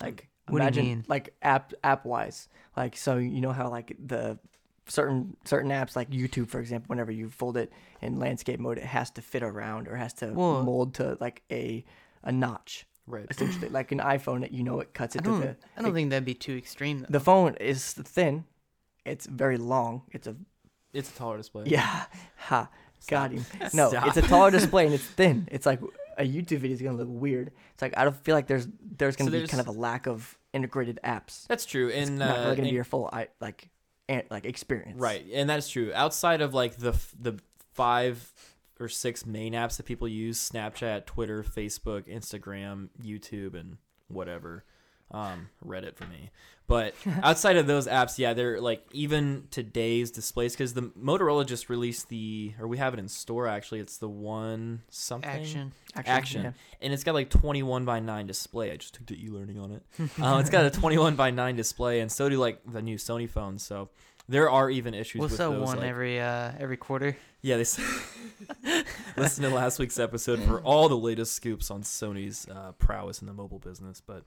Like 0.01 0.29
What 0.49 0.59
do 0.59 0.63
you 0.65 0.67
imagine 0.69 0.85
mean? 0.85 1.05
like 1.09 1.35
app 1.43 1.73
app 1.85 2.05
wise. 2.05 2.49
Like 2.77 2.97
so 2.97 3.17
you 3.17 3.41
know 3.41 3.53
how 3.53 3.69
like 3.71 3.97
the 4.05 4.39
certain 4.87 5.37
certain 5.45 5.71
apps 5.71 5.97
like 5.97 6.11
YouTube 6.11 6.49
for 6.49 6.61
example, 6.61 6.87
whenever 6.89 7.13
you 7.13 7.31
fold 7.31 7.57
it 7.57 7.73
in 8.03 8.19
landscape 8.19 8.59
mode, 8.61 8.79
it 8.79 8.85
has 8.85 9.11
to 9.13 9.23
fit 9.23 9.43
around 9.43 9.89
or 9.89 9.97
has 9.97 10.13
to 10.15 10.27
Well- 10.33 10.63
mold 10.63 10.95
to 10.95 11.17
like 11.21 11.43
a 11.51 11.85
a 12.23 12.33
notch. 12.33 12.87
Right. 13.07 13.27
Essentially, 13.31 13.71
like 13.71 13.91
an 13.93 14.01
iPhone, 14.01 14.47
you 14.53 14.63
know, 14.63 14.81
it 14.81 14.93
cuts 14.93 15.17
I 15.17 15.21
it 15.21 15.25
to 15.25 15.31
don't, 15.31 15.41
the. 15.41 15.57
I 15.77 15.81
don't 15.83 15.91
it- 15.91 15.95
think 15.95 16.11
that'd 16.11 16.25
be 16.27 16.35
too 16.35 16.57
extreme 16.57 17.01
though. 17.01 17.07
the 17.11 17.21
phone 17.21 17.55
is 17.55 17.93
thin. 17.95 18.45
It's 19.07 19.25
very 19.27 19.57
long. 19.57 20.03
It's 20.13 20.27
a 20.27 20.37
It's 20.93 21.09
a 21.11 21.13
taller 21.15 21.39
display. 21.39 21.65
yeah. 21.67 22.05
Ha. 22.37 22.69
Got 23.09 23.31
him. 23.33 23.47
No, 23.73 23.89
Stop. 23.89 24.09
it's 24.09 24.17
a 24.19 24.23
taller 24.23 24.51
display 24.51 24.85
and 24.87 24.95
it's 24.99 25.07
thin. 25.07 25.49
It's 25.51 25.65
like 25.65 25.81
a 26.19 26.25
YouTube 26.25 26.59
video 26.59 26.75
is 26.75 26.83
gonna 26.83 26.99
look 26.99 27.09
weird. 27.09 27.53
It's 27.73 27.81
like 27.81 27.97
I 27.97 28.05
don't 28.05 28.17
feel 28.25 28.35
like 28.35 28.47
there's 28.47 28.69
there's 28.99 29.17
gonna 29.17 29.29
So 29.29 29.33
be 29.33 29.39
there's- 29.39 29.51
kind 29.51 29.61
of 29.63 29.69
a 29.69 29.79
lack 29.79 30.07
of 30.07 30.37
integrated 30.53 30.99
apps. 31.05 31.47
That's 31.47 31.65
true. 31.65 31.89
and 31.91 32.01
It's 32.03 32.11
not 32.11 32.29
uh, 32.29 32.33
really 32.43 32.45
gonna 32.57 32.63
and- 32.63 32.71
be 32.71 32.75
your 32.75 32.85
full 32.85 33.09
I 33.11 33.29
like 33.41 33.71
like 34.31 34.45
experience. 34.45 34.99
Right, 35.01 35.25
and 35.33 35.49
that's 35.49 35.69
true. 35.71 35.93
Outside 35.95 36.41
of 36.43 36.53
like 36.53 36.77
the 36.77 36.93
the 37.19 37.39
five 37.73 38.33
or 38.81 38.89
six 38.89 39.27
main 39.27 39.53
apps 39.53 39.77
that 39.77 39.87
people 39.87 40.09
use: 40.09 40.39
Snapchat, 40.39 41.07
Twitter, 41.07 41.43
Facebook, 41.43 42.05
Instagram, 42.05 42.89
YouTube, 43.03 43.55
and 43.59 43.79
whatever, 44.09 44.65
um, 45.11 45.49
Reddit 45.65 45.97
for 45.97 46.05
me. 46.05 46.31
But 46.67 46.95
outside 47.23 47.57
of 47.57 47.67
those 47.67 47.89
apps, 47.89 48.19
yeah, 48.19 48.35
they're 48.35 48.61
like 48.61 48.85
even 48.93 49.49
today's 49.51 50.11
displays 50.11 50.53
because 50.53 50.75
the 50.75 50.83
Motorola 50.83 51.47
just 51.47 51.71
released 51.71 52.11
the, 52.11 52.53
or 52.61 52.69
we 52.69 52.77
have 52.77 52.93
it 52.93 53.01
in 53.01 53.09
store 53.09 53.49
actually. 53.49 53.81
It's 53.81 53.97
the 53.97 54.09
one 54.09 54.83
something 54.91 55.31
Action. 55.31 55.73
Action. 55.97 56.43
yeah. 56.43 56.53
and 56.83 56.93
it's 56.93 57.05
got 57.05 57.15
like 57.15 57.31
21 57.31 57.87
by 57.87 58.01
9 58.01 58.27
display. 58.27 58.71
I 58.71 58.77
just 58.77 58.95
took 58.95 59.07
the 59.07 59.25
e-learning 59.25 59.59
on 59.59 59.73
it. 59.73 59.83
um, 60.21 60.41
it's 60.41 60.51
got 60.51 60.67
a 60.67 60.71
21 60.71 61.17
by 61.17 61.31
9 61.31 61.57
display, 61.57 62.01
and 62.01 62.13
so 62.13 62.29
do 62.29 62.37
like 62.37 62.61
the 62.71 62.83
new 62.83 62.97
Sony 62.97 63.29
phones. 63.29 63.63
So 63.63 63.89
there 64.29 64.51
are 64.51 64.71
even 64.71 64.95
issues 64.95 65.21
We'll 65.21 65.29
with 65.29 65.37
sell 65.37 65.53
those. 65.53 65.67
one 65.67 65.79
like- 65.79 65.87
every 65.89 66.21
uh 66.21 66.53
every 66.59 66.77
quarter. 66.77 67.17
yeah, 67.43 67.57
they 67.57 67.63
s- 67.63 67.81
listen 69.17 69.45
to 69.45 69.51
last 69.51 69.79
week's 69.79 69.99
episode 69.99 70.41
for 70.43 70.61
all 70.61 70.89
the 70.89 70.97
latest 70.97 71.35
scoops 71.35 71.71
on 71.71 71.83
Sony's 71.83 72.47
uh, 72.49 72.73
prowess 72.79 73.21
in 73.21 73.27
the 73.27 73.33
mobile 73.33 73.59
business. 73.59 74.03
But 74.05 74.25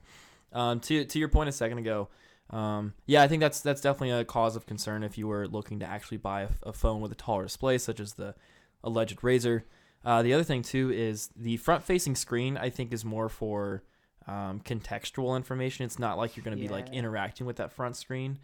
um, 0.54 0.80
to 0.82 1.06
to 1.06 1.20
your 1.20 1.30
point 1.30 1.50
a 1.50 1.52
second 1.52 1.78
ago, 1.80 2.10
um, 2.50 2.94
yeah, 3.06 3.22
I 3.24 3.28
think 3.28 3.42
that's 3.42 3.62
that's 3.62 3.82
definitely 3.82 4.12
a 4.12 4.26
cause 4.26 4.56
of 4.56 4.66
concern 4.66 5.04
if 5.04 5.18
you 5.18 5.28
were 5.28 5.48
looking 5.48 5.80
to 5.80 5.86
actually 5.86 6.18
buy 6.18 6.42
a, 6.44 6.50
a 6.64 6.74
phone 6.74 7.02
with 7.02 7.12
a 7.12 7.16
taller 7.16 7.44
display, 7.44 7.78
such 7.78 8.00
as 8.00 8.14
the 8.14 8.36
alleged 8.84 9.20
Razr. 9.22 9.64
Uh, 10.04 10.24
the 10.24 10.34
other 10.34 10.44
thing 10.44 10.64
too 10.64 10.92
is 10.92 11.30
the 11.36 11.58
front-facing 11.58 12.16
screen. 12.16 12.58
I 12.58 12.70
think 12.70 12.92
is 12.92 13.06
more 13.06 13.30
for 13.30 13.84
um, 14.28 14.60
contextual 14.62 15.36
information. 15.38 15.86
It's 15.86 16.00
not 16.00 16.18
like 16.18 16.36
you're 16.36 16.44
going 16.44 16.58
to 16.58 16.62
be 16.62 16.70
like 16.70 16.90
interacting 16.92 17.46
with 17.46 17.58
that 17.58 17.72
front 17.72 17.96
screen. 17.96 18.40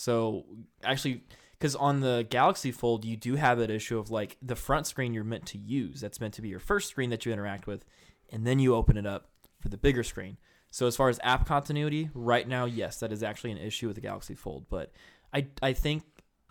So 0.00 0.46
actually, 0.82 1.24
because 1.58 1.76
on 1.76 2.00
the 2.00 2.26
Galaxy 2.30 2.72
Fold, 2.72 3.04
you 3.04 3.18
do 3.18 3.34
have 3.34 3.58
that 3.58 3.70
issue 3.70 3.98
of 3.98 4.10
like 4.10 4.38
the 4.40 4.56
front 4.56 4.86
screen 4.86 5.12
you're 5.12 5.24
meant 5.24 5.44
to 5.46 5.58
use. 5.58 6.00
That's 6.00 6.20
meant 6.20 6.32
to 6.34 6.42
be 6.42 6.48
your 6.48 6.58
first 6.58 6.88
screen 6.88 7.10
that 7.10 7.26
you 7.26 7.32
interact 7.32 7.66
with, 7.66 7.84
and 8.30 8.46
then 8.46 8.58
you 8.58 8.74
open 8.74 8.96
it 8.96 9.04
up 9.04 9.28
for 9.60 9.68
the 9.68 9.76
bigger 9.76 10.02
screen. 10.02 10.38
So 10.70 10.86
as 10.86 10.96
far 10.96 11.10
as 11.10 11.20
app 11.22 11.46
continuity, 11.46 12.08
right 12.14 12.48
now, 12.48 12.64
yes, 12.64 12.98
that 13.00 13.12
is 13.12 13.22
actually 13.22 13.50
an 13.50 13.58
issue 13.58 13.88
with 13.88 13.96
the 13.96 14.00
Galaxy 14.00 14.34
Fold. 14.34 14.66
But 14.70 14.90
I 15.34 15.48
I 15.60 15.74
think 15.74 16.04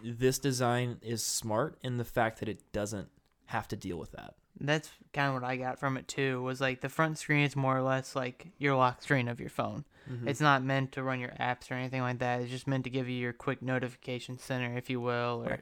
this 0.04 0.38
design 0.38 1.00
is 1.02 1.24
smart 1.26 1.80
in 1.82 1.98
the 1.98 2.06
fact 2.06 2.40
that 2.42 2.50
it 2.50 2.72
doesn't 2.72 3.10
have 3.46 3.68
to 3.70 3.76
deal 3.76 3.98
with 3.98 4.12
that. 4.12 4.36
That's 4.62 4.90
kind 5.14 5.30
of 5.30 5.34
what 5.42 5.44
I 5.50 5.56
got 5.58 5.80
from 5.80 5.98
it 5.98 6.08
too. 6.08 6.42
Was 6.44 6.60
like 6.62 6.82
the 6.82 6.90
front 6.90 7.18
screen 7.18 7.44
is 7.46 7.56
more 7.56 7.78
or 7.78 7.82
less 7.82 8.16
like 8.16 8.48
your 8.58 8.76
lock 8.76 9.02
screen 9.02 9.28
of 9.28 9.40
your 9.40 9.50
phone. 9.50 9.86
Mm-hmm. 10.12 10.28
It's 10.28 10.42
not 10.42 10.64
meant 10.64 10.92
to 10.94 11.04
run 11.04 11.20
your 11.20 11.32
apps 11.40 11.70
or 11.72 11.76
anything 11.76 12.02
like 12.02 12.20
that. 12.20 12.42
It's 12.42 12.50
just 12.52 12.68
meant 12.68 12.84
to 12.86 12.90
give 12.90 13.08
you 13.08 13.16
your 13.16 13.34
quick 13.34 13.62
notification 13.62 14.38
center, 14.40 14.76
if 14.78 14.90
you 14.90 15.00
will, 15.00 15.44
or 15.46 15.50
Right. 15.52 15.62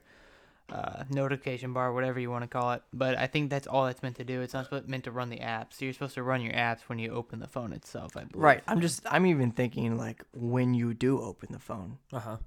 uh, 0.70 1.04
notification 1.10 1.74
bar, 1.74 1.94
whatever 1.94 2.20
you 2.20 2.30
want 2.32 2.44
to 2.44 2.48
call 2.48 2.74
it. 2.74 2.82
But 2.94 3.18
I 3.18 3.28
think 3.28 3.50
that's 3.50 3.68
all 3.68 3.88
it's 3.88 4.02
meant 4.04 4.16
to 4.18 4.24
do. 4.24 4.42
It's 4.42 4.54
not 4.54 4.70
spo- 4.70 4.88
meant 4.88 5.04
to 5.06 5.12
run 5.12 5.30
the 5.30 5.40
apps. 5.40 5.74
So 5.74 5.86
you're 5.86 5.94
supposed 5.94 6.16
to 6.16 6.24
run 6.24 6.42
your 6.42 6.54
apps 6.54 6.82
when 6.88 6.98
you 7.00 7.12
open 7.12 7.40
the 7.40 7.48
phone 7.48 7.72
itself. 7.74 8.16
I 8.18 8.24
believe. 8.24 8.44
Right. 8.44 8.64
I'm 8.68 8.82
just. 8.82 9.02
I'm 9.10 9.26
even 9.26 9.52
thinking 9.52 9.98
like 9.98 10.24
when 10.34 10.74
you 10.74 10.94
do 10.94 11.22
open 11.22 11.50
the 11.52 11.60
phone, 11.60 11.98
Uh 12.14 12.20
huh. 12.20 12.38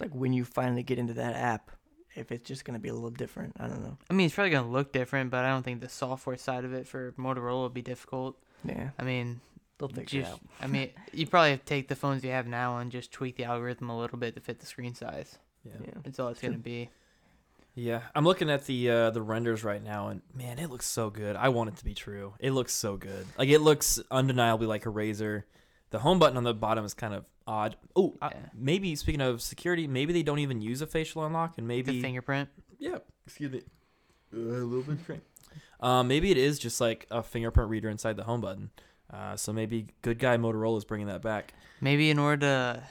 like 0.00 0.12
when 0.12 0.32
you 0.32 0.44
finally 0.44 0.82
get 0.82 0.98
into 0.98 1.14
that 1.14 1.34
app, 1.36 1.70
if 2.14 2.32
it's 2.32 2.46
just 2.46 2.64
gonna 2.64 2.78
be 2.78 2.88
a 2.88 2.94
little 2.94 3.10
different. 3.10 3.54
I 3.58 3.66
don't 3.66 3.82
know. 3.82 3.96
I 4.10 4.14
mean, 4.14 4.26
it's 4.26 4.34
probably 4.34 4.50
gonna 4.50 4.70
look 4.70 4.92
different, 4.92 5.30
but 5.30 5.44
I 5.44 5.48
don't 5.48 5.62
think 5.62 5.80
the 5.80 5.88
software 5.88 6.36
side 6.36 6.64
of 6.64 6.72
it 6.72 6.86
for 6.86 7.12
Motorola 7.12 7.62
will 7.62 7.68
be 7.68 7.82
difficult. 7.82 8.36
Yeah, 8.64 8.90
I 8.98 9.02
mean, 9.02 9.40
they'll 9.78 9.88
fix 9.88 10.12
it 10.12 10.24
out. 10.24 10.40
I 10.60 10.66
mean, 10.66 10.90
you 11.12 11.26
probably 11.26 11.50
have 11.50 11.60
to 11.60 11.64
take 11.66 11.88
the 11.88 11.96
phones 11.96 12.22
you 12.24 12.30
have 12.30 12.46
now 12.46 12.78
and 12.78 12.92
just 12.92 13.12
tweak 13.12 13.36
the 13.36 13.44
algorithm 13.44 13.90
a 13.90 13.98
little 13.98 14.18
bit 14.18 14.34
to 14.34 14.40
fit 14.40 14.60
the 14.60 14.66
screen 14.66 14.94
size. 14.94 15.38
Yeah. 15.64 15.72
Yeah. 15.84 15.94
That's 16.04 16.18
all 16.18 16.28
it's 16.28 16.40
gonna 16.40 16.58
be. 16.58 16.90
Yeah, 17.74 18.02
I'm 18.14 18.24
looking 18.24 18.50
at 18.50 18.66
the 18.66 18.90
uh, 18.90 19.10
the 19.10 19.22
renders 19.22 19.64
right 19.64 19.82
now, 19.82 20.08
and 20.08 20.20
man, 20.34 20.58
it 20.58 20.68
looks 20.68 20.86
so 20.86 21.08
good. 21.08 21.36
I 21.36 21.48
want 21.48 21.70
it 21.70 21.76
to 21.76 21.84
be 21.84 21.94
true. 21.94 22.34
It 22.38 22.50
looks 22.50 22.74
so 22.74 22.96
good. 22.98 23.26
Like 23.38 23.48
it 23.48 23.60
looks 23.60 23.98
undeniably 24.10 24.66
like 24.66 24.84
a 24.84 24.90
razor. 24.90 25.46
The 25.92 26.00
home 26.00 26.18
button 26.18 26.36
on 26.36 26.44
the 26.44 26.54
bottom 26.54 26.84
is 26.84 26.94
kind 26.94 27.14
of 27.14 27.24
odd. 27.46 27.76
Oh, 27.94 28.16
uh, 28.20 28.30
Yeah. 28.32 28.40
maybe 28.54 28.96
speaking 28.96 29.20
of 29.20 29.40
security, 29.42 29.86
maybe 29.86 30.12
they 30.12 30.22
don't 30.22 30.38
even 30.40 30.60
use 30.60 30.82
a 30.82 30.86
facial 30.86 31.24
unlock, 31.24 31.58
and 31.58 31.66
maybe 31.68 31.92
The 31.92 32.00
fingerprint. 32.02 32.48
yeah, 32.78 32.98
excuse 33.26 33.52
me, 33.52 33.62
Uh, 34.34 34.38
a 34.38 34.64
little 34.64 34.82
bit 34.82 35.00
strange. 35.02 35.22
Um, 35.80 36.08
maybe 36.08 36.30
it 36.30 36.38
is 36.38 36.58
just 36.58 36.80
like 36.80 37.06
a 37.10 37.22
fingerprint 37.22 37.68
reader 37.70 37.88
inside 37.88 38.16
the 38.16 38.24
home 38.24 38.40
button. 38.40 38.70
Uh, 39.12 39.36
so 39.36 39.52
maybe 39.52 39.88
good 40.00 40.18
guy 40.18 40.36
Motorola 40.38 40.78
is 40.78 40.84
bringing 40.84 41.08
that 41.08 41.20
back. 41.22 41.52
Maybe 41.80 42.08
in 42.08 42.18
order 42.18 42.40
to, 42.46 42.82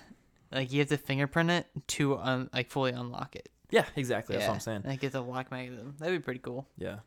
like, 0.52 0.72
you 0.72 0.80
have 0.80 0.90
to 0.90 0.98
fingerprint 0.98 1.50
it 1.50 1.68
to 1.88 2.18
un- 2.18 2.50
like 2.54 2.70
fully 2.70 2.92
unlock 2.92 3.36
it. 3.36 3.50
Yeah, 3.72 3.86
exactly. 3.96 4.36
That's 4.36 4.48
what 4.48 4.54
I'm 4.56 4.60
saying. 4.60 4.84
Like 4.86 5.04
it's 5.04 5.16
a 5.16 5.22
lock 5.22 5.50
mechanism. 5.50 5.96
That'd 5.98 6.20
be 6.20 6.24
pretty 6.24 6.42
cool. 6.42 6.68
Yeah. 6.78 7.00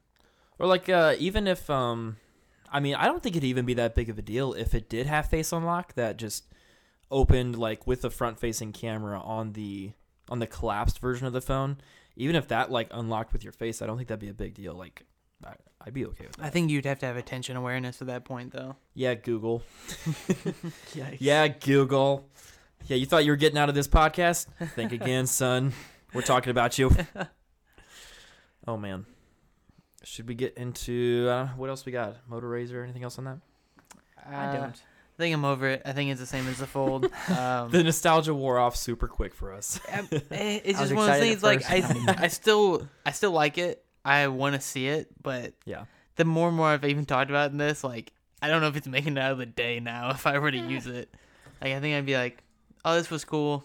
Or 0.59 0.67
like 0.67 0.89
uh 0.89 1.15
even 1.19 1.47
if 1.47 1.69
um 1.69 2.17
I 2.71 2.81
mean, 2.81 2.95
I 2.95 3.07
don't 3.07 3.23
think 3.23 3.37
it'd 3.37 3.45
even 3.45 3.65
be 3.67 3.75
that 3.75 3.95
big 3.95 4.09
of 4.11 4.19
a 4.19 4.23
deal 4.23 4.53
if 4.55 4.75
it 4.75 4.89
did 4.89 5.07
have 5.07 5.27
face 5.29 5.53
unlock 5.53 5.95
that 5.95 6.17
just 6.17 6.45
opened 7.11 7.57
like 7.57 7.87
with 7.87 8.03
the 8.03 8.11
front 8.11 8.39
facing 8.41 8.73
camera 8.73 9.21
on 9.21 9.53
the 9.53 9.93
on 10.29 10.39
the 10.39 10.47
collapsed 10.47 10.99
version 10.99 11.27
of 11.27 11.33
the 11.33 11.41
phone. 11.41 11.77
Even 12.17 12.37
if 12.37 12.49
that 12.49 12.71
like 12.71 12.89
unlocked 12.93 13.33
with 13.33 13.45
your 13.45 13.53
face, 13.53 13.83
I 13.83 13.87
don't 13.87 13.97
think 13.97 14.09
that'd 14.09 14.21
be 14.21 14.29
a 14.29 14.35
big 14.35 14.55
deal. 14.55 14.75
Like 14.75 15.03
I, 15.45 15.55
I'd 15.81 15.95
be 15.95 16.07
okay 16.07 16.27
with 16.27 16.37
that. 16.37 16.47
I 16.47 16.51
think 16.51 16.71
you'd 16.71 16.87
have 16.87 16.99
to 17.01 17.07
have 17.07 17.17
attention 17.17 17.57
awareness 17.57 18.01
at 18.01 18.07
that 18.09 18.25
point, 18.25 18.53
though. 18.53 18.77
yeah, 18.95 19.15
Google. 19.15 19.63
Yeah, 21.19 21.49
Google. 21.49 22.29
Yeah, 22.87 22.97
you 22.97 23.07
thought 23.07 23.25
you 23.25 23.33
were 23.33 23.37
getting 23.37 23.59
out 23.59 23.69
of 23.69 23.75
this 23.75 23.89
podcast? 23.89 24.47
Think 24.75 24.93
again, 24.93 25.27
son. 25.27 25.73
We're 26.13 26.23
talking 26.23 26.51
about 26.51 26.79
you. 26.79 26.91
oh 28.69 28.77
man. 28.77 29.07
Should 30.05 30.29
we 30.29 30.35
get 30.35 30.55
into 30.57 31.27
uh, 31.31 31.47
what 31.57 31.71
else 31.71 31.85
we 31.87 31.93
got? 31.93 32.17
Motor 32.29 32.49
Razr? 32.49 32.83
Anything 32.83 33.03
else 33.05 33.19
on 33.19 33.25
that? 33.25 33.39
I 34.29 34.47
Uh, 34.47 34.53
don't. 34.53 34.83
I 35.17 35.17
think 35.23 35.35
I'm 35.35 35.45
over 35.45 35.69
it. 35.69 35.83
I 35.85 35.93
think 35.93 36.11
it's 36.11 36.21
the 36.21 36.27
same 36.27 36.49
as 36.49 36.59
the 36.59 36.67
fold. 36.67 37.07
Um, 37.29 37.71
The 37.71 37.85
nostalgia 37.85 38.35
wore 38.35 38.59
off 38.59 38.75
super 38.77 39.07
quick 39.07 39.35
for 39.35 39.53
us. 39.53 39.79
Um, 39.93 40.09
eh, 40.13 40.61
it's 40.65 40.79
just 40.81 40.93
one 40.95 41.09
of 41.09 41.15
those 41.17 41.21
things. 41.21 41.43
Like. 41.43 41.63
I, 41.71 42.15
I 42.25 42.29
still, 42.29 42.89
I 43.07 43.13
still 43.13 43.31
like 43.31 43.57
it. 43.59 43.85
I 44.05 44.27
want 44.29 44.55
to 44.57 44.61
see 44.61 44.89
it, 44.89 45.09
but 45.23 45.55
Yeah. 45.65 45.85
the 46.17 46.25
more 46.25 46.49
and 46.49 46.57
more 46.57 46.67
I've 46.69 46.85
even 46.85 47.07
talked 47.07 47.31
about 47.31 47.51
in 47.53 47.57
this, 47.59 47.83
like 47.85 48.13
I 48.43 48.49
don't 48.49 48.61
know 48.61 48.69
if 48.69 48.77
it's 48.77 48.87
making 48.87 49.17
it 49.17 49.21
out 49.21 49.33
of 49.33 49.39
the 49.39 49.47
day 49.47 49.81
now. 49.81 50.11
If 50.11 50.27
I 50.27 50.39
were 50.39 50.51
to 50.51 50.59
use 50.59 50.87
it, 50.87 51.09
like 51.63 51.73
I 51.73 51.81
think 51.81 51.97
I'd 51.97 52.05
be 52.05 52.15
like, 52.17 52.43
"Oh, 52.85 52.95
this 52.97 53.11
was 53.11 53.25
cool. 53.25 53.65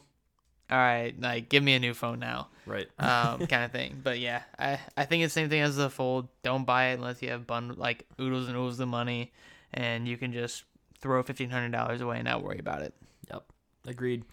All 0.72 0.78
right, 0.78 1.14
like 1.20 1.50
give 1.50 1.64
me 1.64 1.74
a 1.76 1.80
new 1.80 1.94
phone 1.94 2.20
now." 2.20 2.48
Right. 2.66 2.88
um, 3.00 3.48
kind 3.48 3.64
of 3.66 3.72
thing. 3.72 4.00
But 4.04 4.20
yeah, 4.20 4.44
I, 4.58 4.80
I 4.96 5.06
think 5.06 5.24
it's 5.24 5.34
the 5.34 5.40
same 5.42 5.50
thing 5.50 5.62
as 5.62 5.76
the 5.76 5.90
fold. 5.90 6.28
Don't 6.44 6.66
buy 6.66 6.90
it 6.90 6.94
unless 6.96 7.22
you 7.22 7.30
have 7.30 7.48
bun 7.48 7.74
like 7.78 8.06
oodles 8.22 8.48
and 8.48 8.56
oodles 8.56 8.80
of 8.80 8.88
money, 8.88 9.32
and 9.74 10.08
you 10.08 10.18
can 10.18 10.32
just 10.34 10.64
throw 11.00 11.24
fifteen 11.24 11.50
hundred 11.50 11.72
dollars 11.72 12.02
away 12.02 12.18
and 12.18 12.26
not 12.26 12.44
worry 12.44 12.60
about 12.60 12.82
it. 12.84 12.94
Yep. 13.32 13.44
Agreed. 13.88 14.24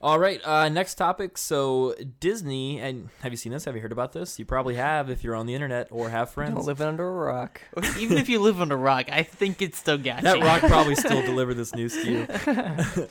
All 0.00 0.18
right. 0.18 0.40
Uh, 0.44 0.68
next 0.68 0.96
topic. 0.96 1.38
So 1.38 1.94
Disney, 2.18 2.80
and 2.80 3.08
have 3.22 3.32
you 3.32 3.36
seen 3.36 3.52
this? 3.52 3.64
Have 3.66 3.76
you 3.76 3.80
heard 3.80 3.92
about 3.92 4.12
this? 4.12 4.36
You 4.38 4.44
probably 4.44 4.74
have 4.74 5.08
if 5.10 5.22
you're 5.22 5.36
on 5.36 5.46
the 5.46 5.54
internet 5.54 5.86
or 5.92 6.08
have 6.10 6.30
friends. 6.30 6.54
Don't 6.54 6.64
friends. 6.64 6.80
live 6.80 6.88
under 6.88 7.08
a 7.08 7.12
rock. 7.12 7.60
Even 7.98 8.18
if 8.18 8.28
you 8.28 8.40
live 8.40 8.60
under 8.60 8.74
a 8.74 8.78
rock, 8.78 9.06
I 9.12 9.22
think 9.22 9.62
it's 9.62 9.78
still 9.78 9.98
got 9.98 10.22
That 10.22 10.38
you. 10.38 10.44
rock 10.44 10.60
probably 10.62 10.96
still 10.96 11.22
delivered 11.26 11.54
this 11.54 11.72
news 11.74 11.92
to 12.02 12.10
you. 12.10 13.08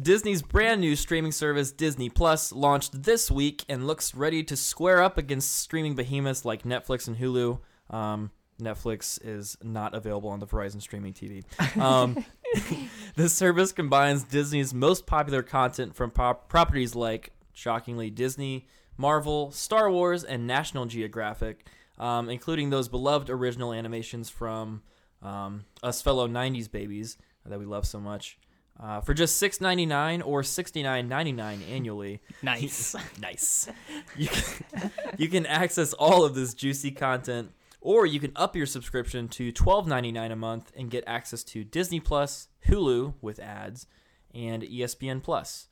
Disney's 0.00 0.42
brand 0.42 0.80
new 0.80 0.96
streaming 0.96 1.32
service, 1.32 1.72
Disney 1.72 2.08
Plus, 2.08 2.52
launched 2.52 3.02
this 3.02 3.30
week 3.30 3.64
and 3.68 3.86
looks 3.86 4.14
ready 4.14 4.42
to 4.44 4.56
square 4.56 5.02
up 5.02 5.18
against 5.18 5.56
streaming 5.56 5.94
behemoths 5.94 6.44
like 6.44 6.64
Netflix 6.64 7.06
and 7.06 7.16
Hulu. 7.16 7.60
Um, 7.90 8.30
Netflix 8.60 9.18
is 9.24 9.56
not 9.62 9.94
available 9.94 10.30
on 10.30 10.40
the 10.40 10.46
Verizon 10.46 10.80
streaming 10.80 11.12
TV. 11.12 11.44
Um, 11.80 12.24
the 13.16 13.28
service 13.28 13.72
combines 13.72 14.24
Disney's 14.24 14.72
most 14.72 15.06
popular 15.06 15.42
content 15.42 15.94
from 15.94 16.10
pop- 16.10 16.48
properties 16.48 16.94
like, 16.94 17.32
shockingly, 17.52 18.10
Disney, 18.10 18.66
Marvel, 18.96 19.50
Star 19.50 19.90
Wars, 19.90 20.24
and 20.24 20.46
National 20.46 20.86
Geographic, 20.86 21.66
um, 21.98 22.28
including 22.28 22.70
those 22.70 22.88
beloved 22.88 23.28
original 23.28 23.72
animations 23.72 24.30
from 24.30 24.82
um, 25.22 25.64
us 25.82 26.00
fellow 26.00 26.28
90s 26.28 26.70
babies 26.70 27.16
that 27.44 27.58
we 27.58 27.64
love 27.64 27.86
so 27.86 27.98
much. 27.98 28.38
Uh, 28.78 29.00
for 29.00 29.14
just 29.14 29.40
$6.99 29.40 30.22
or 30.26 30.42
$69.99 30.42 31.70
annually. 31.70 32.20
nice. 32.42 32.96
nice. 33.20 33.68
You 34.16 34.28
can, 34.28 34.90
you 35.16 35.28
can 35.28 35.46
access 35.46 35.92
all 35.92 36.24
of 36.24 36.34
this 36.34 36.54
juicy 36.54 36.90
content, 36.90 37.52
or 37.80 38.04
you 38.04 38.18
can 38.18 38.32
up 38.34 38.56
your 38.56 38.66
subscription 38.66 39.28
to 39.28 39.52
$12.99 39.52 40.32
a 40.32 40.36
month 40.36 40.72
and 40.76 40.90
get 40.90 41.04
access 41.06 41.44
to 41.44 41.62
Disney 41.62 42.00
Plus, 42.00 42.48
Hulu 42.66 43.14
with 43.20 43.38
ads, 43.38 43.86
and 44.34 44.64
ESPN 44.64 45.22
Plus. 45.22 45.68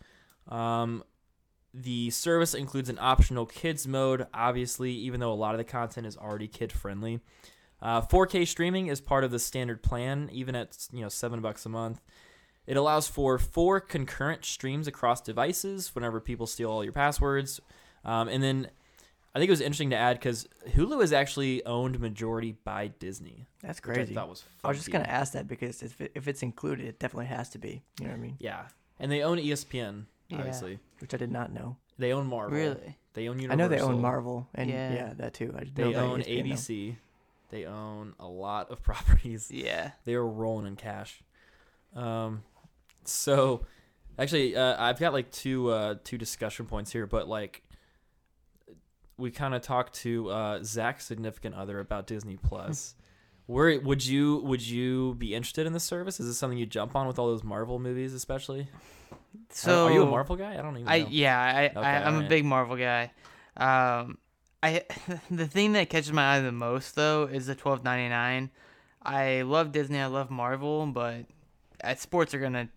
Um, 0.49 1.03
the 1.75 2.11
service 2.11 2.55
includes 2.55 2.89
an 2.89 2.99
optional 3.01 3.47
kids 3.47 3.89
mode, 3.89 4.27
obviously, 4.33 4.93
even 4.93 5.21
though 5.21 5.33
a 5.33 5.35
lot 5.35 5.55
of 5.55 5.59
the 5.59 5.65
content 5.65 6.07
is 6.07 6.17
already 6.17 6.47
kid 6.47 6.71
friendly. 6.71 7.21
Uh, 7.81 8.01
4K 8.03 8.47
streaming 8.47 8.87
is 8.87 9.01
part 9.01 9.25
of 9.25 9.31
the 9.31 9.39
standard 9.39 9.83
plan, 9.83 10.29
even 10.33 10.55
at 10.55 10.87
you 10.93 11.01
know 11.01 11.09
seven 11.09 11.41
bucks 11.41 11.67
a 11.67 11.69
month. 11.69 12.01
It 12.67 12.77
allows 12.77 13.09
for 13.09 13.39
four 13.39 13.81
concurrent 13.81 14.45
streams 14.45 14.87
across 14.87 15.21
devices 15.21 15.95
whenever 15.95 16.21
people 16.21 16.47
steal 16.47 16.71
all 16.71 16.85
your 16.85 16.93
passwords. 16.93 17.61
Um, 18.05 18.29
and 18.29 18.43
then 18.43 18.69
I 19.35 19.39
think 19.39 19.49
it 19.49 19.53
was 19.53 19.61
interesting 19.61 19.91
to 19.91 19.97
add 19.97 20.19
because 20.19 20.47
Hulu 20.71 21.03
is 21.03 21.13
actually 21.13 21.65
owned 21.67 21.99
majority 21.99 22.53
by 22.65 22.89
Disney. 22.89 23.47
That's 23.63 23.79
which 23.85 23.95
crazy. 23.97 24.13
I 24.13 24.15
thought 24.15 24.29
was 24.29 24.45
I 24.63 24.69
was 24.69 24.77
just 24.77 24.91
gonna 24.93 25.05
ask 25.05 25.33
that 25.33 25.49
because 25.49 25.83
if 25.83 26.01
it, 26.01 26.13
if 26.15 26.29
it's 26.29 26.43
included, 26.43 26.87
it 26.87 26.99
definitely 27.01 27.27
has 27.27 27.49
to 27.51 27.59
be. 27.59 27.83
You 27.99 28.07
know 28.07 28.11
what 28.13 28.19
I 28.19 28.23
mean? 28.23 28.37
Yeah. 28.39 28.67
And 29.01 29.11
they 29.11 29.23
own 29.23 29.39
ESPN, 29.39 30.05
Yeah. 30.29 30.39
obviously. 30.39 30.79
Which 31.01 31.15
I 31.15 31.17
did 31.17 31.33
not 31.33 31.53
know. 31.53 31.77
They 31.99 32.13
own 32.13 32.27
Marvel. 32.29 32.57
Really? 32.57 32.97
They 33.15 33.29
own 33.29 33.39
Universal. 33.41 33.53
I 33.53 33.57
know 33.57 33.69
they 33.69 33.81
own 33.83 34.01
Marvel 34.01 34.49
and 34.55 34.71
Yeah. 34.71 34.93
yeah, 34.95 35.13
that 35.15 35.35
too. 35.35 35.53
I 35.57 35.65
They 35.65 35.91
know 35.93 36.13
own 36.13 36.21
ESPN, 36.21 36.25
though. 36.25 36.55
ABC. 36.55 36.97
They 37.51 37.65
own 37.67 38.15
a 38.21 38.27
lot 38.29 38.71
of 38.71 38.83
properties. 38.83 39.51
Yeah. 39.51 39.93
They 40.05 40.15
are 40.15 40.27
rolling 40.27 40.67
in 40.67 40.77
cash. 40.77 41.23
Um, 41.95 42.43
so 43.05 43.67
actually, 44.19 44.57
uh, 44.57 44.83
I've 44.83 44.99
got 44.99 45.13
like 45.13 45.31
two 45.31 45.71
uh, 45.71 45.97
two 46.05 46.19
discussion 46.19 46.67
points 46.67 46.93
here, 46.93 47.07
but 47.07 47.29
like 47.29 47.63
we 49.17 49.31
kind 49.31 49.55
of 49.55 49.63
talked 49.63 49.95
to 49.95 50.31
uh, 50.31 50.63
Zach's 50.65 51.05
significant 51.05 51.55
other 51.55 51.79
about 51.81 52.07
Disney 52.07 52.37
Plus. 52.37 52.95
Where 53.47 53.79
would 53.81 54.07
you 54.07 54.39
would 54.45 54.67
you 54.67 55.15
be 55.17 55.35
interested 55.35 55.67
in 55.67 55.73
this 55.73 55.85
service? 55.85 56.21
Is 56.21 56.27
this 56.27 56.39
something 56.39 56.59
you 56.59 56.65
jump 56.67 56.95
on 56.95 57.07
with 57.07 57.19
all 57.19 57.27
those 57.27 57.43
Marvel 57.45 57.79
movies, 57.79 58.15
especially? 58.15 58.69
So 59.51 59.87
are 59.89 59.93
you 59.93 60.03
a 60.05 60.07
Marvel 60.07 60.37
guy? 60.37 60.53
I 60.55 60.63
don't 60.63 60.77
even. 60.77 60.89
I 60.89 61.01
know. 61.01 61.09
yeah, 61.11 61.39
I, 61.41 61.69
Okay, 61.69 61.81
I 61.81 62.03
I'm 62.05 62.15
alright. 62.15 62.27
a 62.27 62.29
big 62.29 62.45
Marvel 62.45 62.77
guy. 62.77 63.11
Um, 63.57 64.19
I 64.63 64.85
the 65.31 65.47
thing 65.47 65.73
that 65.73 65.91
catches 65.91 66.13
my 66.13 66.37
eye 66.37 66.41
the 66.41 66.53
most 66.53 66.95
though 66.95 67.25
is 67.25 67.47
the 67.47 67.55
twelve 67.55 67.83
ninety 67.83 68.09
nine. 68.09 68.51
I 69.03 69.43
love 69.43 69.73
Disney, 69.73 69.99
I 69.99 70.07
love 70.07 70.31
Marvel, 70.31 70.87
but 70.87 71.27
uh, 71.83 71.97
sports 71.97 72.35
are 72.35 72.39
gonna 72.39 72.69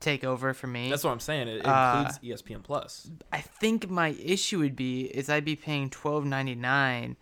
take 0.00 0.24
over 0.24 0.52
for 0.54 0.66
me. 0.66 0.90
That's 0.90 1.04
what 1.04 1.10
I'm 1.10 1.20
saying. 1.20 1.48
It, 1.48 1.56
it 1.58 1.66
Uh, 1.66 2.04
includes 2.06 2.42
ESPN 2.42 2.62
Plus. 2.62 3.10
I 3.32 3.40
think 3.40 3.88
my 3.90 4.08
issue 4.22 4.58
would 4.60 4.76
be 4.76 5.02
is 5.06 5.28
I'd 5.28 5.44
be 5.44 5.56
paying 5.56 5.90
twelve 5.90 6.24
ninety 6.24 6.54
nine, 6.54 7.16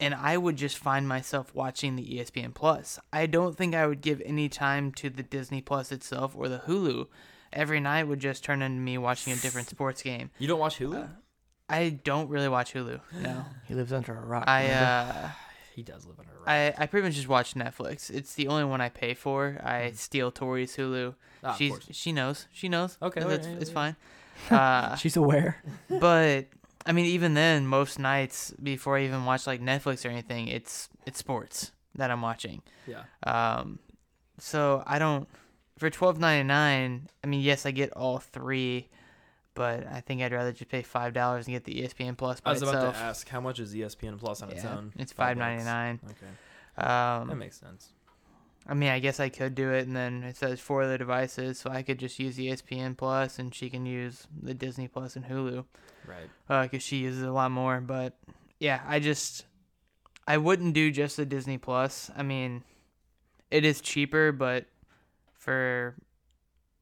and 0.00 0.14
I 0.14 0.36
would 0.36 0.56
just 0.56 0.78
find 0.78 1.06
myself 1.08 1.54
watching 1.54 1.96
the 1.96 2.02
ESPN 2.18 2.54
Plus. 2.54 2.98
I 3.12 3.26
don't 3.26 3.56
think 3.56 3.74
I 3.74 3.86
would 3.86 4.00
give 4.00 4.20
any 4.24 4.48
time 4.48 4.92
to 4.92 5.10
the 5.10 5.22
Disney 5.22 5.60
Plus 5.60 5.92
itself 5.92 6.34
or 6.36 6.48
the 6.48 6.58
Hulu. 6.66 7.06
Every 7.52 7.78
night 7.80 8.04
would 8.08 8.18
just 8.20 8.42
turn 8.42 8.62
into 8.62 8.80
me 8.80 8.98
watching 8.98 9.32
a 9.32 9.36
different 9.36 9.68
sports 9.68 10.02
game. 10.02 10.30
You 10.40 10.48
don't 10.48 10.58
watch 10.58 10.78
Hulu? 10.80 11.04
uh, 11.04 11.06
I 11.68 11.90
don't 12.02 12.28
really 12.28 12.48
watch 12.48 12.74
Hulu. 12.74 13.00
No, 13.22 13.44
He 13.66 13.74
lives 13.74 13.92
under 13.92 14.12
a 14.16 14.20
rock. 14.20 14.44
I 14.48 14.66
uh, 14.70 15.28
he 15.74 15.82
does 15.82 16.06
live 16.06 16.18
under 16.18 16.32
a 16.32 16.38
rock. 16.38 16.48
I 16.48 16.74
I 16.78 16.86
pretty 16.86 17.06
much 17.06 17.14
just 17.16 17.28
watch 17.28 17.54
Netflix. 17.54 18.10
It's 18.10 18.34
the 18.34 18.48
only 18.48 18.64
one 18.64 18.80
I 18.80 18.88
pay 18.88 19.14
for. 19.14 19.60
I 19.62 19.92
steal 19.92 20.30
Tori's 20.30 20.76
Hulu. 20.76 21.14
Ah, 21.42 21.50
of 21.50 21.56
She's 21.56 21.70
course. 21.70 21.88
she 21.90 22.12
knows. 22.12 22.46
She 22.52 22.68
knows. 22.68 22.96
Okay, 23.02 23.20
it's, 23.20 23.46
it's 23.46 23.70
yeah, 23.70 23.74
fine. 23.74 23.96
Uh, 24.50 24.96
She's 24.96 25.16
aware. 25.16 25.62
but 25.88 26.46
I 26.84 26.92
mean, 26.92 27.06
even 27.06 27.34
then, 27.34 27.66
most 27.66 27.98
nights 28.00 28.52
before 28.62 28.98
I 28.98 29.04
even 29.04 29.24
watch 29.24 29.46
like 29.46 29.60
Netflix 29.60 30.04
or 30.04 30.08
anything, 30.08 30.48
it's 30.48 30.88
it's 31.06 31.18
sports 31.18 31.70
that 31.94 32.10
I'm 32.10 32.20
watching. 32.20 32.62
yeah. 32.86 33.04
Um, 33.22 33.78
so 34.38 34.82
I 34.86 34.98
don't 34.98 35.28
for 35.78 35.88
twelve 35.88 36.18
ninety 36.18 36.46
nine. 36.46 37.08
I 37.22 37.26
mean, 37.28 37.40
yes, 37.42 37.64
I 37.64 37.70
get 37.70 37.92
all 37.92 38.18
three, 38.18 38.88
but 39.54 39.86
I 39.86 40.00
think 40.00 40.22
I'd 40.22 40.32
rather 40.32 40.52
just 40.52 40.70
pay 40.70 40.82
five 40.82 41.12
dollars 41.14 41.46
and 41.46 41.54
get 41.54 41.64
the 41.64 41.82
ESPN 41.82 42.16
Plus 42.16 42.40
by 42.40 42.50
I 42.50 42.52
was 42.54 42.62
about 42.62 42.74
itself. 42.74 42.94
to 42.96 43.00
ask 43.02 43.28
how 43.28 43.40
much 43.40 43.58
is 43.60 43.74
ESPN 43.74 44.18
Plus 44.18 44.42
on 44.42 44.50
its 44.50 44.64
own? 44.64 44.92
it's 44.98 45.12
Five 45.12 45.36
ninety 45.36 45.64
nine. 45.64 46.00
Okay, 46.04 46.26
that 46.76 46.86
Um, 47.30 47.38
makes 47.38 47.58
sense. 47.58 47.90
I 48.66 48.72
mean, 48.72 48.88
I 48.88 48.98
guess 48.98 49.20
I 49.20 49.28
could 49.28 49.54
do 49.54 49.72
it, 49.72 49.86
and 49.86 49.94
then 49.94 50.22
it 50.22 50.36
says 50.36 50.58
four 50.58 50.82
other 50.82 50.96
devices, 50.96 51.58
so 51.58 51.70
I 51.70 51.82
could 51.82 51.98
just 51.98 52.18
use 52.18 52.38
ESPN 52.38 52.96
Plus, 52.96 53.38
and 53.38 53.54
she 53.54 53.68
can 53.68 53.84
use 53.84 54.26
the 54.42 54.54
Disney 54.54 54.88
Plus 54.88 55.16
and 55.16 55.26
Hulu. 55.26 55.64
Right. 56.06 56.62
because 56.70 56.82
she 56.82 56.96
uses 56.96 57.22
it 57.22 57.28
a 57.28 57.32
lot 57.32 57.50
more. 57.50 57.80
But 57.82 58.16
yeah, 58.58 58.80
I 58.86 59.00
just 59.00 59.44
I 60.26 60.38
wouldn't 60.38 60.72
do 60.74 60.90
just 60.90 61.16
the 61.18 61.26
Disney 61.26 61.58
Plus. 61.58 62.10
I 62.16 62.22
mean, 62.22 62.64
it 63.50 63.64
is 63.66 63.82
cheaper, 63.82 64.32
but 64.32 64.64
for 65.34 65.94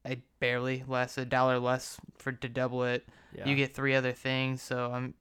a 0.07 0.21
barely 0.41 0.85
less, 0.87 1.17
a 1.19 1.25
dollar 1.25 1.59
less 1.59 1.99
for 2.19 2.33
to 2.33 2.49
double 2.49 2.85
it, 2.85 3.07
Yeah. 3.37 3.47
you 3.49 3.55
get 3.57 3.75
three 3.75 3.95
other 3.95 4.13
things. 4.13 4.63
So 4.63 4.91
I'm 4.93 5.15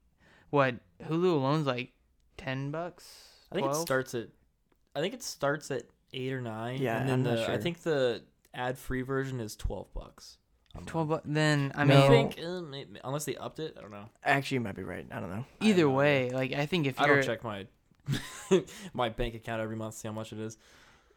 what 0.50 0.76
Hulu 1.04 1.32
alone's 1.34 1.66
like 1.66 1.92
ten 2.36 2.70
bucks. 2.70 3.04
I 3.50 3.56
think 3.56 3.66
it 3.68 3.74
starts 3.76 4.14
at. 4.14 4.28
I 4.96 5.00
think 5.00 5.14
it 5.14 5.22
starts 5.22 5.70
at 5.70 5.84
eight 6.12 6.32
or 6.32 6.40
nine. 6.40 6.80
Yeah, 6.82 6.98
and 6.98 7.08
then 7.08 7.14
I'm 7.14 7.22
not 7.36 7.46
the 7.46 7.52
I 7.52 7.58
think 7.58 7.82
the 7.82 8.22
ad-free 8.54 9.02
version 9.02 9.40
is 9.40 9.56
twelve 9.56 9.92
bucks. 9.94 10.38
I'm 10.74 10.84
twelve. 10.86 11.08
not- 11.10 11.24
Bu- 11.24 11.32
then 11.34 11.72
I 11.74 11.84
No. 11.84 11.94
mean, 11.94 12.02
I 12.04 12.08
think 12.08 12.38
uh, 12.44 12.60
may- 12.62 12.86
unless 13.04 13.24
they 13.24 13.36
upped 13.36 13.58
it, 13.60 13.74
I 13.78 13.82
don't 13.82 13.90
know. 13.90 14.08
Actually, 14.24 14.56
you 14.56 14.60
might 14.62 14.74
be 14.74 14.82
right. 14.84 15.06
I 15.10 15.20
don't 15.20 15.28
know. 15.30 15.44
I 15.60 15.64
have 15.64 15.68
either 15.70 15.82
no 15.82 15.90
way, 15.90 16.30
like 16.30 16.52
I 16.52 16.66
think 16.66 16.86
if 16.86 16.98
I 17.00 17.06
you're 17.06 17.16
don't 17.16 17.24
check 17.26 17.44
my 17.44 17.66
my 18.94 19.08
bank 19.08 19.34
account 19.34 19.60
every 19.62 19.76
month 19.76 19.94
see 19.94 20.08
how 20.08 20.14
much 20.14 20.32
it 20.32 20.38
is. 20.40 20.56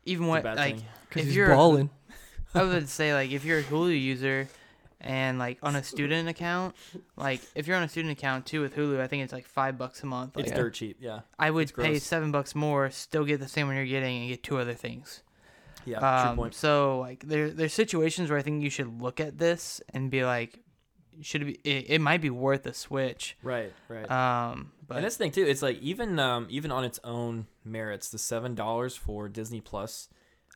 even 0.05 0.25
It's 0.25 0.27
a 0.27 0.31
what 0.31 0.43
bad 0.43 0.57
like 0.57 0.75
thing. 0.77 0.85
If 1.15 1.25
he's 1.25 1.35
you're 1.35 1.49
balling. 1.49 1.89
I 2.55 2.63
would 2.63 2.89
say 2.89 3.13
like 3.13 3.31
if 3.31 3.43
you're 3.45 3.59
a 3.59 3.63
Hulu 3.63 3.99
user 3.99 4.47
and 5.01 5.37
like 5.37 5.59
on 5.61 5.75
a 5.75 5.83
student 5.83 6.29
account, 6.29 6.75
like 7.15 7.41
if 7.53 7.67
you're 7.67 7.77
on 7.77 7.83
a 7.83 7.89
student 7.89 8.17
account 8.17 8.45
too 8.45 8.61
with 8.61 8.75
Hulu, 8.75 8.99
I 8.99 9.07
think 9.07 9.23
it's 9.23 9.33
like 9.33 9.45
five 9.45 9.77
bucks 9.77 10.01
a 10.03 10.05
month. 10.05 10.35
Like 10.35 10.47
It's 10.47 10.55
dirt 10.55 10.73
cheap. 10.73 10.97
Yeah. 10.99 11.21
I 11.37 11.51
would 11.51 11.63
it's 11.63 11.71
pay 11.71 11.89
gross. 11.91 12.03
seven 12.03 12.31
bucks 12.31 12.55
more, 12.55 12.89
still 12.91 13.25
get 13.25 13.39
the 13.39 13.47
same 13.47 13.67
one 13.67 13.75
you're 13.75 13.85
getting, 13.85 14.21
and 14.21 14.29
get 14.29 14.43
two 14.43 14.57
other 14.57 14.73
things. 14.73 15.21
Yeah. 15.85 15.99
true 15.99 16.31
Um, 16.31 16.35
point. 16.37 16.55
so 16.55 16.99
like 16.99 17.23
there 17.27 17.49
there's 17.51 17.73
situations 17.73 18.29
where 18.29 18.39
I 18.39 18.41
think 18.41 18.63
you 18.63 18.69
should 18.71 19.01
look 19.01 19.19
at 19.19 19.37
this 19.37 19.81
and 19.93 20.09
be 20.09 20.23
like, 20.25 20.59
should 21.21 21.43
it 21.43 21.45
be? 21.45 21.53
It, 21.69 21.85
it 21.89 22.01
might 22.01 22.21
be 22.21 22.29
worth 22.31 22.65
a 22.65 22.73
switch. 22.73 23.37
Right. 23.43 23.71
Right. 23.87 24.09
Um, 24.09 24.71
but 24.87 24.97
and 24.97 25.05
this 25.05 25.17
thing 25.17 25.31
too, 25.31 25.43
it's 25.45 25.61
like 25.61 25.79
even 25.81 26.17
um 26.19 26.47
even 26.49 26.71
on 26.71 26.83
its 26.83 26.99
own 27.03 27.45
merits, 27.63 28.09
the 28.09 28.17
seven 28.17 28.55
dollars 28.55 28.95
for 28.95 29.29
Disney 29.29 29.61
Plus, 29.61 30.09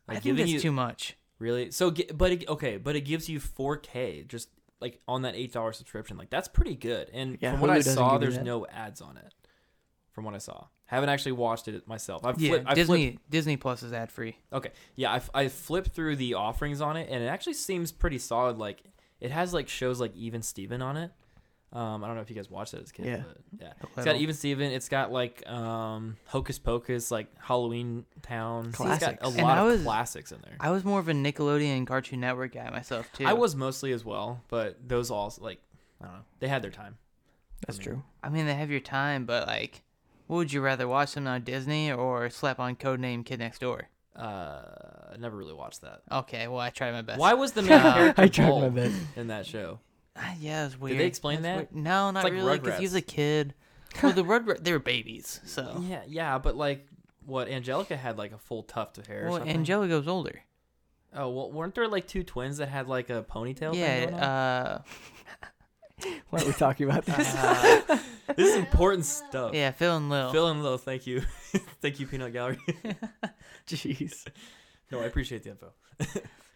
I 0.08 0.14
like 0.14 0.24
think 0.24 0.38
giving 0.38 0.52
that's 0.52 0.54
you 0.54 0.60
too 0.60 0.72
much. 0.72 1.16
Really 1.40 1.72
so. 1.72 1.92
But 2.14 2.32
it, 2.32 2.48
okay, 2.50 2.78
but 2.78 2.96
it 2.96 3.02
gives 3.02 3.28
you 3.30 3.40
4K 3.40 4.28
just 4.28 4.50
like 4.82 5.00
on 5.08 5.24
that 5.24 5.36
eight 5.36 5.52
dollar 5.54 5.74
subscription. 5.74 6.18
Like 6.18 6.30
that's 6.30 6.48
pretty 6.48 6.76
good. 6.76 7.10
And 7.14 7.38
Yeah, 7.42 7.52
from 7.52 7.62
what 7.62 7.70
Hulu 7.72 7.74
I 7.76 7.82
saw, 7.82 8.18
there's 8.18 8.36
that. 8.36 8.46
no 8.46 8.66
ads 8.68 9.02
on 9.02 9.18
it. 9.18 9.34
From 10.12 10.26
what 10.26 10.36
I 10.36 10.40
saw, 10.40 10.66
haven't 10.86 11.10
actually 11.10 11.32
watched 11.34 11.68
it 11.68 11.88
myself. 11.88 12.26
I've 12.26 12.40
Yeah, 12.42 12.50
flipped, 12.62 12.76
Disney 12.76 13.12
Flipped, 13.12 13.30
Disney 13.30 13.58
Plus 13.58 13.84
is 13.84 13.94
ad 13.94 14.12
free. 14.12 14.36
okay, 14.52 14.72
yeah, 14.96 15.14
I, 15.34 15.44
I 15.44 15.48
flipped 15.48 15.92
through 15.92 16.18
the 16.18 16.34
offerings 16.34 16.82
on 16.82 16.98
it, 16.98 17.08
and 17.10 17.24
it 17.24 17.28
actually 17.28 17.54
seems 17.54 17.92
pretty 17.92 18.18
solid. 18.18 18.58
Like 18.58 18.84
it 19.22 19.32
has 19.32 19.54
like 19.54 19.70
shows 19.70 20.00
like 20.02 20.16
Even 20.16 20.42
Steven 20.42 20.82
on 20.82 20.98
it. 20.98 21.12
Um, 21.72 22.04
I 22.04 22.08
don't 22.08 22.16
know 22.16 22.22
if 22.24 22.30
you 22.32 22.36
guys 22.36 22.50
watched 22.50 22.74
it 22.74 22.82
as 22.82 22.90
a 22.90 22.94
kid. 22.94 23.06
Yeah. 23.06 23.22
But 23.28 23.38
yeah. 23.62 23.74
It's 23.96 24.06
got 24.06 24.16
Even 24.16 24.34
Steven. 24.34 24.72
It's 24.72 24.90
got 24.90 25.12
like 25.12 25.48
um, 25.48 26.18
Hocus 26.26 26.58
Pocus, 26.58 27.12
like 27.12 27.28
Halloween 27.40 28.06
Town. 28.24 28.74
So 28.74 28.88
It's 28.90 29.00
got 29.00 29.14
a 29.14 29.18
Classics. 29.18 29.38
And 29.38 29.44
lot 29.48 29.58
I 29.58 29.62
of 29.62 29.68
was- 29.68 29.84
classics 29.84 30.32
in 30.32 30.40
there. 30.44 30.56
I 30.60 30.72
was 30.72 30.84
more 30.84 31.00
of 31.00 31.08
a 31.10 31.14
Nickelodeon 31.14 31.86
Cartoon 31.86 32.22
Network 32.22 32.54
guy 32.54 32.70
myself 32.72 33.12
too. 33.14 33.26
I 33.26 33.34
was 33.34 33.56
mostly 33.56 33.92
as 33.92 34.04
well, 34.04 34.42
but 34.48 34.78
those 34.88 35.12
all 35.12 35.32
like 35.40 35.60
I 36.02 36.06
don't 36.06 36.14
know. 36.16 36.22
They 36.40 36.48
had 36.48 36.62
their 36.64 36.72
time. 36.72 36.98
That's 37.68 37.78
mean, 37.78 37.86
true. 37.88 38.04
I 38.24 38.30
mean, 38.30 38.46
they 38.48 38.56
have 38.56 38.72
your 38.72 38.80
time, 38.80 39.26
but 39.26 39.46
like, 39.46 39.84
what 40.28 40.38
would 40.38 40.54
you 40.54 40.62
rather 40.62 40.88
watch 40.88 41.14
them 41.14 41.28
on 41.28 41.44
Disney 41.44 41.92
or 41.92 42.30
slap 42.30 42.60
on 42.60 42.78
Codename 42.78 43.24
Kid 43.26 43.40
Next 43.40 43.60
Door? 43.60 43.90
Uh, 44.16 44.62
I 45.14 45.18
never 45.20 45.36
really 45.38 45.54
watched 45.54 45.82
that. 45.82 46.02
Okay, 46.12 46.48
well, 46.48 46.60
I 46.60 46.70
tried 46.72 46.94
my 46.94 47.02
best. 47.02 47.20
Why 47.20 47.34
was 47.36 47.52
the 47.52 47.62
main 47.62 47.80
character 47.80 48.22
I 48.22 48.28
tried 48.28 48.60
my 48.62 48.70
best. 48.70 48.96
in 49.16 49.28
that 49.28 49.46
show? 49.46 49.80
Ah, 50.16 50.34
yeah, 50.40 50.66
it's 50.66 50.80
weird. 50.80 50.98
Did 50.98 51.04
they 51.04 51.08
explain 51.08 51.42
that? 51.44 51.56
weird. 51.56 51.76
No, 51.76 52.12
not 52.12 52.24
like 52.24 52.34
really, 52.34 52.60
because 52.60 52.78
he 52.80 52.86
was 52.86 52.96
a 52.96 53.02
kid. 53.02 53.54
Well, 54.04 54.12
the 54.14 54.24
Rugrat, 54.24 54.64
they 54.64 54.72
were 54.72 54.78
babies, 54.78 55.40
so. 55.46 55.84
Yeah, 55.84 56.02
yeah, 56.08 56.38
but 56.38 56.56
like 56.56 56.86
what 57.26 57.48
Angelica 57.50 57.98
had 57.98 58.20
like 58.20 58.32
a 58.34 58.38
full 58.38 58.62
tuft 58.62 59.00
of 59.00 59.08
hair. 59.08 59.26
or 59.26 59.30
Well, 59.30 59.38
something. 59.40 59.56
Angelica's 59.58 60.08
older. 60.08 60.42
Oh 61.16 61.30
well, 61.32 61.52
weren't 61.52 61.74
there 61.74 61.88
like 61.88 62.08
two 62.08 62.24
twins 62.24 62.58
that 62.58 62.70
had 62.70 62.88
like 62.88 63.10
a 63.10 63.24
ponytail? 63.28 63.74
Yeah, 63.74 64.06
going 64.06 64.14
uh, 64.14 64.82
Why 66.30 66.42
are 66.42 66.46
we 66.46 66.54
talking 66.54 66.88
about 66.88 67.04
this? 67.08 67.36
uh, 67.36 67.98
this 68.36 68.50
is 68.50 68.56
important 68.58 69.06
stuff. 69.06 69.56
yeah, 69.56 69.72
Phil 69.72 69.98
and 69.98 70.08
Lil. 70.12 70.32
Phil 70.32 70.48
and 70.50 70.62
Lil, 70.62 70.78
thank 70.78 71.08
you, 71.08 71.22
thank 71.82 72.00
you, 72.00 72.06
Peanut 72.06 72.32
Gallery. 72.32 72.60
Jeez. 73.68 74.28
no, 74.92 75.00
I 75.02 75.06
appreciate 75.06 75.42
the 75.44 75.50
info. 75.50 75.74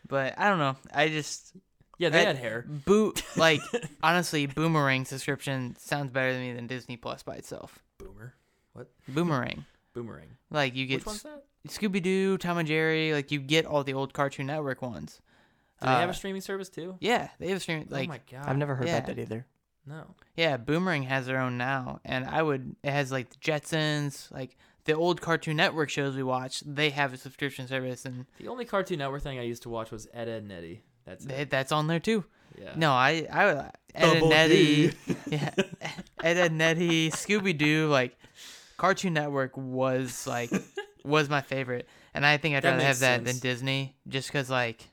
But 0.08 0.36
I 0.38 0.50
don't 0.50 0.60
know. 0.60 0.76
I 0.94 1.08
just 1.10 1.56
Yeah, 2.04 2.10
they 2.10 2.22
I- 2.22 2.26
had 2.26 2.38
hair. 2.38 2.66
boo 2.68 3.14
like 3.38 3.62
honestly, 4.02 4.46
Boomerang 4.46 5.06
subscription 5.06 5.76
sounds 5.80 6.12
better 6.12 6.34
to 6.34 6.40
me 6.40 6.54
than 6.54 6.68
Disney 6.68 6.98
Plus 6.98 7.24
by 7.24 7.36
itself. 7.36 7.80
Boomer, 7.98 8.34
what? 8.74 8.88
Boomerang, 9.08 9.66
boomerang. 9.94 10.30
like 10.52 10.76
you 10.76 10.86
get 10.86 10.98
Which 11.00 11.06
one's 11.06 11.24
that? 11.24 11.44
Scooby 11.68 12.02
Doo, 12.02 12.38
Tom 12.38 12.58
and 12.58 12.68
Jerry, 12.68 13.14
like 13.14 13.32
you 13.32 13.40
get 13.40 13.66
all 13.66 13.84
the 13.84 13.94
old 13.94 14.14
Cartoon 14.14 14.48
Network 14.48 14.82
ones. 14.82 15.22
Do 15.82 15.88
they 15.88 15.94
have 15.96 16.10
Uh, 16.10 16.12
a 16.12 16.16
streaming 16.16 16.42
service 16.42 16.70
too? 16.70 16.96
Yeah, 17.00 17.30
they 17.40 17.48
have 17.50 17.58
a 17.58 17.60
streaming. 17.60 17.88
Like, 17.90 18.08
oh 18.08 18.10
my 18.10 18.20
god, 18.32 18.48
I've 18.50 18.58
never 18.58 18.76
heard 18.76 18.88
yeah. 18.88 18.98
about 18.98 19.08
that 19.08 19.20
either. 19.20 19.46
no. 19.86 20.04
yeah, 20.36 20.58
Boomerang 20.58 21.04
has 21.04 21.26
their 21.26 21.40
own 21.40 21.58
now, 21.58 22.00
and 22.06 22.26
I 22.26 22.42
would. 22.42 22.76
It 22.84 22.92
has 22.92 23.12
like 23.12 23.30
the 23.30 23.38
Jetsons, 23.38 24.30
like 24.32 24.58
the 24.86 24.94
old 24.94 25.22
Cartoon 25.22 25.56
Network 25.58 25.90
shows 25.90 26.16
we 26.16 26.24
watch. 26.24 26.62
They 26.66 26.90
have 26.90 27.14
a 27.14 27.18
subscription 27.18 27.68
service, 27.68 28.04
and 28.06 28.26
The 28.40 28.48
only 28.50 28.66
Cartoon 28.66 29.00
Network 29.00 29.22
thing 29.24 29.40
I 29.40 29.44
used 29.44 29.64
to 29.64 29.70
watch 29.70 29.92
was 29.92 30.08
Ed, 30.14 30.28
Ed 30.28 30.44
and 30.44 30.52
Eddy. 30.52 30.84
That's 31.06 31.26
it. 31.26 31.50
that's 31.50 31.72
on 31.72 31.88
there 31.88 32.00
too. 32.00 32.24
Yeah. 32.60 32.74
No, 32.76 32.92
I, 32.92 33.26
I, 33.32 33.46
Ed 33.50 33.72
and 33.96 34.14
Double 34.14 34.30
Nettie, 34.30 34.94
yeah, 35.28 35.50
Ed 36.24 36.38
and 36.38 36.58
Nettie, 36.58 37.10
Scooby 37.10 37.58
Doo, 37.58 37.88
like 37.88 38.16
Cartoon 38.78 39.14
Network 39.14 39.58
was 39.58 40.28
like 40.28 40.52
was 41.04 41.30
my 41.30 41.42
favorite, 41.42 41.88
and 42.14 42.26
I 42.26 42.38
think 42.38 42.56
I'd 42.56 42.64
That 42.64 42.72
rather 42.72 42.82
have 42.84 42.90
makes 42.92 43.00
that 43.00 43.18
than 43.24 43.34
sense. 43.34 43.40
Disney, 43.40 43.96
just 44.08 44.28
because 44.30 44.50
like 44.52 44.88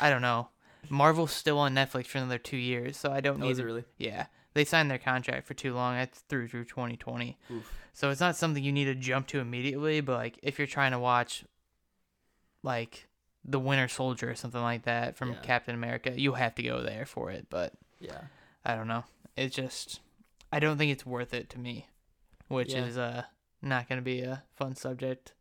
I 0.00 0.10
don't 0.10 0.22
know, 0.22 0.48
Marvel's 0.90 1.32
still 1.32 1.58
on 1.58 1.74
Netflix 1.74 2.06
for 2.06 2.18
another 2.18 2.38
two 2.38 2.56
years, 2.56 2.96
so 2.96 3.12
I 3.12 3.20
don't 3.20 3.40
Oh, 3.40 3.44
need. 3.46 3.50
is 3.52 3.58
it 3.60 3.64
really? 3.64 3.84
Yeah, 3.96 4.26
they 4.54 4.64
signed 4.64 4.90
their 4.90 4.98
contract 4.98 5.46
for 5.46 5.54
too 5.54 5.74
long. 5.74 5.94
That's 5.94 6.18
through 6.28 6.48
through 6.48 6.64
2020, 6.64 7.38
Oof. 7.52 7.72
so 7.92 8.10
it's 8.10 8.20
not 8.20 8.34
something 8.36 8.62
you 8.62 8.72
need 8.72 8.86
to 8.86 8.94
jump 8.96 9.28
to 9.28 9.38
immediately. 9.38 10.00
But 10.00 10.16
like 10.16 10.38
if 10.42 10.58
you're 10.58 10.66
trying 10.66 10.92
to 10.92 10.98
watch, 10.98 11.44
like 12.62 13.07
the 13.44 13.58
Winter 13.58 13.88
Soldier 13.88 14.30
or 14.30 14.34
something 14.34 14.60
like 14.60 14.82
that 14.84 15.16
from 15.16 15.30
Yeah. 15.32 15.38
Captain 15.42 15.74
America, 15.74 16.12
you 16.18 16.32
have 16.34 16.54
to 16.56 16.62
go 16.62 16.82
there 16.82 17.06
for 17.06 17.30
it. 17.30 17.46
But 17.50 17.72
Yeah. 18.00 18.20
I 18.64 18.74
don't 18.74 18.88
know. 18.88 19.04
It's 19.36 19.54
just 19.54 20.00
I 20.52 20.60
don't 20.60 20.78
think 20.78 20.92
it's 20.92 21.04
worth 21.06 21.32
it 21.34 21.48
to 21.50 21.58
me, 21.58 21.88
which 22.48 22.72
Yeah. 22.72 22.84
is 22.84 22.98
uh 22.98 23.22
not 23.62 23.88
gonna 23.88 24.02
be 24.02 24.20
a 24.22 24.42
fun 24.56 24.74
subject 24.76 25.32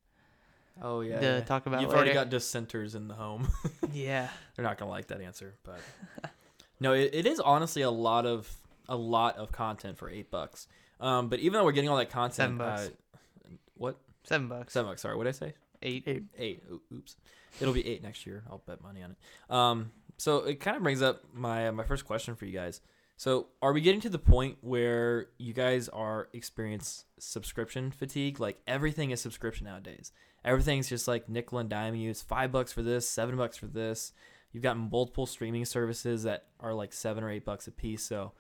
Oh 0.82 1.02
yeah. 1.02 1.20
to 1.20 1.26
yeah. 1.26 1.40
talk 1.42 1.66
about 1.66 1.82
You've 1.82 1.90
later. 1.90 1.98
already 1.98 2.14
got 2.14 2.30
dissenters 2.30 2.94
in 2.96 3.08
the 3.08 3.16
home. 3.16 3.48
yeah. 3.94 4.30
They're 4.56 4.66
not 4.66 4.78
gonna 4.78 4.92
like 4.92 5.08
that 5.08 5.22
answer, 5.22 5.56
but 5.64 5.80
no, 6.80 6.94
it, 6.94 7.10
it 7.14 7.26
is 7.26 7.40
honestly 7.40 7.82
a 7.82 7.90
lot 7.92 8.26
of 8.26 8.56
a 8.88 8.96
lot 8.96 9.38
of 9.38 9.52
content 9.52 9.98
for 9.98 10.10
eight 10.10 10.32
bucks. 10.32 10.68
Um, 11.00 11.28
but 11.30 11.40
even 11.40 11.54
though 11.60 11.66
we're 11.66 11.72
getting 11.74 11.90
all 11.90 11.98
that 11.98 12.10
content, 12.10 12.36
Seven 12.36 12.58
bucks. 12.58 12.88
Uh, 12.88 13.50
what 13.76 13.98
Seven 14.24 14.48
bucks. 14.48 14.74
seven 14.74 14.90
bucks? 14.90 15.02
Sorry, 15.02 15.16
what 15.16 15.24
did 15.26 15.30
I 15.30 15.34
say? 15.34 15.54
Eight. 15.84 16.04
Eight. 16.08 16.24
Eight. 16.38 16.64
O- 16.72 16.82
Oops. 16.96 17.16
It'll 17.60 17.74
be 17.74 17.88
eight 17.88 18.04
next 18.04 18.26
year. 18.26 18.44
I'll 18.50 18.62
bet 18.66 18.82
money 18.82 19.02
on 19.04 19.12
it. 19.12 19.54
Um, 19.54 19.92
so 20.18 20.40
it 20.40 20.60
kind 20.60 20.78
of 20.78 20.84
brings 20.84 21.02
up 21.02 21.24
my 21.34 21.72
my 21.72 21.84
first 21.84 22.06
question 22.06 22.36
for 22.36 22.46
you 22.46 22.54
guys. 22.54 22.82
So, 23.20 23.48
are 23.64 23.74
we 23.74 23.82
getting 23.82 24.02
to 24.02 24.10
the 24.10 24.20
point 24.20 24.60
where 24.62 25.30
you 25.40 25.52
guys 25.52 25.90
are 25.90 26.30
experience 26.34 27.06
subscription 27.18 27.90
fatigue? 27.90 28.40
Like 28.40 28.60
everything 28.68 29.10
is 29.10 29.20
subscription 29.20 29.66
nowadays. 29.66 30.12
Everything's 30.46 30.88
just 30.88 31.08
like 31.08 31.28
nickel 31.28 31.58
and 31.58 31.68
dime 31.68 31.96
you. 31.96 32.12
It's 32.12 32.22
five 32.22 32.52
bucks 32.52 32.72
for 32.72 32.84
this, 32.84 33.10
seven 33.10 33.36
bucks 33.36 33.58
for 33.58 33.66
this. 33.66 34.14
You've 34.52 34.62
got 34.62 34.78
multiple 34.78 35.26
streaming 35.26 35.66
services 35.66 36.24
that 36.24 36.46
are 36.60 36.76
like 36.76 36.94
seven 36.94 37.24
or 37.24 37.32
eight 37.32 37.44
bucks 37.44 37.68
a 37.68 37.72
piece. 37.72 38.04
So, 38.04 38.34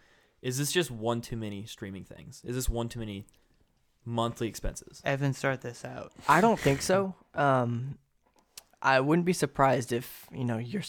is 0.44 0.60
this 0.60 0.72
just 0.72 0.92
one 0.92 1.22
too 1.22 1.38
many 1.38 1.66
streaming 1.66 2.04
things? 2.04 2.44
Is 2.46 2.56
this 2.56 2.70
one 2.70 2.88
too 2.88 3.00
many 3.00 3.26
monthly 4.06 4.48
expenses? 4.48 5.02
Evan, 5.04 5.34
start 5.34 5.62
this 5.62 5.84
out. 5.84 6.12
I 6.30 6.40
don't 6.40 6.60
think 6.60 6.82
so. 6.82 7.16
Um, 7.34 8.00
I 8.88 9.00
wouldn't 9.02 9.26
be 9.26 9.34
surprised 9.34 9.92
if 9.92 10.28
you 10.32 10.46
know 10.46 10.58
you're 10.58 10.84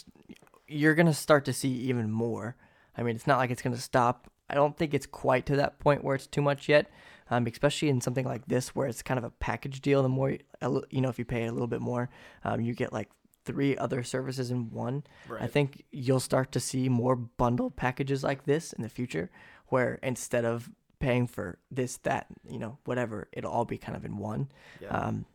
you're 0.67 0.95
gonna 0.95 1.15
start 1.15 1.45
to 1.47 1.53
see 1.53 1.69
even 1.69 2.11
more. 2.11 2.57
I 2.97 3.03
mean, 3.03 3.17
it's 3.17 3.27
not 3.27 3.39
like 3.39 3.51
it's 3.51 3.63
gonna 3.63 3.77
stop. 3.77 4.31
I 4.49 4.55
don't 4.55 4.77
think 4.77 4.95
it's 4.95 5.07
quite 5.07 5.47
to 5.47 5.57
that 5.57 5.79
point 5.79 6.05
where 6.05 6.15
it's 6.15 6.27
too 6.27 6.43
much 6.43 6.69
yet. 6.69 6.91
Um, 7.31 7.47
especially 7.47 7.91
in 7.91 8.01
something 8.01 8.25
like 8.25 8.47
this 8.47 8.75
where 8.75 8.89
it's 8.89 9.03
kind 9.03 9.19
of 9.19 9.25
a 9.25 9.31
package 9.31 9.83
deal. 9.83 10.03
The 10.03 10.09
more 10.09 10.31
you 10.31 11.01
know, 11.01 11.11
if 11.11 11.19
you 11.19 11.25
pay 11.25 11.45
a 11.47 11.53
little 11.53 11.67
bit 11.67 11.81
more, 11.81 12.09
um, 12.45 12.61
you 12.61 12.73
get 12.75 12.93
like 12.93 13.11
three 13.45 13.77
other 13.77 14.03
services 14.03 14.51
in 14.51 14.71
one. 14.71 15.03
Right. 15.29 15.43
I 15.43 15.47
think 15.47 15.85
you'll 15.91 16.21
start 16.21 16.53
to 16.53 16.61
see 16.61 16.89
more 16.89 17.17
bundle 17.17 17.71
packages 17.71 18.23
like 18.23 18.45
this 18.45 18.73
in 18.75 18.83
the 18.83 18.89
future, 18.89 19.31
where 19.69 19.99
instead 20.03 20.45
of 20.45 20.71
paying 21.01 21.27
for 21.27 21.59
this, 21.71 21.97
that, 21.99 22.27
you 22.49 22.59
know, 22.59 22.79
whatever, 22.85 23.29
it'll 23.33 23.51
all 23.51 23.65
be 23.65 23.79
kind 23.79 23.97
of 23.97 24.05
in 24.05 24.19
one. 24.19 24.51
Yeah. 24.81 24.89
Um, 24.89 25.27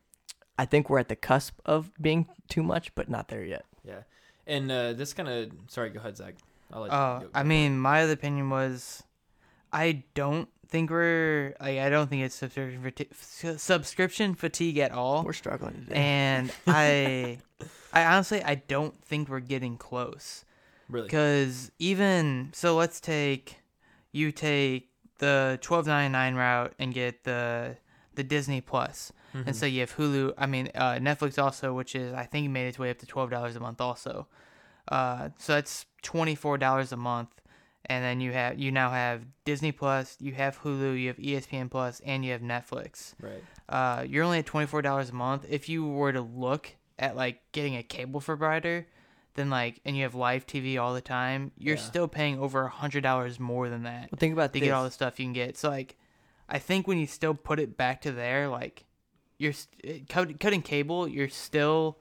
I 0.64 0.66
think 0.66 0.90
we're 0.90 1.00
at 1.00 1.10
the 1.10 1.16
cusp 1.16 1.60
of 1.66 1.92
being 2.00 2.28
too 2.48 2.64
much, 2.64 2.96
but 2.96 3.10
not 3.10 3.28
there 3.28 3.44
yet. 3.44 3.66
yeah. 3.84 4.04
And 4.48 4.72
uh, 4.72 4.94
this 4.94 5.14
kind 5.14 5.28
of 5.30 5.52
sorry. 5.68 5.90
Go 5.90 6.00
ahead, 6.00 6.16
Zach. 6.18 6.36
I'll 6.72 6.82
let 6.82 6.92
you. 6.92 6.98
Oh, 6.98 7.20
go- 7.22 7.30
I 7.34 7.44
go 7.44 7.48
mean, 7.48 7.80
my 7.80 8.04
other 8.04 8.14
opinion 8.14 8.50
was, 8.50 9.04
I 9.72 10.04
don't 10.16 10.50
think 10.68 10.90
we're 10.90 11.56
like 11.62 11.80
I 11.80 11.90
don't 11.90 12.10
think 12.10 12.24
it's 12.24 12.36
subscription 12.36 12.82
fatigue, 12.82 13.14
subscription 13.60 14.36
fatigue 14.36 14.78
at 14.80 14.92
all. 14.92 15.24
We're 15.24 15.34
struggling 15.34 15.86
today. 15.86 15.96
and 15.96 16.52
I, 16.68 17.38
I 17.94 18.06
honestly 18.06 18.44
I 18.44 18.56
don't 18.56 18.96
think 19.06 19.30
we're 19.30 19.40
getting 19.40 19.78
close. 19.78 20.44
really. 20.90 21.06
Because 21.08 21.72
even 21.80 22.50
so, 22.54 22.76
let's 22.76 23.00
take 23.00 23.60
you 24.12 24.32
take 24.32 24.90
the 25.20 25.58
twelve 25.62 25.88
ninety 25.88 26.12
nine 26.12 26.36
route 26.36 26.74
and 26.80 26.94
get 26.94 27.24
the 27.24 27.78
the 28.16 28.24
Disney 28.24 28.62
Plus, 28.62 29.14
Mhm. 29.34 29.48
and 29.48 29.56
so 29.56 29.66
you 29.66 29.80
have 29.82 29.96
Hulu. 29.96 30.34
I 30.38 30.46
mean 30.46 30.70
uh, 30.76 30.94
Netflix 30.94 31.42
also, 31.42 31.74
which 31.74 31.96
is 31.96 32.14
I 32.14 32.26
think 32.26 32.50
made 32.52 32.68
its 32.68 32.78
way 32.80 32.90
up 32.90 33.00
to 33.00 33.06
twelve 33.06 33.30
dollars 33.30 33.56
a 33.56 33.60
month 33.60 33.82
also. 33.82 34.28
Uh, 34.88 35.30
so 35.38 35.54
that's 35.54 35.86
twenty 36.02 36.36
four 36.36 36.58
dollars 36.58 36.92
a 36.92 36.98
month, 36.98 37.30
and 37.86 38.04
then 38.04 38.20
you 38.22 38.32
have 38.34 38.60
you 38.60 38.72
now 38.72 38.90
have 38.92 39.26
Disney 39.46 39.72
Plus, 39.72 40.18
you 40.20 40.34
have 40.34 40.60
Hulu, 40.62 41.00
you 41.00 41.08
have 41.08 41.18
ESPN 41.18 41.70
Plus, 41.72 42.02
and 42.06 42.24
you 42.26 42.32
have 42.32 42.42
Netflix. 42.42 43.14
right. 43.22 43.44
Uh, 43.70 44.04
you're 44.08 44.24
only 44.24 44.40
at 44.40 44.46
twenty 44.46 44.68
four 44.68 44.82
dollars 44.82 45.10
a 45.10 45.14
month. 45.14 45.46
If 45.50 45.70
you 45.70 45.86
were 45.88 46.12
to 46.12 46.22
look 46.22 46.76
at 47.00 47.16
like 47.16 47.42
getting 47.54 47.76
a 47.78 47.82
cable 47.84 48.20
provider, 48.22 48.86
then 49.36 49.50
like 49.50 49.80
and 49.86 49.96
you 49.98 50.04
have 50.04 50.14
live 50.16 50.46
TV 50.46 50.78
all 50.78 50.94
the 50.94 51.02
time, 51.02 51.52
you're 51.58 51.76
Yeah. 51.78 51.82
still 51.82 52.08
paying 52.10 52.38
over 52.40 52.64
a 52.66 52.70
hundred 52.70 53.02
dollars 53.04 53.40
more 53.40 53.70
than 53.70 53.84
that 53.84 54.12
well, 54.12 54.20
think 54.20 54.34
about 54.34 54.54
to 54.54 54.60
this. 54.60 54.68
get 54.68 54.74
all 54.74 54.84
the 54.84 54.92
stuff 54.92 55.18
you 55.20 55.26
can 55.26 55.34
get. 55.34 55.58
So 55.58 55.70
like, 55.70 55.96
I 56.50 56.60
think 56.60 56.88
when 56.88 56.98
you 57.00 57.08
still 57.08 57.34
put 57.34 57.58
it 57.60 57.78
back 57.78 58.02
to 58.02 58.12
there, 58.12 58.48
like 58.50 58.84
you're 59.44 60.04
cut, 60.10 60.40
cutting 60.40 60.62
cable, 60.62 61.08
you're 61.08 61.30
still 61.30 62.00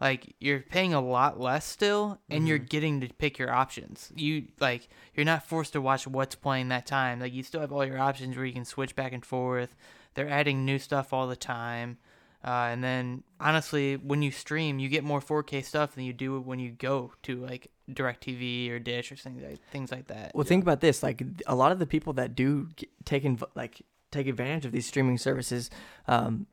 like 0.00 0.34
you're 0.38 0.60
paying 0.60 0.94
a 0.94 1.00
lot 1.00 1.40
less 1.40 1.64
still, 1.64 2.20
and 2.30 2.46
you're 2.46 2.58
getting 2.58 3.00
to 3.00 3.08
pick 3.14 3.38
your 3.38 3.52
options. 3.52 4.12
You 4.14 4.44
like 4.60 4.88
you're 5.14 5.26
not 5.26 5.46
forced 5.46 5.72
to 5.72 5.80
watch 5.80 6.06
what's 6.06 6.34
playing 6.34 6.68
that 6.68 6.86
time. 6.86 7.20
Like 7.20 7.32
you 7.32 7.42
still 7.42 7.60
have 7.60 7.72
all 7.72 7.84
your 7.84 7.98
options 7.98 8.36
where 8.36 8.46
you 8.46 8.52
can 8.52 8.64
switch 8.64 8.94
back 8.94 9.12
and 9.12 9.24
forth. 9.24 9.74
They're 10.14 10.28
adding 10.28 10.64
new 10.64 10.78
stuff 10.78 11.12
all 11.12 11.26
the 11.26 11.36
time. 11.36 11.98
Uh, 12.44 12.68
and 12.70 12.84
then 12.84 13.24
honestly, 13.40 13.96
when 13.96 14.22
you 14.22 14.30
stream, 14.30 14.78
you 14.78 14.88
get 14.88 15.02
more 15.02 15.20
4K 15.20 15.64
stuff 15.64 15.96
than 15.96 16.04
you 16.04 16.12
do 16.12 16.40
when 16.40 16.60
you 16.60 16.70
go 16.70 17.12
to 17.24 17.36
like 17.36 17.68
DirecTV 17.90 18.70
or 18.70 18.78
Dish 18.78 19.10
or 19.10 19.16
things 19.16 19.42
like 19.42 19.58
things 19.70 19.90
like 19.90 20.06
that. 20.06 20.32
Well, 20.34 20.44
think 20.44 20.62
about 20.62 20.80
this. 20.80 21.02
Like 21.02 21.22
a 21.46 21.56
lot 21.56 21.72
of 21.72 21.80
the 21.80 21.86
people 21.86 22.12
that 22.14 22.36
do 22.36 22.68
take 23.04 23.24
inv- 23.24 23.48
like 23.56 23.82
take 24.10 24.28
advantage 24.28 24.64
of 24.64 24.72
these 24.72 24.86
streaming 24.86 25.18
services, 25.18 25.70
um, 26.06 26.46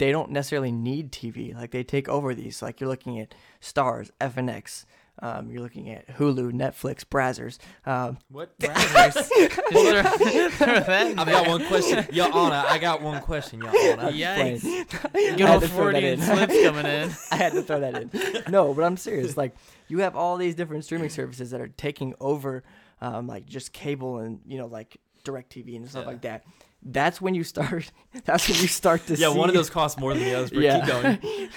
they 0.00 0.10
don't 0.10 0.30
necessarily 0.30 0.72
need 0.72 1.12
TV. 1.12 1.54
Like 1.54 1.70
they 1.70 1.84
take 1.84 2.08
over 2.08 2.34
these. 2.34 2.62
Like 2.62 2.80
you're 2.80 2.88
looking 2.88 3.20
at 3.20 3.34
Starz, 3.60 4.10
FNX. 4.20 4.84
Um, 5.22 5.50
you're 5.50 5.60
looking 5.60 5.90
at 5.90 6.08
Hulu, 6.16 6.50
Netflix, 6.52 7.04
Brazzers. 7.04 7.58
Um, 7.84 8.16
What? 8.30 8.58
Just 8.58 9.28
throw- 9.30 9.48
throw 9.48 9.92
that 9.92 11.14
I've 11.18 11.26
got 11.26 11.46
one 11.48 11.66
question, 11.66 12.06
Your 12.10 12.32
Honor. 12.32 12.64
I 12.66 12.78
got 12.78 13.02
one 13.02 13.20
question, 13.20 13.60
Your 13.60 13.68
Honor. 13.68 14.10
Yikes. 14.12 14.64
I 15.14 15.36
Good 15.36 15.40
had 15.40 15.50
old 15.50 15.62
to 15.62 15.68
throw 15.68 15.92
that 15.92 15.92
Freudian 16.02 16.20
in. 16.20 16.20
slips 16.22 16.62
coming 16.62 16.86
in. 16.86 17.10
I 17.30 17.36
had 17.36 17.52
to 17.52 17.62
throw 17.62 17.80
that 17.80 17.94
in. 18.02 18.10
No, 18.50 18.72
but 18.72 18.82
I'm 18.84 18.96
serious. 18.96 19.36
Like 19.36 19.54
you 19.88 19.98
have 19.98 20.16
all 20.16 20.36
these 20.38 20.54
different 20.54 20.84
streaming 20.84 21.10
services 21.10 21.50
that 21.50 21.60
are 21.60 21.68
taking 21.68 22.14
over, 22.20 22.62
um, 23.02 23.26
like 23.26 23.44
just 23.46 23.72
cable 23.74 24.18
and 24.18 24.40
you 24.46 24.56
know 24.58 24.66
like 24.66 24.96
Directv 25.24 25.76
and 25.76 25.86
stuff 25.88 26.04
Yeah. 26.04 26.08
like 26.10 26.22
that. 26.22 26.44
That's 26.82 27.20
when 27.20 27.34
you 27.34 27.44
start. 27.44 27.90
That's 28.24 28.48
when 28.48 28.58
you 28.58 28.66
start 28.68 29.06
to 29.08 29.14
Yeah, 29.14 29.32
see. 29.32 29.38
one 29.38 29.48
of 29.50 29.54
those 29.54 29.68
costs 29.70 29.98
more 30.00 30.14
than 30.14 30.22
the 30.22 30.34
others. 30.34 30.50
But 30.50 30.60
Yeah. 30.60 30.80
keep 30.80 30.88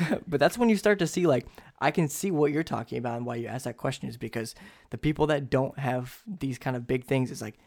going. 0.01 0.21
but 0.27 0.39
that's 0.39 0.57
when 0.57 0.67
you 0.69 0.75
start 0.77 0.99
to 0.99 1.07
see 1.07 1.25
like 1.27 1.45
I 1.79 1.91
can 1.91 2.07
see 2.09 2.29
what 2.31 2.51
you're 2.51 2.63
talking 2.63 2.97
about 2.97 3.17
and 3.17 3.25
why 3.25 3.35
you 3.35 3.47
ask 3.47 3.63
that 3.65 3.77
question 3.77 4.09
is 4.09 4.17
because 4.17 4.53
the 4.89 4.97
people 4.97 5.27
that 5.27 5.49
don't 5.49 5.77
have 5.79 6.21
these 6.27 6.57
kind 6.57 6.75
of 6.75 6.85
big 6.87 7.05
things 7.05 7.31
is 7.31 7.41
like 7.41 7.57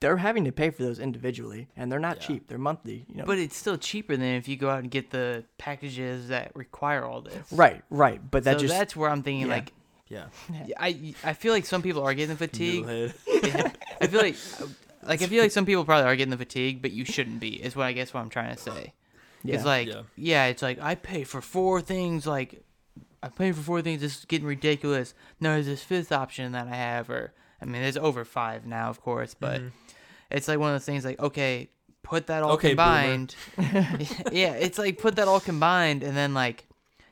they're 0.00 0.16
having 0.18 0.44
to 0.44 0.52
pay 0.52 0.70
for 0.70 0.84
those 0.84 1.00
individually 1.00 1.66
and 1.76 1.90
they're 1.90 1.98
not 1.98 2.18
Yeah. 2.20 2.26
cheap. 2.28 2.46
They're 2.48 2.58
monthly, 2.58 3.04
you 3.08 3.16
know. 3.16 3.24
But 3.24 3.38
it's 3.38 3.56
still 3.56 3.76
cheaper 3.76 4.16
than 4.16 4.34
if 4.36 4.46
you 4.46 4.56
go 4.56 4.70
out 4.70 4.78
and 4.78 4.90
get 4.90 5.10
the 5.10 5.44
packages 5.58 6.28
that 6.28 6.52
require 6.54 7.04
all 7.04 7.20
this. 7.22 7.50
right, 7.52 7.82
right. 7.90 8.20
But 8.30 8.44
that 8.44 8.54
so 8.60 8.66
just 8.66 8.74
that's 8.78 8.94
where 8.94 9.10
I'm 9.10 9.24
thinking 9.24 9.48
yeah. 9.48 9.52
like 9.54 9.72
Yeah. 10.08 10.26
I 10.78 11.14
I 11.24 11.32
feel 11.32 11.52
like 11.52 11.66
some 11.66 11.82
people 11.82 12.02
are 12.04 12.14
getting 12.14 12.36
the 12.36 12.46
fatigue. 12.46 12.84
Noodlehead. 12.86 13.74
I 14.00 14.06
feel 14.06 14.20
like 14.20 14.36
like 15.08 15.22
I 15.22 15.26
feel 15.26 15.42
like 15.42 15.50
some 15.50 15.66
people 15.66 15.84
probably 15.84 16.06
are 16.06 16.14
getting 16.16 16.30
the 16.30 16.36
fatigue, 16.36 16.80
but 16.82 16.92
you 16.92 17.04
shouldn't 17.04 17.40
be. 17.40 17.62
Is 17.62 17.74
what 17.74 17.86
I 17.86 17.92
guess 17.92 18.14
what 18.14 18.20
I'm 18.20 18.28
trying 18.30 18.54
to 18.54 18.60
say. 18.62 18.92
yeah. 19.42 19.54
It's 19.56 19.64
like 19.64 19.88
Yeah. 19.88 20.02
yeah. 20.16 20.44
it's 20.46 20.62
like 20.62 20.78
I 20.80 20.94
pay 20.94 21.24
for 21.24 21.40
four 21.40 21.80
things. 21.80 22.26
Like 22.26 22.62
I 23.22 23.28
pay 23.28 23.50
for 23.52 23.62
four 23.62 23.82
things. 23.82 24.00
This 24.00 24.18
is 24.18 24.24
getting 24.26 24.46
ridiculous. 24.46 25.14
No, 25.40 25.54
there's 25.54 25.66
this 25.66 25.82
fifth 25.82 26.12
option 26.12 26.52
that 26.52 26.68
I 26.68 26.74
have, 26.76 27.10
or 27.10 27.32
I 27.60 27.64
mean, 27.64 27.82
there's 27.82 27.96
over 27.96 28.24
five 28.24 28.64
now, 28.66 28.88
of 28.90 29.00
course, 29.00 29.34
but 29.34 29.60
Mhm. 29.60 29.72
it's 30.30 30.46
like 30.46 30.58
one 30.60 30.70
of 30.70 30.74
those 30.74 30.84
things. 30.86 31.04
Like 31.04 31.18
okay, 31.18 31.70
put 32.02 32.28
that 32.28 32.42
all 32.44 32.52
Okay, 32.52 32.68
combined. 32.70 33.34
yeah, 34.32 34.52
it's 34.52 34.78
like 34.78 34.98
put 34.98 35.16
that 35.16 35.26
all 35.28 35.40
combined, 35.40 36.02
and 36.02 36.16
then 36.16 36.34
like 36.34 36.66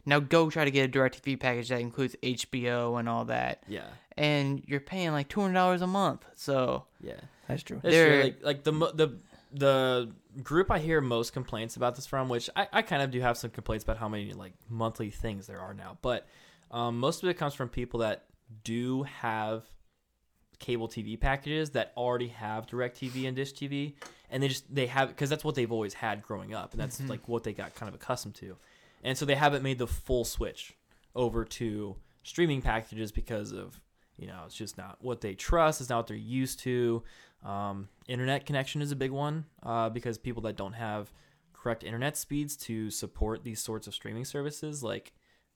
now 0.05 0.21
go 0.21 0.49
try 0.51 0.65
to 0.65 0.71
get 0.71 0.89
a 0.89 0.93
DirecTV 0.99 1.41
package 1.41 1.69
that 1.71 1.81
includes 1.81 2.15
HBO 2.23 2.99
and 3.01 3.09
all 3.09 3.25
that, 3.25 3.63
Yeah. 3.67 3.87
and 4.17 4.63
you're 4.67 4.79
paying 4.81 5.11
like 5.13 5.29
two 5.29 5.41
hundred 5.41 5.55
dollars 5.55 5.83
a 5.83 5.87
month. 5.89 6.25
So 6.37 6.85
Yeah. 7.01 7.15
That's 7.49 7.63
true. 7.63 7.81
That's 7.83 7.95
They're- 7.95 8.23
true. 8.23 8.23
Like, 8.25 8.45
like 8.45 8.65
the 8.65 8.73
the 8.73 9.19
the 9.53 10.13
group 10.43 10.71
I 10.71 10.79
hear 10.79 11.01
most 11.01 11.33
complaints 11.33 11.77
about 11.77 11.95
this 11.97 12.07
from, 12.07 12.29
which 12.29 12.51
I, 12.57 12.69
I 12.73 12.83
kind 12.83 13.03
of 13.03 13.11
do 13.11 13.21
have 13.21 13.39
some 13.39 13.51
complaints 13.51 13.85
about 13.85 13.97
how 13.97 14.09
many 14.09 14.33
like 14.33 14.53
monthly 14.69 15.11
things 15.11 15.47
there 15.47 15.61
are 15.61 15.73
now, 15.75 15.99
but 16.03 16.27
um, 16.71 16.99
most 16.99 17.23
of 17.23 17.29
it 17.29 17.35
comes 17.39 17.55
from 17.55 17.69
people 17.69 18.01
that 18.01 18.25
do 18.65 19.05
have 19.05 19.65
cable 20.59 20.89
TV 20.89 21.19
packages 21.21 21.71
that 21.71 21.93
already 21.97 22.29
have 22.29 22.67
Direct 22.67 22.99
TV 23.01 23.27
and 23.27 23.37
Dish 23.37 23.53
TV, 23.53 23.95
and 24.31 24.43
they 24.43 24.49
just 24.49 24.73
they 24.75 24.87
have 24.87 25.09
because 25.09 25.31
that's 25.31 25.45
what 25.45 25.55
they've 25.55 25.73
always 25.73 25.95
had 25.95 26.23
growing 26.23 26.55
up, 26.55 26.73
and 26.73 26.81
that's 26.81 27.01
like 27.03 27.29
what 27.29 27.45
they 27.45 27.53
got 27.53 27.75
kind 27.75 27.89
of 27.89 27.95
accustomed 27.95 28.35
to, 28.37 28.57
and 29.05 29.17
so 29.17 29.25
they 29.25 29.35
haven't 29.35 29.63
made 29.63 29.79
the 29.79 29.87
full 29.87 30.25
switch 30.25 30.75
over 31.15 31.45
to 31.45 31.97
streaming 32.23 32.61
packages 32.61 33.13
because 33.13 33.53
of 33.53 33.81
you 34.17 34.27
know 34.27 34.43
it's 34.47 34.55
just 34.55 34.79
not 34.79 34.99
what 35.01 35.21
they 35.21 35.35
trust, 35.35 35.81
it's 35.81 35.91
not 35.91 35.99
what 35.99 36.07
they're 36.07 36.17
used 36.17 36.61
to. 36.61 37.03
Um, 37.45 37.89
internet 38.09 38.47
connection 38.47 38.83
is 38.83 38.91
a 38.93 38.97
big 38.97 39.11
one 39.11 39.45
uh, 39.63 39.89
because 39.89 40.19
people 40.19 40.43
that 40.43 40.57
don't 40.57 40.73
have 40.73 41.13
correct 41.53 41.85
internet 41.85 42.17
speeds 42.17 42.57
to 42.57 42.91
support 42.91 43.45
these 43.45 43.61
sorts 43.61 43.87
of 43.87 43.95
streaming 43.95 44.25
services, 44.25 44.83
like 44.83 45.13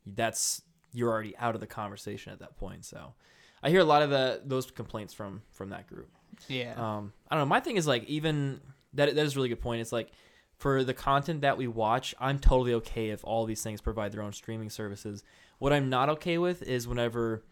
that's 0.07 0.63
you're 0.93 1.11
already 1.11 1.37
out 1.39 1.55
of 1.55 1.61
the 1.61 1.67
conversation 1.67 2.33
at 2.33 2.41
that 2.41 2.57
point. 2.57 2.85
So 2.85 3.15
I 3.63 3.71
hear 3.71 3.81
a 3.81 3.85
lot 3.85 4.03
of 4.03 4.11
the 4.11 4.41
those 4.45 4.71
complaints 4.71 5.15
from 5.15 5.43
from 5.53 5.71
that 5.71 5.87
group. 5.87 6.09
yeah, 6.49 6.75
Um, 6.77 7.13
I 7.31 7.37
don't 7.37 7.45
know. 7.45 7.49
My 7.49 7.61
thing 7.61 7.77
is 7.77 7.87
like 7.87 8.05
even 8.05 8.61
that 8.95 9.15
that 9.15 9.25
is 9.25 9.35
a 9.35 9.37
really 9.37 9.49
good 9.49 9.61
point. 9.61 9.81
It's 9.81 9.93
like 9.93 10.11
for 10.57 10.85
the 10.85 10.95
content 10.95 11.41
that 11.41 11.57
we 11.57 11.67
watch, 11.67 12.15
I'm 12.21 12.39
totally 12.39 12.75
okay 12.75 13.11
if 13.11 13.25
all 13.25 13.47
these 13.47 13.63
things 13.63 13.81
provide 13.81 14.13
their 14.13 14.23
own 14.23 14.33
streaming 14.33 14.69
services. 14.69 15.25
What 15.59 15.73
I'm 15.73 15.89
not 15.89 16.09
okay 16.11 16.39
with 16.39 16.63
is 16.63 16.87
whenever 16.87 17.45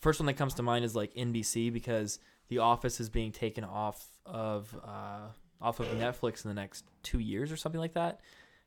first 0.00 0.20
one 0.20 0.26
that 0.26 0.34
comes 0.34 0.54
to 0.54 0.62
mind 0.62 0.84
is 0.84 0.94
like 0.94 1.14
NBC 1.14 1.72
because 1.72 2.18
The 2.48 2.58
Office 2.58 3.00
is 3.00 3.08
being 3.08 3.32
taken 3.32 3.64
off 3.64 4.04
of 4.26 4.74
uh, 4.84 5.28
off 5.60 5.80
of 5.80 5.86
Netflix 5.88 6.44
in 6.44 6.48
the 6.50 6.54
next 6.54 6.84
two 7.02 7.18
years 7.18 7.50
or 7.50 7.56
something 7.56 7.80
like 7.80 7.94
that, 7.94 8.20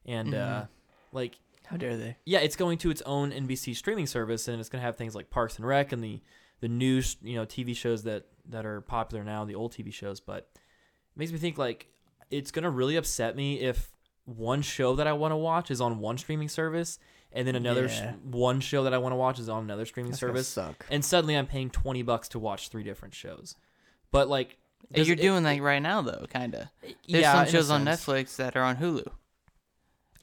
and 0.05 0.33
uh, 0.33 0.61
Mhm. 0.63 0.67
like 1.13 1.39
How 1.65 1.77
dare 1.77 1.95
they? 1.97 2.17
yeah, 2.25 2.39
it's 2.39 2.55
going 2.55 2.77
to 2.79 2.89
its 2.91 3.01
own 3.03 3.31
NBC 3.31 3.73
streaming 3.75 4.07
service, 4.07 4.47
and 4.47 4.59
it's 4.59 4.69
going 4.69 4.81
to 4.81 4.85
have 4.85 4.97
things 4.97 5.15
like 5.15 5.29
Parks 5.29 5.57
and 5.57 5.65
Rec 5.65 5.91
and 5.91 6.03
the 6.03 6.21
the 6.59 6.67
new 6.67 7.01
you 7.21 7.35
know 7.35 7.45
TV 7.45 7.75
shows 7.75 8.03
that 8.03 8.25
that 8.49 8.65
are 8.65 8.81
popular 8.81 9.23
now, 9.23 9.45
the 9.45 9.55
old 9.55 9.71
TV 9.73 9.91
shows. 9.93 10.19
But 10.19 10.49
it 10.55 11.17
makes 11.17 11.31
me 11.31 11.37
think 11.37 11.57
like 11.57 11.87
it's 12.29 12.51
gonna 12.51 12.69
really 12.69 12.95
upset 12.97 13.35
me 13.35 13.59
if 13.59 13.91
one 14.25 14.61
show 14.61 14.95
that 14.95 15.07
I 15.07 15.13
want 15.13 15.31
to 15.31 15.35
watch 15.37 15.71
is 15.71 15.81
on 15.81 15.99
one 15.99 16.17
streaming 16.17 16.47
service, 16.49 16.99
and 17.33 17.47
then 17.47 17.55
another 17.55 17.87
sh- 17.89 18.01
one 18.23 18.59
show 18.59 18.83
that 18.83 18.93
I 18.93 18.97
want 18.97 19.13
to 19.13 19.17
watch 19.17 19.39
is 19.39 19.47
on 19.49 19.63
another 19.63 19.85
streaming 19.85 20.11
That's 20.11 20.19
service, 20.19 20.47
suck. 20.47 20.85
and 20.89 21.03
suddenly 21.03 21.35
I'm 21.37 21.47
paying 21.47 21.69
twenty 21.69 22.01
bucks 22.03 22.27
to 22.29 22.39
watch 22.39 22.69
three 22.69 22.83
different 22.83 23.13
shows. 23.13 23.55
But 24.11 24.27
like, 24.29 24.57
does 24.91 25.07
You're 25.07 25.17
it- 25.17 25.21
doing 25.21 25.45
it- 25.45 25.55
that 25.57 25.61
right 25.61 25.81
now, 25.81 26.01
though, 26.01 26.25
kind 26.29 26.53
of. 26.55 26.67
There's 26.81 26.95
yeah, 27.21 27.33
some 27.43 27.51
shows 27.51 27.69
on. 27.69 27.85
Netflix 27.85 28.35
that 28.37 28.55
are 28.57 28.63
on 28.63 28.77
Hulu, 28.77 29.07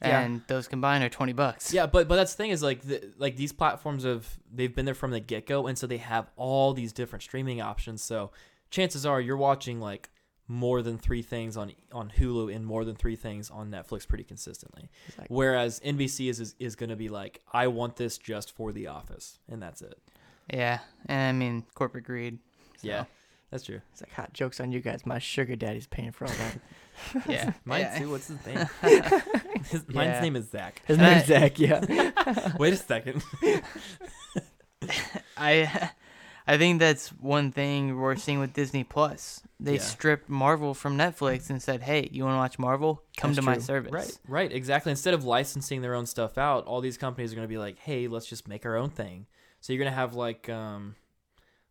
Yeah. 0.01 0.21
and 0.21 0.41
those 0.47 0.67
combined 0.67 1.03
are 1.03 1.09
twenty 1.09 1.33
bucks. 1.33 1.73
Yeah, 1.73 1.85
but 1.87 2.07
but 2.07 2.15
that's 2.15 2.33
the 2.33 2.37
thing 2.37 2.51
is 2.51 2.61
like 2.63 2.81
the, 2.81 3.11
like 3.17 3.35
these 3.35 3.51
platforms 3.51 4.03
have 4.03 4.37
they've 4.53 4.73
been 4.73 4.85
there 4.85 4.93
from 4.93 5.11
the 5.11 5.19
get 5.19 5.45
go, 5.45 5.67
and 5.67 5.77
so 5.77 5.87
they 5.87 5.97
have 5.97 6.29
all 6.35 6.73
these 6.73 6.93
different 6.93 7.23
streaming 7.23 7.59
options. 7.61 8.01
So 8.03 8.31
chances 8.69 9.05
are 9.05 9.19
you're 9.19 9.37
watching 9.37 9.79
like 9.81 10.09
more 10.51 10.81
than 10.81 10.97
three 10.97 11.21
things 11.21 11.55
on 11.55 11.71
on 11.93 12.11
Hulu 12.17 12.53
and 12.53 12.65
more 12.65 12.83
than 12.83 12.95
three 12.95 13.15
things 13.15 13.49
on 13.51 13.69
Netflix 13.69 14.05
pretty 14.07 14.23
consistently. 14.25 14.89
Like- 15.17 15.27
Whereas 15.29 15.79
NBC 15.81 16.29
is 16.29 16.39
is, 16.39 16.55
is 16.59 16.75
going 16.75 16.89
to 16.89 16.95
be 16.95 17.07
like 17.07 17.39
I 17.53 17.67
want 17.67 17.95
this 17.95 18.17
just 18.17 18.51
for 18.55 18.71
The 18.73 18.87
Office, 18.87 19.39
and 19.47 19.61
that's 19.61 19.81
it. 19.81 19.97
Yeah, 20.51 20.79
and 21.05 21.21
I 21.21 21.31
mean 21.31 21.63
corporate 21.75 22.03
greed. 22.05 22.39
so, 22.77 22.87
Yeah, 22.87 23.05
that's 23.51 23.63
true. 23.63 23.79
It's 23.91 24.01
like 24.01 24.11
hot 24.11 24.33
jokes 24.33 24.59
on 24.59 24.71
you 24.71 24.79
guys. 24.81 25.05
My 25.05 25.19
sugar 25.19 25.55
daddy's 25.55 25.85
paying 25.87 26.11
for 26.11 26.25
all 26.25 26.33
that. 26.33 26.59
Yeah. 27.29 27.53
Mine 27.63 27.79
yeah. 27.81 27.99
too. 27.99 28.09
What's 28.09 28.27
his 28.27 28.45
name? 28.45 28.67
his, 29.69 29.87
Mine's 29.87 30.21
name 30.21 30.35
is 30.35 30.49
Zach. 30.49 30.81
His 30.85 30.97
name's 30.97 31.27
Zach. 31.27 31.57
Yeah. 31.57 31.79
Wait 32.59 32.73
a 32.73 32.75
second. 32.75 33.23
I 35.37 35.91
I 36.49 36.57
think 36.57 36.79
that's 36.79 37.09
one 37.09 37.51
thing 37.51 37.95
we're 37.99 38.15
seeing 38.15 38.39
with 38.39 38.53
Disney 38.53 38.83
Plus. 38.83 39.43
They 39.59 39.75
Yeah. 39.75 39.81
stripped 39.81 40.29
Marvel 40.29 40.73
from 40.73 40.97
Netflix 40.97 41.51
and 41.51 41.61
said, 41.61 41.83
"Hey, 41.83 42.09
you 42.11 42.23
want 42.23 42.33
to 42.33 42.37
watch 42.39 42.57
Marvel? 42.57 43.03
Come 43.17 43.31
That's 43.31 43.45
to 43.45 43.51
my 43.51 43.59
service." 43.59 43.91
Right, 43.91 44.17
right, 44.27 44.51
exactly. 44.51 44.89
Instead 44.89 45.13
of 45.13 45.23
licensing 45.23 45.83
their 45.83 45.93
own 45.93 46.07
stuff 46.07 46.39
out, 46.39 46.65
all 46.65 46.81
these 46.81 46.97
companies 46.97 47.31
are 47.31 47.35
going 47.35 47.47
to 47.47 47.53
be 47.53 47.59
like, 47.59 47.77
"Hey, 47.77 48.07
let's 48.07 48.25
just 48.25 48.47
make 48.47 48.65
our 48.65 48.75
own 48.75 48.89
thing." 48.89 49.27
So 49.61 49.73
you're 49.73 49.79
going 49.79 49.91
to 49.91 49.95
have 49.95 50.15
like, 50.15 50.49
um, 50.49 50.95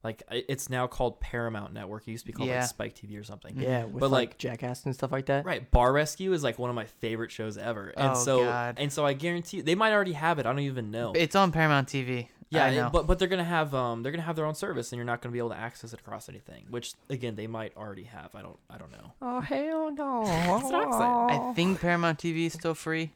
like 0.04 0.22
it's 0.30 0.70
now 0.70 0.86
called 0.86 1.18
Paramount 1.20 1.72
Network. 1.72 2.06
It 2.06 2.12
used 2.12 2.24
to 2.24 2.26
be 2.28 2.32
called 2.32 2.48
Yeah. 2.48 2.60
like 2.60 2.68
Spike 2.68 2.94
TV 2.94 3.18
or 3.18 3.24
something. 3.24 3.58
Yeah. 3.60 3.84
With 3.84 4.00
But, 4.00 4.10
like, 4.10 4.28
like- 4.30 4.38
Jackass 4.38 4.84
and 4.86 4.94
stuff 4.94 5.10
like 5.12 5.26
that. 5.26 5.44
Right, 5.44 5.68
Bar 5.70 5.92
Rescue 5.92 6.32
is 6.32 6.42
like 6.44 6.58
one 6.58 6.70
of 6.70 6.76
my 6.76 6.84
favorite 6.84 7.30
shows 7.32 7.58
ever, 7.58 7.88
and 7.96 8.10
Oh, 8.12 8.14
so 8.14 8.44
God. 8.44 8.76
and 8.78 8.92
so 8.92 9.04
I 9.04 9.12
guarantee 9.14 9.60
they 9.60 9.74
might 9.74 9.92
already 9.92 10.12
have 10.12 10.38
it. 10.38 10.46
I 10.46 10.50
don't 10.50 10.60
even 10.60 10.90
know. 10.90 11.12
It's 11.16 11.34
on 11.36 11.50
Paramount 11.52 11.88
TV. 11.88 12.28
yeah, 12.50 12.64
I 12.64 12.68
it- 12.68 12.76
know. 12.76 12.90
but 12.90 13.06
but 13.06 13.18
they're 13.18 13.28
gonna 13.28 13.44
have 13.44 13.74
um 13.74 14.02
they're 14.02 14.12
gonna 14.12 14.22
have 14.22 14.36
their 14.36 14.46
own 14.46 14.54
service, 14.54 14.92
and 14.92 14.96
you're 14.98 15.04
not 15.04 15.20
gonna 15.20 15.32
be 15.32 15.38
able 15.38 15.50
to 15.50 15.56
access 15.58 15.92
it 15.92 16.00
across 16.00 16.28
anything. 16.28 16.64
Which 16.70 16.94
again, 17.10 17.34
they 17.36 17.46
might 17.48 17.76
already 17.76 18.04
have. 18.04 18.34
I 18.34 18.42
don't 18.42 18.58
I 18.70 18.78
don't 18.78 18.92
know. 18.92 19.12
Oh 19.20 19.40
hell 19.40 19.90
no! 19.90 20.22
That's 20.26 20.64
what 20.64 20.74
I'm 20.74 20.92
saying. 20.92 21.40
I 21.50 21.52
think 21.54 21.80
Paramount 21.80 22.18
TV 22.20 22.46
is 22.46 22.52
still 22.54 22.74
free. 22.74 23.10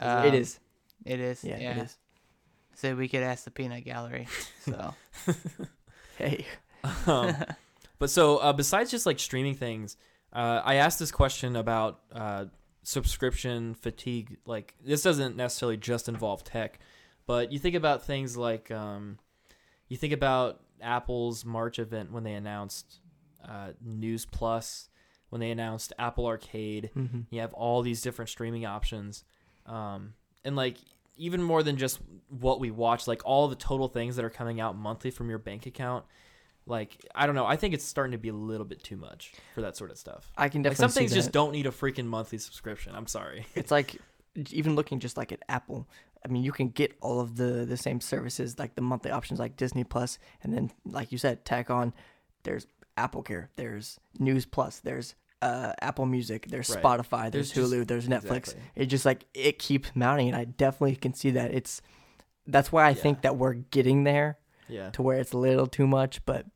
it 0.00 0.04
Um, 0.04 0.34
is. 0.34 0.58
It 1.04 1.20
is. 1.20 1.44
Yeah, 1.44 1.58
Yeah. 1.58 1.70
it 1.70 1.78
is. 1.84 1.96
So 2.74 2.94
we 2.94 3.08
could 3.08 3.22
ask 3.22 3.44
the 3.44 3.50
Peanut 3.50 3.84
Gallery. 3.84 4.26
So 4.64 4.94
Hey. 6.18 6.46
um, 7.06 7.34
but 8.00 8.10
so 8.10 8.38
uh, 8.38 8.52
besides 8.52 8.90
just 8.90 9.06
like 9.06 9.20
streaming 9.20 9.54
things, 9.54 9.96
uh, 10.32 10.60
I 10.64 10.74
asked 10.74 10.98
this 10.98 11.12
question 11.12 11.54
about 11.54 12.00
uh, 12.12 12.46
subscription 12.82 13.74
fatigue. 13.74 14.36
Like 14.44 14.74
this 14.84 15.02
doesn't 15.02 15.36
necessarily 15.36 15.76
just 15.76 16.08
involve 16.08 16.42
tech, 16.42 16.80
but 17.26 17.52
you 17.52 17.60
think 17.60 17.76
about 17.76 18.02
things 18.02 18.36
like 18.36 18.70
um, 18.72 19.18
you 19.88 19.96
think 19.96 20.12
about 20.12 20.60
Apple's 20.82 21.44
March 21.44 21.78
event 21.78 22.10
when 22.10 22.24
they 22.24 22.34
announced 22.34 22.98
uh, 23.48 23.68
News 23.80 24.26
Plus, 24.26 24.88
when 25.30 25.40
they 25.40 25.52
announced 25.52 25.92
Apple 26.00 26.26
Arcade. 26.26 26.90
Mm-hmm. 26.96 27.20
You 27.30 27.40
have 27.40 27.52
all 27.52 27.82
these 27.82 28.02
different 28.02 28.28
streaming 28.28 28.66
options, 28.66 29.22
um, 29.66 30.14
and 30.44 30.56
like 30.56 30.78
even 31.18 31.42
more 31.42 31.62
than 31.62 31.76
just 31.76 31.98
what 32.28 32.60
we 32.60 32.70
watch, 32.70 33.06
like 33.06 33.22
all 33.24 33.48
the 33.48 33.56
total 33.56 33.88
things 33.88 34.16
that 34.16 34.24
are 34.24 34.30
coming 34.30 34.60
out 34.60 34.76
monthly 34.76 35.10
from 35.10 35.28
your 35.28 35.38
bank 35.38 35.66
account. 35.66 36.04
Like 36.66 37.04
I 37.14 37.26
don't 37.26 37.34
know, 37.34 37.46
I 37.46 37.56
think 37.56 37.74
it's 37.74 37.84
starting 37.84 38.12
to 38.12 38.18
be 38.18 38.28
a 38.28 38.34
little 38.34 38.66
bit 38.66 38.82
too 38.82 38.96
much 38.96 39.32
for 39.54 39.62
that 39.62 39.76
sort 39.76 39.90
of 39.90 39.98
stuff. 39.98 40.30
I 40.36 40.48
can 40.48 40.62
Like 40.62 40.72
definitely 40.72 40.82
some 40.82 40.90
see 40.90 41.00
things 41.00 41.14
just 41.14 41.32
don't 41.32 41.52
need 41.52 41.66
a 41.66 41.70
freaking 41.70 42.06
monthly 42.06 42.38
subscription. 42.38 42.94
I'm 42.94 43.06
sorry. 43.06 43.46
It's 43.54 43.70
like 43.70 43.96
even 44.50 44.76
looking 44.76 45.00
just 45.00 45.16
like 45.16 45.32
at 45.32 45.42
Apple. 45.48 45.88
I 46.24 46.28
mean, 46.28 46.42
you 46.42 46.52
can 46.52 46.68
get 46.68 46.96
all 47.00 47.20
of 47.20 47.36
the 47.36 47.64
the 47.64 47.76
same 47.76 48.00
services 48.00 48.58
like 48.58 48.74
the 48.74 48.82
monthly 48.82 49.10
options 49.10 49.40
like 49.40 49.56
Disney 49.56 49.84
Plus, 49.84 50.18
and 50.42 50.52
then 50.52 50.70
like 50.84 51.10
you 51.10 51.18
said, 51.18 51.44
tack 51.44 51.70
on. 51.70 51.92
There's 52.42 52.66
Apple 52.96 53.22
Care. 53.22 53.50
There's 53.56 53.98
News 54.18 54.44
Plus. 54.44 54.80
There's 54.80 55.14
uh, 55.42 55.72
Apple 55.80 56.06
Music. 56.06 56.46
There's 56.48 56.68
Right. 56.70 56.82
Spotify. 56.82 57.30
There's, 57.30 57.52
There's 57.52 57.70
just- 57.70 57.72
Hulu. 57.72 57.86
There's 57.86 58.08
Netflix. 58.08 58.36
Exactly. 58.36 58.62
It 58.76 58.86
just 58.86 59.04
like 59.04 59.24
it 59.34 59.58
keeps 59.58 59.90
mounting, 59.94 60.28
and 60.28 60.36
I 60.36 60.44
definitely 60.44 60.96
can 60.96 61.14
see 61.14 61.30
that. 61.32 61.52
It's 61.54 61.80
that's 62.46 62.72
why 62.72 62.86
I 62.86 62.94
think 62.94 63.22
that 63.22 63.36
we're 63.36 63.54
getting 63.54 64.04
there 64.04 64.38
Yeah, 64.68 64.90
to 64.90 65.02
where 65.02 65.18
it's 65.18 65.32
a 65.32 65.38
little 65.38 65.66
too 65.66 65.86
much, 65.86 66.24
but 66.24 66.46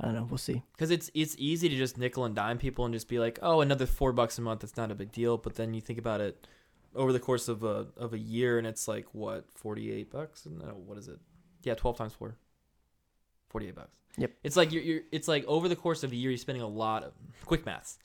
I 0.00 0.06
don't 0.06 0.14
know. 0.14 0.24
We'll 0.28 0.38
see. 0.38 0.62
because 0.72 0.90
it's 0.90 1.10
it's 1.14 1.36
easy 1.38 1.68
to 1.68 1.76
just 1.76 1.98
nickel 1.98 2.24
and 2.24 2.34
dime 2.34 2.58
people 2.58 2.84
and 2.86 2.92
just 2.94 3.06
be 3.08 3.18
like, 3.18 3.38
oh, 3.42 3.60
another 3.60 3.86
four 3.86 4.12
bucks 4.12 4.38
a 4.38 4.42
month. 4.42 4.64
It's 4.64 4.76
not 4.76 4.90
a 4.90 4.94
big 4.94 5.12
deal. 5.12 5.36
But 5.36 5.54
then 5.56 5.74
you 5.74 5.80
think 5.80 5.98
about 5.98 6.20
it 6.20 6.46
over 6.94 7.12
the 7.12 7.20
course 7.20 7.48
of 7.48 7.62
a 7.62 7.86
of 7.96 8.12
a 8.12 8.18
year, 8.18 8.58
and 8.58 8.66
it's 8.66 8.88
like 8.88 9.06
what 9.12 9.44
forty 9.54 9.92
eight 9.92 10.10
bucks? 10.10 10.46
No, 10.50 10.68
what 10.86 10.98
is 10.98 11.06
it? 11.08 11.18
Yeah, 11.62 11.74
twelve 11.74 11.96
times 11.98 12.14
four. 12.14 12.34
Forty 13.50 13.68
eight 13.68 13.74
bucks. 13.76 13.92
Yep. 14.18 14.32
It's 14.44 14.56
like 14.56 14.72
you're, 14.72 14.82
you're 14.82 15.00
it's 15.12 15.28
like 15.28 15.44
over 15.46 15.68
the 15.68 15.76
course 15.76 16.02
of 16.02 16.12
a 16.12 16.16
year, 16.16 16.30
you're 16.30 16.38
spending 16.38 16.62
a 16.62 16.68
lot 16.68 17.04
of 17.04 17.12
quick 17.44 17.64
maths. 17.66 17.98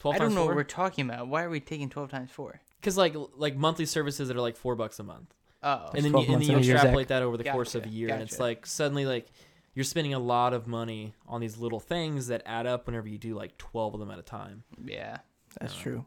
Twelve 0.00 0.16
I 0.16 0.18
don't 0.18 0.30
know 0.34 0.40
four. 0.40 0.46
what 0.48 0.56
we're 0.56 0.64
talking 0.64 1.08
about. 1.08 1.28
Why 1.28 1.44
are 1.44 1.50
we 1.50 1.60
taking 1.60 1.88
twelve 1.88 2.10
times 2.10 2.30
four? 2.30 2.60
Because 2.80 2.96
like 2.96 3.14
like 3.36 3.54
monthly 3.56 3.86
services 3.86 4.26
that 4.28 4.36
are 4.36 4.40
like 4.40 4.56
four 4.56 4.74
bucks 4.74 4.98
a 4.98 5.02
month, 5.04 5.32
Oh, 5.62 5.90
and 5.94 6.04
then 6.04 6.12
you, 6.16 6.18
and 6.32 6.42
then 6.42 6.42
you 6.42 6.56
a 6.56 6.60
year, 6.60 6.62
Zach. 6.62 6.74
extrapolate 6.76 7.08
that 7.08 7.22
over 7.22 7.36
the 7.36 7.44
course 7.44 7.74
of 7.76 7.82
a 7.82 7.84
Gotcha, 7.84 7.96
year, 7.96 8.08
and 8.10 8.22
it's 8.22 8.40
like 8.40 8.66
suddenly 8.66 9.06
like 9.06 9.26
you're 9.74 9.84
spending 9.84 10.14
a 10.14 10.18
lot 10.18 10.52
of 10.52 10.66
money 10.66 11.14
on 11.28 11.40
these 11.40 11.56
little 11.58 11.78
things 11.78 12.26
that 12.26 12.42
add 12.44 12.66
up 12.66 12.86
whenever 12.86 13.06
you 13.08 13.18
do 13.18 13.34
like 13.34 13.56
twelve 13.58 13.94
of 13.94 14.00
them 14.00 14.10
at 14.10 14.18
a 14.18 14.22
time. 14.22 14.64
yeah. 14.84 15.18
That's 15.60 15.74
Uh, 15.74 15.82
true. 15.82 16.04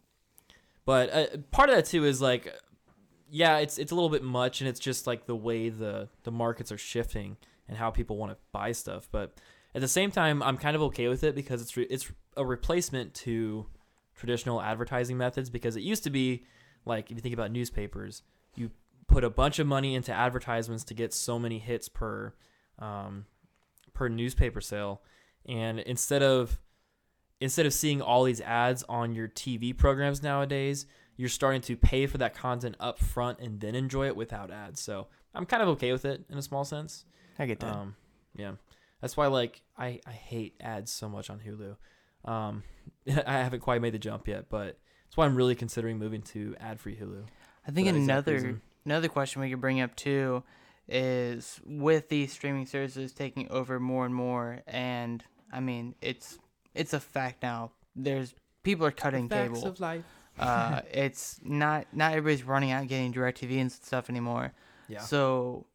But 0.86 1.14
uh, 1.14 1.38
part 1.52 1.70
of 1.70 1.76
that 1.76 1.86
too 1.86 2.04
is 2.06 2.22
like, 2.22 2.54
yeah, 3.30 3.58
it's 3.60 3.78
it's 3.78 3.92
a 3.92 3.96
little 3.96 4.10
bit 4.10 4.24
much, 4.24 4.60
and 4.62 4.68
it's 4.68 4.80
just 4.80 5.06
like 5.08 5.26
the 5.28 5.36
way 5.36 5.70
the 5.70 6.10
the 6.24 6.32
markets 6.32 6.72
are 6.72 6.78
shifting 6.78 7.38
and 7.68 7.78
how 7.78 7.90
people 7.92 8.18
want 8.18 8.32
to 8.32 8.38
buy 8.52 8.72
stuff. 8.72 9.08
But 9.12 9.38
at 9.76 9.82
the 9.82 9.88
same 9.88 10.12
time, 10.12 10.42
I'm 10.44 10.58
kind 10.58 10.76
of 10.76 10.82
okay 10.84 11.08
with 11.08 11.24
it 11.24 11.36
because 11.36 11.62
it's 11.62 11.76
re- 11.78 11.88
it's 11.90 12.12
a 12.36 12.46
replacement 12.46 13.14
to 13.16 13.68
traditional 14.24 14.62
advertising 14.62 15.18
methods. 15.18 15.50
Because 15.50 15.76
it 15.76 15.82
used 15.82 16.04
to 16.06 16.10
be 16.10 16.46
like 16.86 17.12
if 17.12 17.18
you 17.18 17.22
think 17.22 17.34
about 17.34 17.52
newspapers, 17.52 18.24
you 18.56 18.72
put 19.08 19.24
a 19.24 19.30
bunch 19.30 19.60
of 19.60 19.68
money 19.68 19.96
into 19.96 20.14
advertisements 20.14 20.84
to 20.86 20.94
get 20.94 21.14
so 21.14 21.38
many 21.38 21.60
hits 21.60 21.90
per 21.90 22.34
um, 22.80 23.26
per 23.94 24.08
newspaper 24.08 24.62
sale, 24.62 25.02
and 25.46 25.80
instead 25.80 26.24
of 26.24 26.60
instead 27.42 27.66
of 27.66 27.74
seeing 27.74 28.02
all 28.02 28.24
these 28.24 28.40
ads 28.42 28.84
on 28.84 29.14
your 29.14 29.28
TV 29.28 29.76
programs 29.76 30.24
nowadays, 30.24 30.86
you're 31.18 31.28
starting 31.28 31.62
to 31.62 31.76
pay 31.76 32.08
for 32.08 32.18
that 32.18 32.34
content 32.34 32.76
up 32.80 33.00
front 33.00 33.40
and 33.40 33.60
then 33.60 33.76
enjoy 33.76 34.08
it 34.08 34.16
without 34.16 34.50
ads. 34.50 34.80
So 34.80 35.08
I'm 35.36 35.46
kind 35.46 35.62
of 35.62 35.68
okay 35.70 35.92
with 35.92 36.06
it 36.06 36.24
in 36.30 36.38
a 36.38 36.42
small 36.42 36.64
sense. 36.64 37.04
I 37.38 37.46
get 37.46 37.60
that. 37.60 37.74
Um, 37.74 37.96
yeah, 38.36 38.54
that's 39.02 39.18
why 39.18 39.28
like 39.28 39.62
I 39.78 40.00
I 40.08 40.12
hate 40.12 40.56
ads 40.62 40.92
so 40.92 41.10
much 41.10 41.30
on 41.30 41.40
Hulu. 41.40 41.76
Um, 42.26 42.64
I 43.26 43.38
haven't 43.38 43.62
quite 43.62 43.82
made 43.82 43.94
the 43.94 44.00
jump 44.00 44.28
yet, 44.28 44.46
but 44.50 44.78
that's 45.06 45.18
why 45.18 45.26
I'm 45.26 45.36
really 45.36 45.56
considering 45.56 45.98
moving 46.00 46.22
to 46.24 46.56
ad-free 46.60 46.96
Hulu. 46.96 47.24
I 47.68 47.72
think 47.72 47.88
for 47.88 47.94
that 47.94 48.00
exact 48.00 48.28
another 48.28 48.62
another 48.86 49.08
question 49.08 49.42
we 49.42 49.50
could 49.50 49.62
bring 49.62 49.82
up 49.82 49.96
too 49.96 50.44
is 50.88 51.62
with 51.66 52.10
these 52.10 52.32
streaming 52.34 52.66
services 52.66 53.14
taking 53.14 53.50
over 53.50 53.80
more 53.80 54.06
and 54.06 54.14
more, 54.14 54.62
and 54.68 55.24
I 55.52 55.60
mean 55.60 55.96
it's 56.02 56.40
it's 56.74 56.94
a 56.94 57.00
fact 57.00 57.44
now. 57.44 57.72
There's 57.96 58.34
people 58.64 58.86
are 58.86 58.92
cutting 58.92 59.30
Facts 59.30 59.60
cable. 59.60 59.68
of 59.68 59.80
life. 59.80 60.04
uh, 60.40 60.82
it's 60.92 61.40
not 61.44 61.88
not 61.94 62.12
everybody's 62.14 62.44
running 62.44 62.72
out 62.72 62.82
and 62.82 62.90
getting 62.90 63.14
Directv 63.14 63.62
and 63.62 63.72
stuff 63.72 64.10
anymore. 64.10 64.54
Yeah. 64.90 65.00
So 65.00 65.68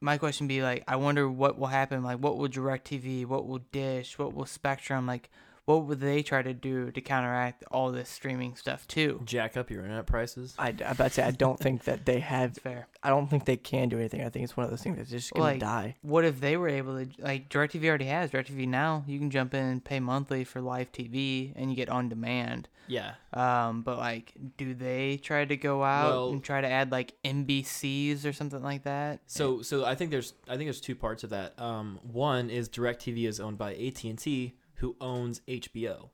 my 0.00 0.18
question 0.18 0.48
be 0.48 0.62
like, 0.62 0.82
I 0.88 0.96
wonder 0.96 1.30
what 1.30 1.58
will 1.58 1.68
happen. 1.68 2.02
Like, 2.02 2.18
what 2.18 2.36
will 2.36 2.48
Directv? 2.48 3.26
What 3.26 3.46
will 3.46 3.60
Dish? 3.70 4.18
What 4.18 4.34
will 4.34 4.46
Spectrum? 4.46 5.06
Like, 5.06 5.30
what 5.64 5.84
would 5.86 6.00
they 6.00 6.22
try 6.22 6.42
to 6.42 6.52
do 6.52 6.90
to 6.90 7.00
counteract 7.00 7.62
all 7.70 7.92
this 7.92 8.08
streaming 8.08 8.56
stuff 8.56 8.86
too? 8.88 9.20
Jack 9.24 9.56
up 9.56 9.70
your 9.70 9.82
internet 9.82 10.06
prices. 10.06 10.54
I, 10.58 10.68
I 10.68 10.70
about 10.70 10.96
to 10.96 11.10
say 11.10 11.22
I 11.22 11.30
don't 11.30 11.58
think 11.58 11.84
that 11.84 12.04
they 12.04 12.20
have. 12.34 12.54
That's 12.54 12.62
fair. 12.62 12.88
I 13.02 13.08
don't 13.10 13.28
think 13.28 13.44
they 13.44 13.56
can 13.56 13.88
do 13.88 13.98
anything. 13.98 14.22
I 14.24 14.28
think 14.28 14.44
it's 14.44 14.56
one 14.56 14.64
of 14.64 14.70
those 14.70 14.82
things 14.82 14.96
that's 14.98 15.10
just 15.10 15.32
gonna 15.32 15.44
Like- 15.44 15.60
die. 15.60 15.96
What 16.02 16.24
if 16.24 16.40
they 16.40 16.56
were 16.56 16.68
able 16.68 17.04
to 17.04 17.08
like 17.18 17.48
DirecTV 17.48 17.84
already 17.88 18.06
has 18.06 18.30
DirecTV 18.30 18.66
now? 18.68 19.04
You 19.06 19.18
can 19.18 19.30
jump 19.30 19.54
in 19.54 19.64
and 19.64 19.84
pay 19.84 20.00
monthly 20.00 20.44
for 20.44 20.60
live 20.60 20.90
TV, 20.92 21.52
and 21.56 21.70
you 21.70 21.76
get 21.76 21.88
on 21.88 22.08
demand. 22.08 22.68
Yeah. 22.88 23.12
Um, 23.32 23.82
but 23.82 23.98
like, 23.98 24.34
do 24.56 24.74
they 24.74 25.16
try 25.22 25.44
to 25.44 25.56
go 25.56 25.84
out 25.84 26.10
Well- 26.10 26.30
and 26.30 26.42
try 26.42 26.60
to 26.60 26.68
add 26.68 26.90
like 26.90 27.14
NBCs 27.24 28.24
or 28.26 28.32
something 28.32 28.62
like 28.62 28.82
that? 28.84 29.20
So 29.26 29.62
so 29.62 29.84
I 29.84 29.94
think 29.94 30.10
there's 30.10 30.34
I 30.48 30.56
think 30.56 30.66
there's 30.66 30.80
two 30.80 30.94
parts 30.96 31.24
of 31.24 31.30
that. 31.30 31.58
Um, 31.60 32.00
one 32.02 32.50
is 32.50 32.68
DirecTV 32.68 33.26
is 33.28 33.40
owned 33.40 33.58
by 33.58 33.74
AT 33.74 34.04
and 34.04 34.18
T, 34.18 34.54
who 34.82 34.96
owns 35.00 35.40
HBO. 35.46 36.10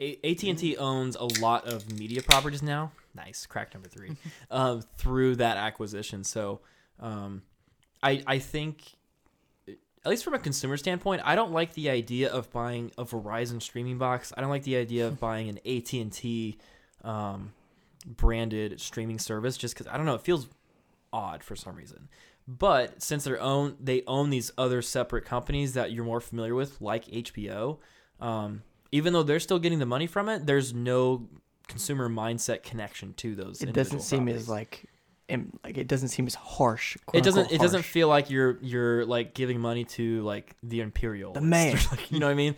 AT 0.00 0.42
and 0.44 0.58
T 0.58 0.76
owns 0.76 1.16
a 1.16 1.24
lot 1.40 1.66
of 1.66 1.98
media 1.98 2.22
properties 2.22 2.62
now. 2.62 2.92
Nice 3.14 3.46
crack 3.46 3.74
number 3.74 3.88
three, 3.88 4.16
um, 4.50 4.82
through 4.96 5.36
that 5.36 5.56
acquisition. 5.56 6.22
So, 6.22 6.60
um, 7.00 7.42
I 8.02 8.22
I 8.26 8.38
think, 8.38 8.84
at 9.66 10.06
least 10.06 10.22
from 10.22 10.34
a 10.34 10.38
consumer 10.38 10.76
standpoint, 10.76 11.22
I 11.24 11.34
don't 11.34 11.50
like 11.50 11.74
the 11.74 11.90
idea 11.90 12.30
of 12.30 12.52
buying 12.52 12.92
a 12.96 13.04
Verizon 13.04 13.60
streaming 13.60 13.98
box. 13.98 14.32
I 14.36 14.40
don't 14.40 14.50
like 14.50 14.62
the 14.62 14.76
idea 14.76 15.08
of 15.08 15.18
buying 15.20 15.48
an 15.48 15.58
AT 15.66 15.92
and 15.94 16.12
T, 16.12 16.58
um, 17.02 17.54
branded 18.06 18.80
streaming 18.80 19.18
service 19.18 19.56
just 19.56 19.74
because 19.74 19.88
I 19.88 19.96
don't 19.96 20.06
know. 20.06 20.14
It 20.14 20.22
feels 20.22 20.46
odd 21.12 21.42
for 21.42 21.56
some 21.56 21.74
reason. 21.74 22.08
But 22.48 23.02
since 23.02 23.24
they're 23.24 23.40
own 23.40 23.76
they 23.80 24.02
own 24.06 24.30
these 24.30 24.52
other 24.56 24.80
separate 24.80 25.24
companies 25.24 25.74
that 25.74 25.90
you're 25.90 26.04
more 26.04 26.20
familiar 26.20 26.54
with, 26.54 26.80
like 26.80 27.06
HBO, 27.06 27.78
um, 28.20 28.62
even 28.92 29.12
though 29.12 29.22
they're 29.22 29.40
still 29.40 29.58
getting 29.58 29.78
the 29.78 29.86
money 29.86 30.06
from 30.06 30.28
it, 30.28 30.46
there's 30.46 30.72
no 30.74 31.28
consumer 31.68 32.08
mindset 32.08 32.62
connection 32.62 33.12
to 33.14 33.34
those. 33.34 33.62
It 33.62 33.72
doesn't 33.72 34.00
seem 34.00 34.28
as 34.28 34.48
like, 34.48 34.84
like 35.64 35.76
it 35.76 35.88
doesn't 35.88 36.08
seem 36.08 36.26
as 36.28 36.34
harsh. 36.36 36.96
it 37.12 37.24
doesn't. 37.24 37.50
It 37.50 37.60
doesn't 37.60 37.82
feel 37.82 38.06
like 38.08 38.30
you're 38.30 38.58
you're 38.62 39.04
like 39.04 39.34
giving 39.34 39.58
money 39.60 39.84
to 39.84 40.22
like 40.22 40.54
the 40.62 40.80
imperial, 40.80 41.32
The 41.32 41.40
man. 41.40 41.76
you 42.10 42.20
know 42.20 42.26
what 42.26 42.32
I 42.32 42.36
mean? 42.36 42.54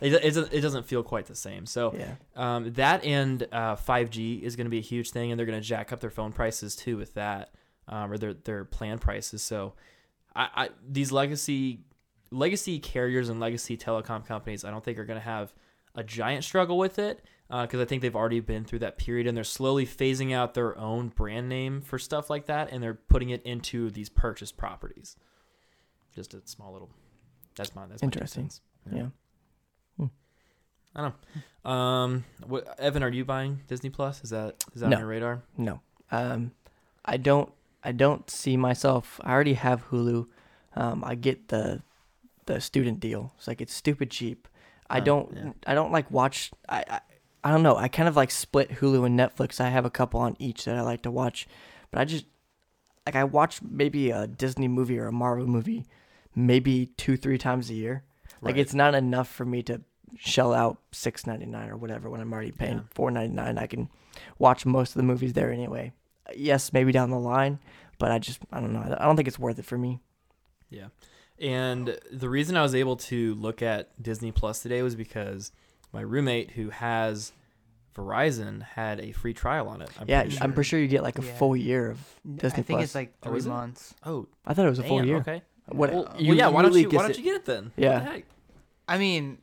It, 0.00 0.12
it, 0.14 0.20
doesn't- 0.34 0.52
it 0.52 0.60
doesn't 0.60 0.86
feel 0.86 1.02
quite 1.02 1.26
the 1.26 1.34
same. 1.34 1.66
So 1.66 1.92
Yeah. 1.98 2.14
um, 2.36 2.72
that 2.74 3.04
and 3.04 3.42
uh, 3.52 3.74
5G 3.76 4.42
is 4.42 4.54
going 4.56 4.66
to 4.66 4.70
be 4.70 4.78
a 4.78 4.82
huge 4.82 5.10
thing, 5.10 5.30
and 5.32 5.38
they're 5.38 5.46
going 5.46 5.60
to 5.60 5.66
jack 5.66 5.92
up 5.92 6.00
their 6.00 6.10
phone 6.10 6.32
prices 6.32 6.76
too 6.76 6.96
with 6.96 7.14
that, 7.14 7.50
um, 7.88 8.12
or 8.12 8.18
their 8.18 8.34
their 8.34 8.64
plan 8.64 8.98
prices. 9.00 9.42
So, 9.42 9.72
I, 10.34 10.48
I 10.54 10.68
these 10.88 11.10
legacy 11.12 11.80
legacy 12.32 12.78
carriers 12.78 13.28
and 13.28 13.38
legacy 13.40 13.76
telecom 13.76 14.26
companies, 14.26 14.64
I 14.64 14.70
don't 14.70 14.82
think 14.84 14.98
are 14.98 15.04
going 15.04 15.18
to 15.20 15.24
have 15.24 15.52
a 15.94 16.02
giant 16.02 16.42
struggle 16.44 16.78
with 16.78 16.98
it 16.98 17.22
because 17.50 17.80
I 17.80 17.84
think 17.84 18.00
they've 18.00 18.16
already 18.16 18.40
been 18.40 18.64
through 18.64 18.78
that 18.80 18.96
period, 18.96 19.26
and 19.26 19.36
they're 19.36 19.44
slowly 19.44 19.84
phasing 19.86 20.32
out 20.32 20.54
their 20.54 20.76
own 20.78 21.08
brand 21.08 21.48
name 21.50 21.82
for 21.82 21.98
stuff 21.98 22.30
like 22.30 22.46
that, 22.46 22.72
and 22.72 22.82
they're 22.82 22.94
putting 22.94 23.28
it 23.30 23.42
into 23.44 23.90
these 23.90 24.08
purchased 24.08 24.56
properties. 24.56 25.16
Just 26.14 26.32
a 26.32 26.40
small 26.46 26.72
little. 26.72 26.90
That's 27.54 27.74
my 27.74 27.86
that's 27.86 28.00
my 28.02 28.06
Interesting. 28.06 28.44
cents. 28.44 28.60
Yeah. 28.90 29.06
I 30.94 31.00
don't 31.02 31.14
know. 31.64 31.70
Um, 31.70 32.24
what, 32.46 32.78
Evan, 32.78 33.02
are 33.02 33.08
you 33.08 33.24
buying 33.24 33.60
Disney 33.66 33.88
Plus? 33.88 34.22
Is 34.24 34.30
that 34.30 34.62
is 34.74 34.80
that 34.82 34.90
No. 34.90 34.96
on 34.96 35.00
your 35.00 35.08
radar? 35.08 35.42
No. 35.56 35.80
Um, 36.10 36.52
I 37.04 37.16
don't. 37.16 37.50
I 37.82 37.92
don't 37.92 38.28
see 38.30 38.56
myself. 38.56 39.18
I 39.24 39.32
already 39.32 39.54
have 39.54 39.88
Hulu. 39.88 40.26
Um, 40.76 41.02
I 41.04 41.14
get 41.14 41.48
the 41.48 41.82
the 42.46 42.60
student 42.60 43.00
deal. 43.00 43.32
It's 43.38 43.46
like 43.48 43.60
it's 43.60 43.74
stupid 43.74 44.10
cheap. 44.10 44.48
I 44.90 45.00
don't. 45.00 45.32
yeah. 45.34 45.52
I 45.66 45.74
don't 45.74 45.92
like 45.92 46.10
watch. 46.10 46.50
I, 46.68 46.84
I 46.88 47.00
I 47.44 47.50
don't 47.50 47.62
know. 47.62 47.76
I 47.76 47.88
kind 47.88 48.08
of 48.08 48.16
like 48.16 48.30
split 48.30 48.70
Hulu 48.70 49.06
and 49.06 49.18
Netflix. 49.18 49.60
I 49.60 49.70
have 49.70 49.84
a 49.84 49.90
couple 49.90 50.20
on 50.20 50.36
each 50.38 50.64
that 50.66 50.76
I 50.76 50.82
like 50.82 51.02
to 51.02 51.10
watch, 51.10 51.46
but 51.90 52.00
I 52.00 52.04
just 52.04 52.26
like 53.06 53.16
I 53.16 53.24
watch 53.24 53.60
maybe 53.62 54.10
a 54.10 54.26
Disney 54.26 54.68
movie 54.68 54.98
or 54.98 55.06
a 55.06 55.12
Marvel 55.12 55.46
movie, 55.46 55.86
maybe 56.34 56.86
two 56.96 57.16
three 57.16 57.38
times 57.38 57.70
a 57.70 57.74
year. 57.74 58.04
Like 58.42 58.56
it's 58.56 58.74
not 58.74 58.94
enough 58.94 59.28
for 59.28 59.44
me 59.44 59.62
to 59.64 59.80
shell 60.18 60.52
out 60.52 60.78
six 60.92 61.26
ninety 61.26 61.46
nine 61.46 61.70
or 61.70 61.76
whatever 61.76 62.10
when 62.10 62.20
I'm 62.20 62.32
already 62.32 62.52
paying 62.52 62.78
Yeah. 62.78 62.82
four 62.90 63.10
ninety 63.10 63.34
nine. 63.34 63.56
I 63.56 63.66
can 63.66 63.88
watch 64.38 64.66
most 64.66 64.90
of 64.90 64.96
the 64.96 65.04
movies 65.04 65.32
there 65.32 65.50
anyway. 65.52 65.92
Yes, 66.36 66.72
maybe 66.72 66.92
down 66.92 67.10
the 67.10 67.18
line, 67.18 67.60
but 67.98 68.10
I 68.12 68.18
just 68.18 68.40
I 68.52 68.60
don't 68.60 68.72
know. 68.72 68.96
I 68.98 69.04
don't 69.04 69.16
think 69.16 69.28
it's 69.28 69.38
worth 69.38 69.58
it 69.58 69.64
for 69.64 69.78
me. 69.78 70.00
Yeah. 70.70 70.88
And 71.42 71.98
the 72.10 72.28
reason 72.30 72.56
I 72.56 72.62
was 72.62 72.74
able 72.74 72.96
to 72.96 73.34
look 73.34 73.60
at 73.62 73.90
Disney 74.02 74.30
Plus 74.32 74.62
today 74.62 74.80
was 74.82 74.94
because 74.94 75.50
my 75.92 76.00
roommate 76.00 76.52
who 76.52 76.70
has 76.70 77.32
Verizon 77.96 78.62
had 78.62 79.00
a 79.00 79.12
free 79.12 79.34
trial 79.34 79.68
on 79.68 79.82
it. 79.82 79.90
I'm 80.00 80.08
yeah, 80.08 80.22
pretty 80.22 80.38
I'm 80.40 80.52
pretty 80.54 80.68
sure 80.68 80.80
you 80.80 80.88
get 80.88 81.02
like 81.02 81.18
a 81.18 81.22
Yeah. 81.24 81.34
full 81.34 81.56
year 81.56 81.90
of 81.90 81.98
Disney 82.24 82.38
Plus. 82.38 82.52
I 82.52 82.56
think 82.56 82.66
Plus. 82.78 82.84
it's 82.84 82.94
like 82.94 83.12
Oh, 83.24 83.28
three 83.30 83.38
is 83.38 83.46
it? 83.46 83.50
months. 83.50 83.94
Oh, 84.06 84.28
I 84.46 84.54
thought 84.54 84.66
it 84.66 84.70
was 84.70 84.78
a 84.78 84.84
full 84.84 84.98
damn, 84.98 85.06
year. 85.08 85.16
Okay. 85.18 85.42
What? 85.66 85.92
Well, 85.92 86.14
you 86.18 86.28
well, 86.28 86.36
yeah. 86.38 86.48
Why 86.48 86.62
don't 86.62 86.72
you 86.74 86.84
Why 86.86 86.90
get 86.90 87.02
don't 87.02 87.18
you 87.18 87.24
get 87.24 87.34
it 87.36 87.44
then? 87.44 87.72
Yeah. 87.76 87.94
What 87.94 88.04
the 88.04 88.10
heck? 88.12 88.24
I 88.88 88.98
mean, 88.98 89.38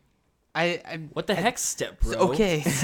I, 0.55 0.81
I 0.85 0.97
What 1.13 1.27
the 1.27 1.33
I- 1.37 1.41
heck, 1.41 1.57
step 1.57 1.99
bro? 1.99 2.17
Okay, 2.31 2.63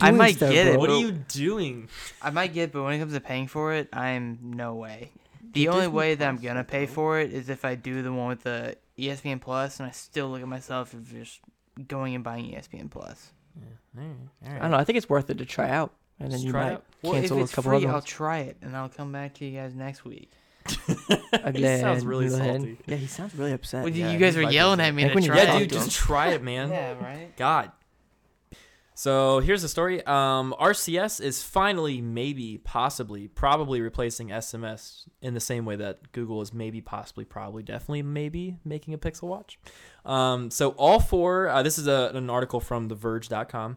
I 0.00 0.10
might 0.10 0.36
Step 0.36 0.52
get 0.52 0.66
it. 0.66 0.78
What 0.78 0.90
are 0.90 0.98
you 0.98 1.12
doing? 1.12 1.88
I 2.20 2.30
might 2.30 2.52
get, 2.52 2.72
but 2.72 2.82
when 2.82 2.92
it 2.92 2.98
comes 2.98 3.14
to 3.14 3.20
paying 3.20 3.46
for 3.46 3.72
it, 3.72 3.88
I'm 3.92 4.38
no 4.42 4.74
way. 4.74 5.10
The 5.56 5.68
only 5.68 5.80
Disney 5.86 5.96
way 5.96 6.14
that 6.14 6.28
I'm 6.28 6.36
gonna 6.38 6.64
pay 6.64 6.86
for 6.86 7.18
it 7.20 7.32
is 7.32 7.48
if 7.48 7.64
I 7.64 7.74
do 7.74 8.02
the 8.02 8.12
one 8.12 8.28
with 8.28 8.42
the 8.44 8.76
ESPN 8.98 9.40
Plus, 9.40 9.80
and 9.80 9.88
I 9.88 9.92
still 9.92 10.28
look 10.30 10.40
at 10.42 10.48
myself 10.48 10.94
as 10.94 11.02
just 11.10 11.40
going 11.88 12.14
and 12.14 12.22
buying 12.24 12.46
ESPN 12.52 12.90
Plus. 12.90 13.32
Yeah. 13.60 14.02
All 14.02 14.06
right. 14.06 14.16
All 14.50 14.56
I 14.56 14.58
don't 14.62 14.70
know. 14.72 14.76
I 14.78 14.84
think 14.84 14.96
it's 14.98 15.08
worth 15.08 15.28
it 15.30 15.38
to 15.38 15.44
try 15.44 15.68
out, 15.70 15.92
and 16.20 16.30
then 16.30 16.36
Just 16.38 16.44
you 16.46 16.50
try 16.52 16.62
it 16.62 16.64
might 16.64 16.72
out. 16.74 16.84
Well, 17.02 17.12
if 17.14 17.20
cancel 17.20 17.38
a 17.38 17.42
it's 17.42 17.54
couple 17.54 17.70
free, 17.72 17.84
other 17.84 17.94
I'll 17.94 18.02
try 18.02 18.38
it, 18.40 18.56
and 18.62 18.76
I'll 18.76 18.88
come 18.88 19.12
back 19.12 19.34
to 19.34 19.44
you 19.44 19.58
guys 19.58 19.74
next 19.74 20.04
week. 20.04 20.30
He 21.54 21.62
sounds 21.80 22.04
really 22.04 22.28
salty. 22.28 22.78
Yeah, 22.86 22.96
he 22.96 23.06
sounds 23.06 23.34
really 23.34 23.52
upset. 23.52 23.84
Well, 23.84 23.92
you- 23.92 24.04
yeah, 24.04 24.12
you 24.12 24.18
guys 24.18 24.36
were 24.36 24.50
yelling 24.50 24.80
at 24.80 24.92
me 24.94 25.02
Like 25.04 25.12
to 25.12 25.14
when 25.14 25.24
you 25.24 25.30
try 25.30 25.38
Yeah, 25.38 25.46
talk 25.46 25.58
dude, 25.60 25.70
just 25.70 25.90
try 25.92 26.28
it, 26.32 26.42
man. 26.42 26.70
Yeah, 26.70 26.94
right. 27.02 27.36
God. 27.36 27.70
So 28.98 29.40
here's 29.40 29.60
the 29.60 29.68
story. 29.68 30.02
Um, 30.06 30.54
RCS 30.58 31.20
is 31.20 31.42
finally, 31.42 32.00
maybe, 32.00 32.56
possibly, 32.56 33.28
probably 33.28 33.82
replacing 33.82 34.28
SMS 34.28 35.06
in 35.20 35.34
the 35.34 35.40
same 35.40 35.66
way 35.66 35.76
that 35.76 36.12
Google 36.12 36.40
is 36.40 36.54
maybe, 36.54 36.80
possibly, 36.80 37.26
probably, 37.26 37.62
definitely, 37.62 38.00
maybe 38.00 38.56
making 38.64 38.94
a 38.94 38.98
Pixel 38.98 39.24
Watch. 39.24 39.58
Um, 40.06 40.50
so 40.50 40.70
all 40.78 40.98
four. 40.98 41.50
Uh, 41.50 41.62
this 41.62 41.76
is 41.76 41.86
a, 41.86 42.10
an 42.14 42.30
article 42.30 42.58
from 42.58 42.88
TheVerge.com. 42.88 43.76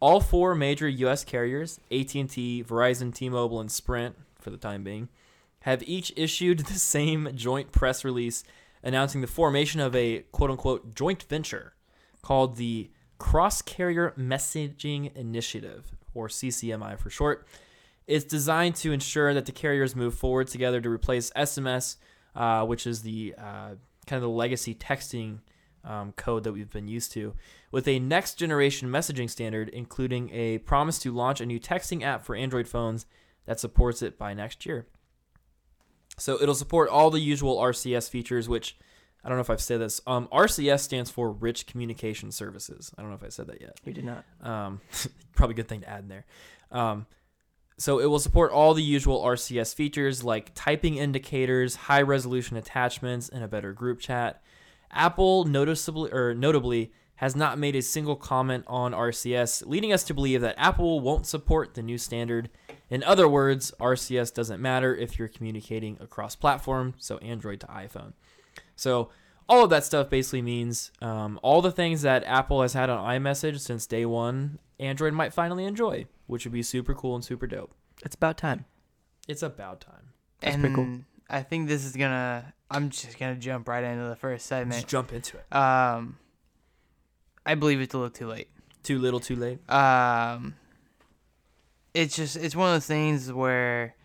All 0.00 0.18
four 0.18 0.54
major 0.54 0.88
U.S. 0.88 1.24
carriers, 1.24 1.78
AT&T, 1.92 2.64
Verizon, 2.66 3.14
T-Mobile, 3.14 3.60
and 3.60 3.70
Sprint, 3.70 4.16
for 4.40 4.48
the 4.48 4.56
time 4.56 4.82
being, 4.82 5.10
have 5.60 5.82
each 5.82 6.10
issued 6.16 6.60
the 6.66 6.78
same 6.78 7.32
joint 7.34 7.70
press 7.70 8.02
release 8.02 8.44
announcing 8.82 9.20
the 9.20 9.26
formation 9.26 9.82
of 9.82 9.94
a 9.94 10.20
quote-unquote 10.32 10.94
joint 10.94 11.24
venture 11.24 11.74
called 12.22 12.56
the 12.56 12.90
Cross 13.18 13.62
Carrier 13.62 14.14
Messaging 14.18 15.14
Initiative, 15.16 15.92
or 16.14 16.28
CCMI 16.28 16.98
for 16.98 17.10
short. 17.10 17.46
It's 18.06 18.24
designed 18.24 18.76
to 18.76 18.92
ensure 18.92 19.34
that 19.34 19.44
the 19.44 19.52
carriers 19.52 19.94
move 19.94 20.14
forward 20.14 20.48
together 20.48 20.80
to 20.80 20.88
replace 20.88 21.30
SMS, 21.32 21.96
uh, 22.34 22.64
which 22.64 22.86
is 22.86 23.02
the 23.02 23.34
uh, 23.36 23.74
kind 24.06 24.16
of 24.16 24.22
the 24.22 24.28
legacy 24.28 24.74
texting 24.74 25.40
um, 25.84 26.12
code 26.12 26.44
that 26.44 26.52
we've 26.52 26.70
been 26.70 26.88
used 26.88 27.12
to, 27.12 27.34
with 27.70 27.86
a 27.86 27.98
next 27.98 28.34
generation 28.34 28.88
messaging 28.88 29.28
standard, 29.28 29.68
including 29.68 30.30
a 30.32 30.58
promise 30.58 30.98
to 31.00 31.12
launch 31.12 31.40
a 31.40 31.46
new 31.46 31.60
texting 31.60 32.02
app 32.02 32.24
for 32.24 32.34
Android 32.34 32.66
phones 32.66 33.06
that 33.46 33.60
supports 33.60 34.02
it 34.02 34.18
by 34.18 34.34
next 34.34 34.64
year. 34.64 34.86
So 36.16 36.40
it'll 36.40 36.54
support 36.54 36.88
all 36.88 37.10
the 37.10 37.20
usual 37.20 37.58
RCS 37.58 38.10
features, 38.10 38.48
which 38.48 38.76
I 39.24 39.28
don't 39.28 39.36
know 39.36 39.42
if 39.42 39.50
I've 39.50 39.60
said 39.60 39.80
this. 39.80 40.00
Um, 40.06 40.28
RCS 40.32 40.80
stands 40.80 41.10
for 41.10 41.30
Rich 41.30 41.66
Communication 41.66 42.30
Services. 42.30 42.92
I 42.96 43.02
don't 43.02 43.10
know 43.10 43.16
if 43.16 43.24
I 43.24 43.28
said 43.28 43.48
that 43.48 43.60
yet. 43.60 43.78
You 43.84 43.92
did 43.92 44.04
not. 44.04 44.24
Um, 44.42 44.80
probably 45.34 45.54
a 45.54 45.56
good 45.56 45.68
thing 45.68 45.80
to 45.80 45.88
add 45.88 46.04
in 46.04 46.08
there. 46.08 46.24
Um, 46.70 47.06
so 47.78 48.00
it 48.00 48.06
will 48.06 48.18
support 48.18 48.50
all 48.50 48.74
the 48.74 48.82
usual 48.82 49.22
RCS 49.22 49.74
features 49.74 50.24
like 50.24 50.50
typing 50.54 50.96
indicators, 50.96 51.76
high 51.76 52.02
resolution 52.02 52.56
attachments, 52.56 53.28
and 53.28 53.44
a 53.44 53.48
better 53.48 53.72
group 53.72 54.00
chat. 54.00 54.42
Apple 54.90 55.44
noticeably 55.44 56.10
or 56.10 56.34
notably 56.34 56.92
has 57.16 57.34
not 57.34 57.58
made 57.58 57.74
a 57.74 57.82
single 57.82 58.16
comment 58.16 58.64
on 58.68 58.92
RCS, 58.92 59.66
leading 59.66 59.92
us 59.92 60.04
to 60.04 60.14
believe 60.14 60.40
that 60.40 60.54
Apple 60.56 61.00
won't 61.00 61.26
support 61.26 61.74
the 61.74 61.82
new 61.82 61.98
standard. 61.98 62.48
In 62.90 63.02
other 63.02 63.28
words, 63.28 63.72
RCS 63.80 64.32
doesn't 64.32 64.62
matter 64.62 64.94
if 64.94 65.18
you're 65.18 65.28
communicating 65.28 65.96
across 66.00 66.36
platform, 66.36 66.94
so 66.96 67.18
Android 67.18 67.60
to 67.60 67.66
iPhone. 67.66 68.12
So 68.78 69.10
all 69.48 69.64
of 69.64 69.70
that 69.70 69.84
stuff 69.84 70.08
basically 70.08 70.40
means 70.40 70.92
um, 71.02 71.38
all 71.42 71.60
the 71.60 71.72
things 71.72 72.02
that 72.02 72.24
Apple 72.24 72.62
has 72.62 72.72
had 72.72 72.88
on 72.88 73.04
iMessage 73.04 73.58
since 73.60 73.86
day 73.86 74.06
one, 74.06 74.58
Android 74.78 75.12
might 75.12 75.34
finally 75.34 75.64
enjoy, 75.64 76.06
which 76.26 76.44
would 76.44 76.52
be 76.52 76.62
super 76.62 76.94
cool 76.94 77.16
and 77.16 77.24
super 77.24 77.46
dope. 77.46 77.74
It's 78.04 78.14
about 78.14 78.38
time. 78.38 78.64
It's 79.26 79.42
about 79.42 79.80
time. 79.80 80.12
That's 80.40 80.54
and 80.54 80.62
pretty 80.62 80.76
cool. 80.76 80.98
I 81.28 81.42
think 81.42 81.68
this 81.68 81.84
is 81.84 81.96
gonna. 81.96 82.54
I'm 82.70 82.90
just 82.90 83.18
gonna 83.18 83.36
jump 83.36 83.68
right 83.68 83.82
into 83.82 84.08
the 84.08 84.16
first 84.16 84.46
segment. 84.46 84.74
Just 84.80 84.88
jump 84.88 85.12
into 85.12 85.36
it. 85.36 85.54
Um, 85.54 86.18
I 87.44 87.54
believe 87.54 87.80
it's 87.80 87.94
a 87.94 87.98
little 87.98 88.10
too 88.10 88.28
late. 88.28 88.48
Too 88.82 88.98
little, 88.98 89.20
too 89.20 89.36
late. 89.36 89.68
Um, 89.70 90.54
it's 91.92 92.14
just 92.14 92.36
it's 92.36 92.54
one 92.54 92.68
of 92.68 92.76
those 92.76 92.86
things 92.86 93.32
where 93.32 93.96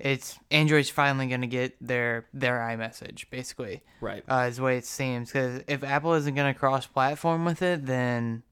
it's 0.00 0.38
Android's 0.50 0.90
finally 0.90 1.26
gonna 1.26 1.46
get 1.46 1.76
their 1.80 2.26
their 2.32 2.58
iMessage 2.58 3.28
basically. 3.30 3.82
Right. 4.00 4.24
Uh, 4.28 4.46
is 4.48 4.56
the 4.56 4.62
way 4.62 4.78
it 4.78 4.86
seems 4.86 5.30
because 5.30 5.62
if 5.68 5.84
Apple 5.84 6.14
isn't 6.14 6.34
gonna 6.34 6.54
cross 6.54 6.86
platform 6.86 7.44
with 7.44 7.62
it, 7.62 7.86
then 7.86 8.42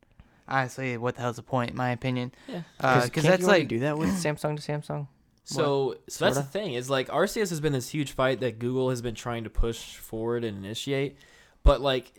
honestly, 0.46 0.96
what 0.96 1.16
the 1.16 1.22
hell's 1.22 1.36
the 1.36 1.42
point? 1.42 1.70
In 1.70 1.76
my 1.76 1.90
opinion. 1.90 2.32
Yeah. 2.46 2.62
Because 2.76 3.10
can't 3.10 3.26
that's 3.26 3.42
you 3.42 3.48
already 3.48 3.62
like 3.62 3.68
do 3.68 3.78
that 3.80 3.98
with 3.98 4.10
Samsung 4.22 4.62
to 4.62 4.72
Samsung. 4.72 5.08
So, 5.44 5.96
so 6.08 6.26
that's 6.26 6.36
the 6.36 6.42
Sorta. 6.42 6.48
thing 6.50 6.74
is 6.74 6.90
like 6.90 7.08
RCS 7.08 7.48
has 7.48 7.60
been 7.60 7.72
this 7.72 7.88
huge 7.88 8.12
fight 8.12 8.40
that 8.40 8.58
Google 8.58 8.90
has 8.90 9.00
been 9.00 9.14
trying 9.14 9.44
to 9.44 9.50
push 9.50 9.96
forward 9.96 10.44
and 10.44 10.58
initiate, 10.58 11.16
but 11.62 11.80
like 11.80 12.12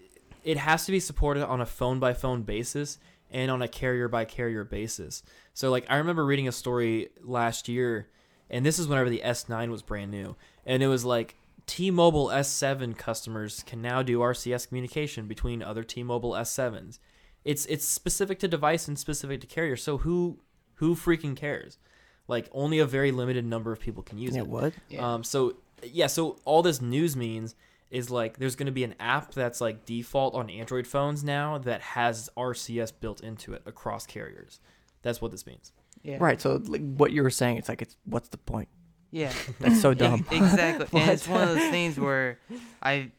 it 0.44 0.58
has 0.58 0.86
to 0.86 0.92
be 0.92 1.00
supported 1.00 1.46
on 1.46 1.62
a 1.62 1.66
phone 1.66 2.00
by 2.00 2.14
phone 2.14 2.42
basis 2.42 2.98
and 3.30 3.52
on 3.52 3.62
a 3.62 3.68
carrier 3.68 4.08
by 4.08 4.26
carrier 4.26 4.64
basis. 4.64 5.22
So 5.54 5.70
like 5.70 5.86
I 5.90 5.98
remember 5.98 6.26
reading 6.26 6.48
a 6.48 6.52
story 6.52 7.10
last 7.22 7.68
year, 7.68 8.08
and 8.50 8.66
this 8.66 8.80
is 8.80 8.88
whenever 8.88 9.10
the 9.10 9.22
S9 9.24 9.70
was 9.70 9.82
brand 9.82 10.12
new, 10.12 10.36
and 10.66 10.82
it 10.84 10.88
was 10.88 11.06
like 11.06 11.36
T-Mobile 11.68 12.28
S7 12.28 12.98
customers 12.98 13.64
can 13.66 13.82
now 13.82 14.02
do 14.02 14.20
RCS 14.20 14.68
communication 14.68 15.28
between 15.28 15.62
other 15.62 15.84
T-Mobile 15.84 16.32
S7s. 16.32 17.00
It's 17.46 17.66
it's 17.68 17.86
specific 17.86 18.40
to 18.40 18.48
device 18.48 18.88
and 18.88 18.98
specific 19.00 19.42
to 19.42 19.48
carrier. 19.48 19.76
So 19.78 20.00
who 20.00 20.40
who 20.76 20.96
freaking 20.96 21.36
cares? 21.36 21.78
Like 22.28 22.50
only 22.52 22.80
a 22.80 22.86
very 22.86 23.12
limited 23.12 23.46
number 23.46 23.72
of 23.72 23.80
people 23.80 24.04
can 24.04 24.18
use 24.18 24.36
Yeah, 24.36 24.42
it. 24.42 24.48
what? 24.48 24.74
Yeah. 24.90 25.14
Um, 25.14 25.24
so 25.24 25.56
yeah, 25.84 26.08
so 26.08 26.38
all 26.46 26.62
this 26.62 26.82
news 26.82 27.16
means 27.16 27.56
is 27.90 28.12
like 28.12 28.38
there's 28.38 28.56
going 28.56 28.66
to 28.68 28.72
be 28.72 28.84
an 28.84 28.94
app 29.00 29.34
that's 29.34 29.62
like 29.62 29.86
default 29.86 30.36
on 30.36 30.50
Android 30.50 30.86
phones 30.86 31.24
now 31.24 31.58
that 31.60 31.82
has 31.82 32.30
RCS 32.38 32.92
built 33.00 33.22
into 33.22 33.54
it 33.54 33.62
across 33.66 34.06
carriers. 34.06 34.60
That's 35.02 35.22
what 35.22 35.32
this 35.32 35.48
means. 35.48 35.72
Yeah. 36.04 36.18
Right. 36.20 36.40
So 36.40 36.62
like, 36.66 36.82
what 36.82 37.12
you 37.12 37.24
were 37.24 37.30
saying, 37.30 37.58
it's 37.58 37.70
like 37.70 37.82
it's 37.82 37.96
what's 38.06 38.30
the 38.30 38.38
point? 38.38 38.70
Yeah. 39.12 39.32
That's 39.60 39.82
so 39.82 39.92
Ex- 39.92 40.00
dumb. 40.00 40.26
exactly. 40.32 40.88
and 41.02 41.12
it's 41.12 41.28
one 41.28 41.42
of 41.42 41.50
those 41.50 41.70
things 41.70 42.00
where 42.00 42.40
I 42.82 43.12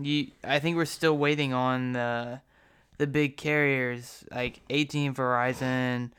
you 0.00 0.28
I 0.44 0.58
think 0.58 0.76
we're 0.76 0.84
still 0.84 1.16
waiting 1.16 1.52
on 1.52 1.92
the 1.92 2.40
the 2.98 3.06
big 3.06 3.36
carriers 3.36 4.24
like 4.30 4.60
AT&T, 4.70 5.10
Verizon, 5.10 6.10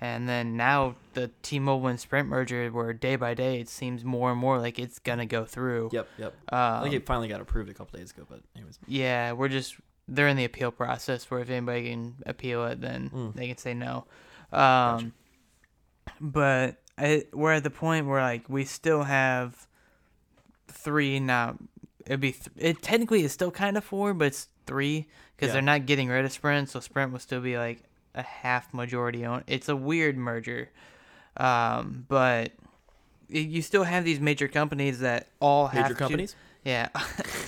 and 0.00 0.28
then 0.28 0.56
now 0.56 0.94
the 1.14 1.30
T-Mobile 1.42 1.88
and 1.88 2.00
Sprint 2.00 2.28
merger 2.28 2.68
where 2.70 2.92
day 2.92 3.16
by 3.16 3.34
day 3.34 3.60
it 3.60 3.68
seems 3.68 4.04
more 4.04 4.30
and 4.30 4.40
more 4.40 4.58
like 4.58 4.78
it's 4.78 4.98
gonna 4.98 5.26
go 5.26 5.44
through. 5.44 5.90
Yep, 5.92 6.08
yep. 6.18 6.34
Um, 6.52 6.58
I 6.58 6.82
think 6.82 6.94
it 6.94 7.06
finally 7.06 7.28
got 7.28 7.40
approved 7.40 7.68
a 7.70 7.74
couple 7.74 7.98
days 7.98 8.10
ago, 8.12 8.24
but 8.28 8.40
anyways. 8.56 8.78
yeah, 8.86 9.32
we're 9.32 9.48
just 9.48 9.76
they're 10.08 10.28
in 10.28 10.36
the 10.36 10.44
appeal 10.44 10.70
process 10.72 11.30
where 11.30 11.40
if 11.40 11.50
anybody 11.50 11.90
can 11.90 12.14
appeal 12.26 12.64
it, 12.66 12.80
then 12.80 13.10
Mm. 13.10 13.34
they 13.34 13.46
can 13.48 13.58
say 13.58 13.74
no. 13.74 14.06
Um, 14.52 15.12
but 16.20 16.76
I, 16.98 17.24
we're 17.32 17.52
at 17.52 17.64
the 17.64 17.70
point 17.70 18.06
where 18.06 18.22
like 18.22 18.48
we 18.48 18.64
still 18.64 19.02
have 19.04 19.66
three 20.68 21.20
now. 21.20 21.56
It'd 22.06 22.20
be 22.20 22.32
th- 22.32 22.48
it 22.56 22.82
technically 22.82 23.22
it's 23.24 23.34
still 23.34 23.50
kind 23.50 23.76
of 23.76 23.84
four, 23.84 24.14
but 24.14 24.26
it's 24.28 24.48
three 24.66 25.06
because 25.36 25.48
Yeah. 25.48 25.52
they're 25.54 25.62
not 25.62 25.86
getting 25.86 26.08
rid 26.08 26.24
of 26.24 26.32
Sprint, 26.32 26.68
so 26.68 26.80
Sprint 26.80 27.12
will 27.12 27.18
still 27.18 27.40
be 27.40 27.56
like 27.58 27.82
a 28.14 28.22
half 28.22 28.72
majority 28.74 29.24
owned. 29.24 29.44
It's 29.46 29.68
a 29.68 29.76
weird 29.76 30.16
merger, 30.16 30.70
um, 31.36 32.04
but 32.08 32.52
y- 33.32 33.38
you 33.38 33.62
still 33.62 33.84
have 33.84 34.04
these 34.04 34.20
major 34.20 34.48
companies 34.48 35.00
that 35.00 35.28
all 35.40 35.68
have 35.68 35.82
Major 35.84 35.94
to- 35.94 35.98
companies? 35.98 36.36
yeah. 36.64 36.88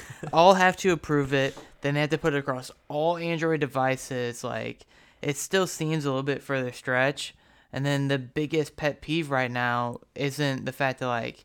all 0.32 0.54
have 0.54 0.76
to 0.78 0.90
approve 0.92 1.32
it. 1.34 1.56
Then 1.80 1.94
they 1.94 2.00
have 2.00 2.10
to 2.10 2.18
put 2.18 2.32
it 2.34 2.38
across 2.38 2.70
all 2.88 3.16
Android 3.16 3.58
devices. 3.60 4.44
Like, 4.44 4.86
it 5.20 5.36
still 5.36 5.66
seems 5.66 6.04
a 6.04 6.08
little 6.08 6.22
bit 6.22 6.40
further 6.42 6.70
stretch. 6.70 7.34
And 7.72 7.86
then 7.86 8.08
the 8.08 8.18
biggest 8.18 8.76
pet 8.76 9.00
peeve 9.00 9.30
right 9.30 9.50
now 9.50 10.00
isn't 10.14 10.64
the 10.66 10.72
fact 10.72 11.00
that, 11.00 11.06
like, 11.06 11.44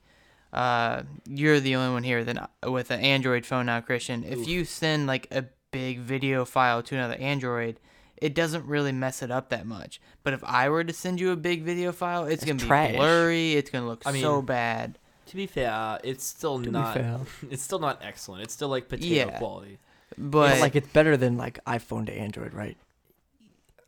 uh, 0.52 1.04
you're 1.26 1.60
the 1.60 1.76
only 1.76 1.94
one 1.94 2.04
here 2.04 2.24
then 2.24 2.40
with 2.66 2.92
an 2.92 3.00
Android 3.00 3.46
phone 3.46 3.68
now, 3.68 3.80
Christian. 3.82 4.24
If 4.24 4.48
you 4.48 4.66
send, 4.66 5.08
like, 5.08 5.28
a 5.32 5.46
big 5.72 6.00
video 6.00 6.44
file 6.46 6.84
to 6.84 6.96
another 6.96 7.16
Android, 7.16 7.80
it 8.18 8.34
doesn't 8.34 8.66
really 8.66 8.92
mess 8.92 9.22
it 9.22 9.32
up 9.32 9.50
that 9.50 9.66
much. 9.66 10.02
But 10.24 10.34
if 10.34 10.44
I 10.44 10.70
were 10.70 10.84
to 10.84 10.94
send 10.94 11.20
you 11.20 11.32
a 11.32 11.36
big 11.36 11.64
video 11.64 11.92
file, 11.92 12.26
it's, 12.26 12.44
It's 12.44 12.46
going 12.46 12.58
to 12.58 12.66
be 12.66 12.98
blurry. 12.98 13.54
It's 13.54 13.70
going 13.70 13.84
to 13.84 13.88
look 13.88 14.04
I 14.06 14.12
mean, 14.12 14.22
so 14.22 14.42
bad. 14.42 14.98
To 15.28 15.36
be 15.36 15.46
fair, 15.46 16.00
it's 16.04 16.26
still 16.26 16.58
To 16.60 16.66
be 16.66 16.72
not 16.72 16.94
fair. 16.94 17.20
it's 17.52 17.62
still 17.62 17.80
not 17.80 18.02
excellent. 18.04 18.44
It's 18.44 18.54
still 18.54 18.70
like 18.70 18.90
potato 18.90 19.14
Yeah. 19.30 19.38
quality. 19.38 19.78
But, 20.18 20.52
But 20.52 20.60
like 20.62 20.76
it's 20.76 20.88
better 20.88 21.16
than 21.18 21.38
like 21.38 21.64
iPhone 21.66 22.06
to 22.08 22.14
Android, 22.14 22.54
right? 22.54 22.78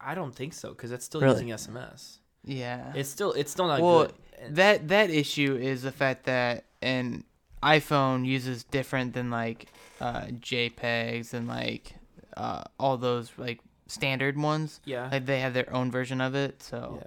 I 0.02 0.16
don't 0.16 0.36
think 0.36 0.54
so 0.54 0.74
cuz 0.74 0.92
it's 0.92 1.06
still 1.06 1.22
Really? 1.22 1.34
using 1.34 1.50
SMS. 1.50 2.20
Yeah. 2.50 2.91
It's 2.95 3.10
still 3.10 3.32
it's 3.34 3.52
still 3.52 3.68
not 3.68 3.82
Well, 3.82 4.06
good. 4.06 4.56
That 4.56 4.88
that 4.88 5.10
issue 5.10 5.56
is 5.56 5.82
the 5.84 5.91
fact 5.91 6.26
that 6.26 6.66
an 6.82 7.24
iPhone 7.62 8.26
uses 8.26 8.64
different 8.64 9.14
than 9.14 9.30
like 9.30 9.68
uh, 10.00 10.24
JPEGs 10.28 11.34
and 11.34 11.47
like 11.47 11.93
uh, 12.38 12.64
all 12.80 12.97
those 12.97 13.32
like 13.38 13.60
standard 13.88 14.38
ones. 14.38 14.80
yeah. 14.86 15.10
Like 15.12 15.26
they 15.26 15.41
have 15.41 15.54
their 15.54 15.72
own 15.74 15.91
version 15.91 16.22
of 16.22 16.36
it, 16.36 16.64
so 16.64 17.02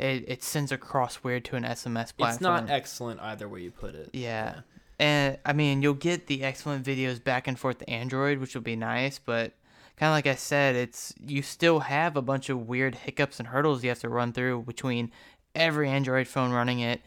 yeah. 0.00 0.06
it, 0.06 0.24
it 0.26 0.42
sends 0.42 0.72
across 0.72 1.22
weird 1.22 1.44
to 1.46 1.56
an 1.56 1.64
SMS 1.64 2.16
platform. 2.16 2.30
It's 2.30 2.40
not 2.40 2.70
excellent 2.70 3.20
either 3.20 3.48
way 3.48 3.60
you 3.60 3.70
put 3.70 3.94
it. 3.94 4.10
Yeah. 4.12 4.60
And 4.98 5.38
I 5.44 5.52
mean, 5.52 5.82
you'll 5.82 5.94
get 5.94 6.26
the 6.26 6.42
excellent 6.42 6.84
videos 6.84 7.22
back 7.22 7.46
and 7.46 7.58
forth 7.58 7.78
to 7.78 7.90
Android, 7.90 8.38
which 8.38 8.54
will 8.54 8.62
be 8.62 8.76
nice, 8.76 9.18
but 9.18 9.52
kind 9.98 10.10
of 10.10 10.14
like 10.14 10.26
I 10.26 10.36
said, 10.36 10.76
it's 10.76 11.12
you 11.26 11.42
still 11.42 11.80
have 11.80 12.16
a 12.16 12.22
bunch 12.22 12.48
of 12.50 12.68
weird 12.68 12.94
hiccups 12.94 13.38
and 13.38 13.48
hurdles 13.48 13.82
you 13.82 13.88
have 13.88 13.98
to 14.00 14.08
run 14.08 14.32
through 14.32 14.62
between 14.62 15.10
every 15.54 15.88
Android 15.88 16.28
phone 16.28 16.52
running 16.52 16.80
it, 16.80 17.00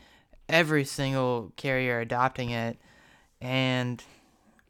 every 0.49 0.83
single 0.83 1.53
carrier 1.55 1.99
adopting 1.99 2.49
it, 2.49 2.77
and 3.39 4.03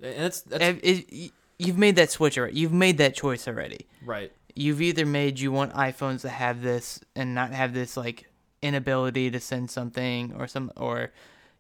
And 0.02 0.16
that's 0.16 0.42
that's 0.42 0.80
it, 0.84 1.32
you've 1.58 1.78
made 1.78 1.96
that 1.96 2.12
switch 2.12 2.38
already. 2.38 2.60
You've 2.60 2.74
made 2.74 2.98
that 3.00 3.16
choice 3.16 3.48
already. 3.48 3.88
right. 4.06 4.32
You've 4.54 4.82
either 4.82 5.06
made 5.06 5.40
you 5.40 5.52
want 5.52 5.74
iPhones 5.74 6.22
to 6.22 6.30
have 6.30 6.62
this 6.62 7.00
and 7.16 7.34
not 7.34 7.54
have 7.54 7.74
this 7.74 7.96
like 7.96 8.30
inability 8.62 9.32
to 9.32 9.40
send 9.40 9.72
something 9.72 10.34
or 10.38 10.46
some 10.46 10.72
or 10.76 11.12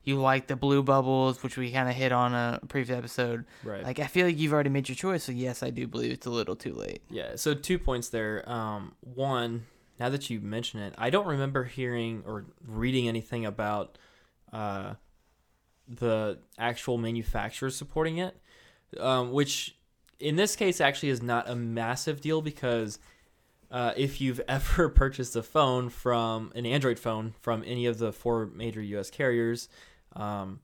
you 0.03 0.19
like 0.19 0.47
the 0.47 0.55
blue 0.55 0.81
bubbles, 0.81 1.43
which 1.43 1.57
we 1.57 1.71
kind 1.71 1.87
of 1.87 1.95
hit 1.95 2.11
on 2.11 2.33
a 2.33 2.59
previous 2.67 2.97
episode. 2.97 3.45
Right. 3.63 3.83
Like 3.83 3.99
I 3.99 4.07
feel 4.07 4.25
like 4.25 4.37
you've 4.37 4.53
already 4.53 4.69
made 4.69 4.89
your 4.89 4.95
choice, 4.95 5.23
so 5.23 5.31
yes, 5.31 5.61
I 5.63 5.69
do 5.69 5.87
believe 5.87 6.11
it's 6.11 6.25
a 6.25 6.31
little 6.31 6.55
too 6.55 6.73
late. 6.73 7.01
Yeah. 7.09 7.35
So 7.35 7.53
two 7.53 7.77
points 7.77 8.09
there. 8.09 8.47
Um, 8.49 8.95
one, 9.01 9.65
now 9.99 10.09
that 10.09 10.29
you 10.29 10.39
mention 10.39 10.79
it, 10.79 10.95
I 10.97 11.09
don't 11.09 11.27
remember 11.27 11.65
hearing 11.65 12.23
or 12.25 12.45
reading 12.65 13.07
anything 13.07 13.45
about 13.45 13.97
uh, 14.51 14.95
the 15.87 16.39
actual 16.57 16.97
manufacturer 16.97 17.69
supporting 17.69 18.17
it, 18.17 18.35
um, 18.99 19.31
which 19.31 19.77
in 20.19 20.35
this 20.35 20.55
case 20.55 20.81
actually 20.81 21.09
is 21.09 21.21
not 21.21 21.49
a 21.49 21.55
massive 21.55 22.21
deal 22.21 22.41
because 22.41 22.99
uh, 23.69 23.93
if 23.95 24.19
you've 24.19 24.41
ever 24.47 24.89
purchased 24.89 25.35
a 25.35 25.43
phone 25.43 25.89
from 25.89 26.51
an 26.55 26.65
Android 26.65 26.99
phone 26.99 27.33
from 27.39 27.63
any 27.65 27.85
of 27.85 27.97
the 27.97 28.11
four 28.11 28.47
major 28.47 28.81
U.S. 28.81 29.09
carriers, 29.09 29.69
um, 30.15 30.59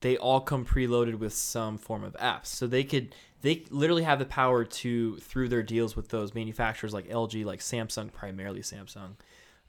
they 0.00 0.16
all 0.16 0.40
come 0.40 0.64
preloaded 0.64 1.18
with 1.18 1.32
some 1.32 1.78
form 1.78 2.04
of 2.04 2.14
apps. 2.14 2.46
So 2.46 2.66
they 2.66 2.84
could 2.84 3.14
they 3.42 3.64
literally 3.70 4.02
have 4.02 4.18
the 4.18 4.26
power 4.26 4.64
to 4.64 5.16
through 5.18 5.48
their 5.48 5.62
deals 5.62 5.96
with 5.96 6.08
those 6.08 6.34
manufacturers 6.34 6.92
like 6.92 7.08
LG, 7.08 7.44
like 7.44 7.60
Samsung, 7.60 8.12
primarily 8.12 8.60
Samsung, 8.60 9.12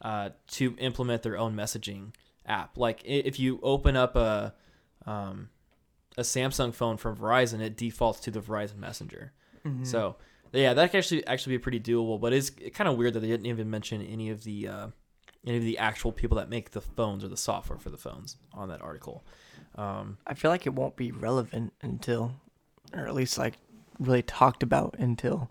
uh, 0.02 0.30
to 0.52 0.76
implement 0.78 1.24
their 1.24 1.38
own 1.38 1.56
messaging 1.56 2.14
app. 2.46 2.78
Like 2.78 3.02
if 3.06 3.40
you 3.40 3.60
open 3.64 3.96
up 3.96 4.16
a 4.16 4.54
um, 5.06 5.50
a 6.18 6.22
Samsung 6.22 6.74
phone 6.74 6.98
from 6.98 7.16
Verizon, 7.16 7.62
it 7.62 7.78
defaults 7.78 8.20
to 8.22 8.32
the 8.32 8.42
Verizon 8.42 8.78
Messenger. 8.78 9.34
Mm-hmm. 9.66 9.86
So 9.86 10.18
yeah, 10.54 10.74
that 10.74 10.92
could 10.92 10.98
actually 11.00 11.26
actually 11.28 11.58
be 11.58 11.62
pretty 11.62 11.80
doable. 11.80 12.20
But 12.20 12.34
it's 12.34 12.52
kind 12.74 12.90
of 12.90 12.98
weird 12.98 13.14
that 13.14 13.22
they 13.22 13.28
didn't 13.28 13.46
even 13.46 13.70
mention 13.70 14.02
any 14.02 14.30
of 14.30 14.44
the 14.44 14.68
uh, 14.68 14.88
any 15.46 15.58
of 15.58 15.64
the 15.64 15.78
actual 15.78 16.12
people 16.12 16.38
that 16.38 16.50
make 16.50 16.72
the 16.72 16.82
phones 16.82 17.24
or 17.24 17.28
the 17.28 17.38
software 17.38 17.80
for 17.80 17.90
the 17.90 17.98
phones 17.98 18.38
on 18.54 18.70
that 18.70 18.82
article. 18.82 19.24
Um, 19.76 20.18
I 20.28 20.34
feel 20.36 20.52
like 20.52 20.68
it 20.68 20.74
won't 20.74 20.96
be 20.96 21.12
relevant 21.12 21.74
until, 21.82 22.34
or 22.94 23.08
at 23.08 23.16
least 23.16 23.38
like 23.38 23.56
really 24.00 24.22
talked 24.22 24.62
about 24.64 24.96
until 25.00 25.50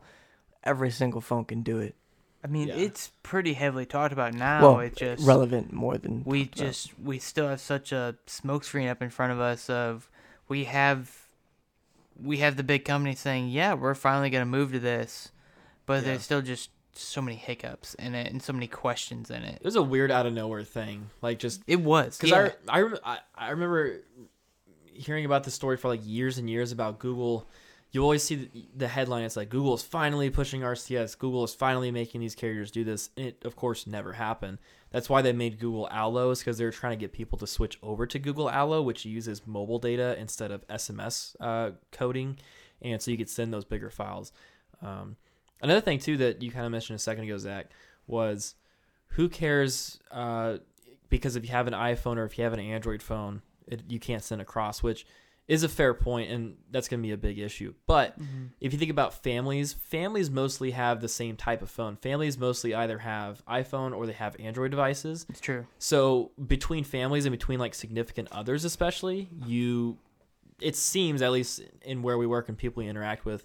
every 0.63 0.91
single 0.91 1.21
phone 1.21 1.45
can 1.45 1.63
do 1.63 1.79
it. 1.79 1.95
I 2.45 2.47
mean, 2.47 2.69
Yeah. 2.69 2.75
it's 2.77 3.11
pretty 3.23 3.53
heavily 3.55 3.85
talked 3.85 4.13
about 4.13 4.33
now. 4.35 4.63
well, 4.63 4.81
it 4.81 4.97
just 4.97 5.27
relevant 5.27 5.73
more 5.73 5.99
than 5.99 6.23
we 6.25 6.45
talked 6.45 6.59
about. 6.59 6.67
just 6.69 6.99
we 7.01 7.19
still 7.19 7.49
have 7.49 7.61
such 7.61 7.93
a 7.93 8.17
smokescreen 8.27 8.89
up 8.91 9.03
in 9.03 9.11
front 9.11 9.33
of 9.33 9.41
us 9.41 9.69
of 9.69 10.09
we 10.49 10.65
have 10.65 11.27
we 12.23 12.39
have 12.39 12.57
the 12.57 12.63
big 12.63 12.85
company 12.85 13.15
saying 13.15 13.49
yeah 13.49 13.73
we're 13.75 13.95
finally 13.95 14.29
going 14.31 14.43
to 14.43 14.47
move 14.47 14.73
to 14.73 14.79
this 14.79 15.31
but 15.87 15.95
Yeah. 15.95 16.01
there's 16.09 16.23
still 16.23 16.43
just 16.43 16.71
so 16.93 17.23
many 17.23 17.37
hiccups 17.37 17.95
in 17.95 18.15
it 18.15 18.31
and 18.33 18.43
so 18.43 18.53
many 18.53 18.67
questions 18.67 19.31
in 19.31 19.43
it 19.43 19.57
it 19.57 19.65
was 19.65 19.77
a 19.77 19.83
weird 19.83 20.11
out 20.11 20.27
of 20.27 20.33
nowhere 20.33 20.65
thing, 20.65 21.11
like 21.23 21.39
just 21.39 21.63
it 21.67 21.81
was 21.81 22.17
because 22.17 22.31
yeah. 22.31 22.51
I 22.69 22.83
I, 23.05 23.19
I 23.35 23.51
remember 23.51 24.01
hearing 24.87 25.25
about 25.25 25.45
this 25.45 25.55
story 25.55 25.77
for 25.77 25.89
like 25.89 26.01
years 26.05 26.39
and 26.39 26.49
years 26.49 26.73
about 26.73 26.99
Google 26.99 27.49
you 27.93 28.03
always 28.03 28.23
see 28.23 28.37
the, 28.37 28.69
the 28.77 28.89
headline. 28.89 29.25
It's 29.25 29.37
like 29.37 29.49
Google 29.49 29.75
is 29.75 29.83
finally 29.83 30.31
pushing 30.31 30.61
RCS. 30.61 31.19
Google 31.19 31.43
is 31.45 31.55
finally 31.55 31.91
making 31.91 32.21
these 32.21 32.35
carriers 32.35 32.71
do 32.71 32.85
this. 32.85 33.11
And 33.17 33.27
it 33.27 33.45
of 33.45 33.57
course 33.57 33.87
never 33.87 34.13
happened. 34.13 34.59
That's 34.91 35.09
why 35.09 35.23
they 35.23 35.33
made 35.33 35.59
Google 35.59 35.89
Allo 35.91 36.31
is 36.31 36.41
because 36.41 36.59
they're 36.59 36.71
trying 36.71 36.99
to 36.99 37.01
get 37.01 37.13
people 37.13 37.39
to 37.39 37.47
switch 37.47 37.79
over 37.83 38.07
to 38.07 38.19
Google 38.19 38.51
Allo, 38.51 38.83
which 38.83 39.05
uses 39.05 39.47
mobile 39.47 39.79
data 39.79 40.17
instead 40.19 40.51
of 40.51 40.67
SMS 40.69 41.37
uh, 41.41 41.73
coding, 41.93 42.39
and 42.83 43.01
so 43.01 43.11
you 43.11 43.17
could 43.17 43.31
send 43.31 43.53
those 43.53 43.65
bigger 43.65 43.91
files. 43.91 44.33
Um, 44.83 45.17
another 45.63 45.81
thing 45.81 45.99
too 45.99 46.17
that 46.19 46.43
you 46.43 46.51
kind 46.51 46.67
of 46.67 46.73
mentioned 46.73 46.97
a 46.97 47.01
second 47.01 47.25
ago, 47.25 47.37
Zach, 47.39 47.67
was 48.07 48.55
who 49.15 49.29
cares? 49.29 49.99
Uh, 50.11 50.59
because 51.09 51.35
if 51.37 51.45
you 51.45 51.51
have 51.51 51.67
an 51.67 51.73
iPhone 51.75 52.17
or 52.17 52.25
if 52.25 52.39
you 52.39 52.45
have 52.45 52.53
an 52.53 52.61
Android 52.61 53.03
phone, 53.03 53.43
it, 53.67 53.83
you 53.89 53.99
can't 53.99 54.23
send 54.23 54.41
across, 54.41 54.83
which 54.83 55.05
is 55.49 55.65
a 55.65 55.69
fair 55.69 55.93
point, 55.93 56.31
and 56.31 56.57
that's 56.71 56.87
going 56.87 57.01
to 57.01 57.07
be 57.07 57.11
a 57.11 57.17
big 57.17 57.37
issue. 57.39 57.75
But 57.89 58.17
Mm-hmm. 58.21 58.45
if 58.61 58.73
you 58.73 58.79
think 58.79 58.93
about 58.93 59.13
families, 59.15 59.73
families 59.73 60.31
mostly 60.31 60.71
have 60.71 61.01
the 61.01 61.09
same 61.09 61.37
type 61.37 61.61
of 61.63 61.69
phone. 61.71 61.97
Families 61.97 62.39
mostly 62.39 62.73
either 62.73 62.99
have 62.99 63.45
iPhone 63.47 63.93
or 63.97 64.07
they 64.07 64.13
have 64.13 64.37
Android 64.39 64.71
devices. 64.71 65.27
It's 65.29 65.41
true. 65.41 65.67
So 65.81 66.31
between 66.47 66.85
families 66.85 67.25
and 67.27 67.33
between 67.33 67.59
like 67.59 67.75
significant 67.75 68.29
others, 68.31 68.65
especially, 68.65 69.29
you, 69.45 69.99
it 70.61 70.77
seems 70.77 71.21
at 71.23 71.33
least 71.33 71.61
in 71.83 72.03
where 72.03 72.17
we 72.19 72.29
work 72.29 72.49
and 72.49 72.57
people 72.57 72.85
we 72.85 72.89
interact 72.89 73.25
with, 73.25 73.45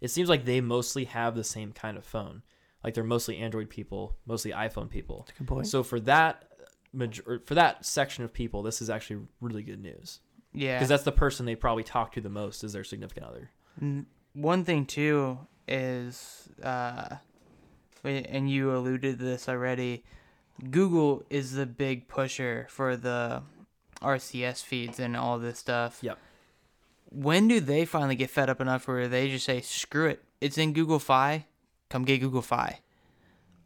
it 0.00 0.08
seems 0.08 0.28
like 0.28 0.44
they 0.44 0.60
mostly 0.60 1.04
have 1.04 1.34
the 1.34 1.44
same 1.44 1.72
kind 1.72 1.96
of 1.96 2.04
phone. 2.04 2.42
Like 2.84 2.94
they're 2.94 3.04
mostly 3.04 3.38
Android 3.38 3.68
people, 3.70 4.16
mostly 4.26 4.52
iPhone 4.52 4.88
people. 4.88 5.26
Good 5.38 5.46
point. 5.46 5.66
So 5.66 5.82
for 5.82 5.98
that 6.00 6.44
major- 6.92 7.42
for 7.44 7.54
that 7.54 7.84
section 7.84 8.24
of 8.24 8.32
people, 8.32 8.62
this 8.62 8.80
is 8.80 8.88
actually 8.88 9.26
really 9.40 9.62
good 9.62 9.82
news 9.82 10.20
Yeah. 10.52 10.76
because 10.78 10.88
that's 10.88 11.02
the 11.02 11.12
person 11.12 11.44
they 11.46 11.56
probably 11.56 11.82
talk 11.84 12.12
to 12.12 12.20
the 12.20 12.28
most 12.30 12.62
is 12.64 12.72
their 12.72 12.84
significant 12.84 13.26
other. 13.26 13.50
One 14.32 14.64
thing 14.64 14.86
too 14.86 15.38
is, 15.66 16.48
uh, 16.62 17.16
and 18.04 18.48
you 18.50 18.74
alluded 18.74 19.18
to 19.18 19.24
this 19.24 19.48
already. 19.48 20.04
Google 20.70 21.24
is 21.30 21.52
the 21.52 21.66
big 21.66 22.08
pusher 22.08 22.66
for 22.70 22.96
the 22.96 23.42
RCS 24.00 24.62
feeds 24.62 24.98
and 25.00 25.16
all 25.16 25.38
this 25.38 25.58
stuff. 25.58 25.98
Yep. 26.02 26.18
When 27.10 27.48
do 27.48 27.60
they 27.60 27.84
finally 27.84 28.16
get 28.16 28.30
fed 28.30 28.50
up 28.50 28.60
enough 28.60 28.86
where 28.86 29.08
they 29.08 29.28
just 29.30 29.46
say, 29.46 29.60
"Screw 29.60 30.06
it, 30.06 30.22
it's 30.40 30.58
in 30.58 30.72
Google 30.72 30.98
Fi, 30.98 31.46
come 31.88 32.04
get 32.04 32.18
Google 32.20 32.42
Fi"? 32.42 32.80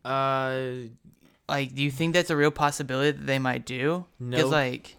Uh, 0.05 0.89
Like, 1.49 1.75
do 1.75 1.83
you 1.83 1.91
think 1.91 2.15
that's 2.15 2.31
a 2.31 2.37
real 2.37 2.51
possibility 2.53 3.11
that 3.19 3.27
they 3.27 3.39
might 3.39 3.67
do? 3.67 4.07
No. 4.19 4.37
Because 4.37 4.51
like, 4.53 4.97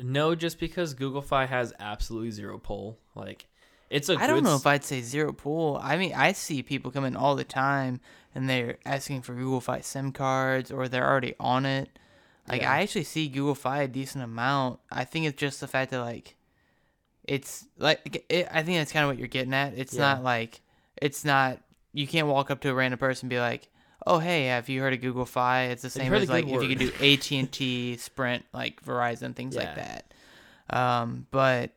no, 0.00 0.34
just 0.34 0.58
because 0.58 0.92
Google 0.94 1.22
Fi 1.22 1.46
has 1.46 1.72
absolutely 1.78 2.32
zero 2.32 2.58
pull. 2.58 2.98
Like, 3.14 3.46
it's 3.88 4.08
a 4.08 4.16
I 4.16 4.26
don't 4.26 4.42
know 4.42 4.54
s- 4.56 4.60
if 4.60 4.66
I'd 4.66 4.84
say 4.84 5.00
zero 5.00 5.32
pull. 5.32 5.78
I 5.82 5.96
mean, 5.96 6.12
I 6.14 6.32
see 6.32 6.62
people 6.62 6.90
come 6.90 7.04
in 7.04 7.16
all 7.16 7.36
the 7.36 7.44
time 7.44 8.00
and 8.34 8.50
they're 8.50 8.78
asking 8.84 9.22
for 9.22 9.34
Google 9.34 9.60
Fi 9.60 9.80
SIM 9.80 10.10
cards 10.12 10.70
or 10.72 10.88
they're 10.88 11.08
already 11.08 11.34
on 11.38 11.64
it. 11.64 11.88
Like 12.48 12.62
Yeah. 12.62 12.72
I 12.72 12.80
actually 12.82 13.04
see 13.04 13.28
Google 13.28 13.54
Fi 13.54 13.82
a 13.82 13.88
decent 13.88 14.24
amount. 14.24 14.80
I 14.90 15.04
think 15.04 15.24
it's 15.26 15.38
just 15.40 15.60
the 15.60 15.68
fact 15.68 15.92
that 15.92 16.00
like 16.00 16.34
it's 17.24 17.66
like 17.78 18.24
it, 18.28 18.48
I 18.50 18.62
think 18.62 18.78
that's 18.78 18.92
kind 18.92 19.04
of 19.04 19.08
what 19.10 19.18
you're 19.18 19.28
getting 19.28 19.54
at. 19.54 19.74
It's 19.76 19.94
Yeah. 19.94 20.14
not 20.14 20.22
like 20.24 20.60
it's 21.00 21.24
not 21.24 21.60
you 21.92 22.06
can't 22.06 22.26
walk 22.26 22.50
up 22.50 22.60
to 22.60 22.70
a 22.70 22.74
random 22.74 22.98
person 22.98 23.26
and 23.26 23.30
be 23.30 23.38
like, 23.40 23.68
"Oh, 24.06 24.18
hey, 24.18 24.46
have 24.46 24.68
you 24.68 24.80
heard 24.80 24.92
of 24.92 25.00
Google 25.00 25.26
Fi?" 25.26 25.64
It's 25.64 25.82
the 25.82 25.90
same 25.90 26.12
as 26.14 26.28
like 26.28 26.46
if 26.46 26.62
you 26.62 26.68
could 26.68 26.78
do 26.78 26.90
AT&T, 27.00 27.96
Sprint, 27.98 28.44
like 28.52 28.82
Verizon, 28.84 29.34
things 29.34 29.56
like 29.56 29.74
that. 29.76 30.12
Um, 30.70 31.26
but 31.30 31.70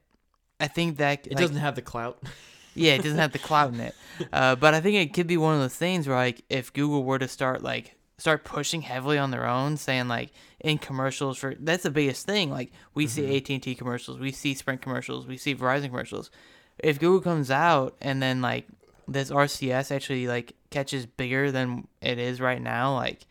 I 0.60 0.68
think 0.68 0.98
that 0.98 1.28
It 1.28 1.34
like, 1.34 1.40
doesn't 1.40 1.58
have 1.58 1.76
the 1.76 1.82
clout. 1.82 2.22
yeah, 2.74 2.94
it 2.94 3.04
doesn't 3.04 3.18
have 3.20 3.32
the 3.32 3.40
clout 3.40 3.74
in 3.74 3.80
it. 3.80 3.96
Uh, 4.32 4.56
but 4.56 4.74
I 4.74 4.82
think 4.82 4.96
it 4.96 5.14
could 5.14 5.28
be 5.28 5.38
one 5.38 5.54
of 5.54 5.60
those 5.62 5.76
things 5.76 6.08
where 6.08 6.18
like 6.18 6.44
if 6.50 6.74
Google 6.74 7.04
were 7.04 7.20
to 7.20 7.28
start 7.28 7.62
like 7.62 7.96
start 8.18 8.44
pushing 8.44 8.82
heavily 8.82 9.18
on 9.18 9.32
their 9.32 9.46
own, 9.46 9.78
saying 9.78 10.08
like 10.08 10.32
in 10.60 10.78
commercials 10.78 11.38
for 11.38 11.56
that's 11.60 11.84
the 11.84 11.92
biggest 11.92 12.26
thing. 12.26 12.50
Like 12.50 12.72
we 12.94 13.08
see 13.08 13.24
mm-hmm. 13.24 13.38
AT 13.38 13.50
and 13.50 13.64
T 13.64 13.76
commercials, 13.76 14.20
we 14.20 14.32
see 14.32 14.54
Sprint 14.54 14.82
commercials, 14.82 15.28
we 15.28 15.38
see 15.38 15.56
Verizon 15.56 15.88
commercials. 15.88 16.32
If 16.80 17.00
Google 17.00 17.22
comes 17.22 17.52
out 17.52 17.96
and 18.02 18.22
then 18.22 18.42
like 18.42 18.68
this 19.08 19.32
RCS 19.32 19.96
actually 19.96 20.28
like 20.28 20.54
catches 20.70 21.06
bigger 21.06 21.52
than 21.52 21.88
it 22.02 22.20
is 22.20 22.42
right 22.42 22.62
now, 22.62 22.96
like 22.96 23.28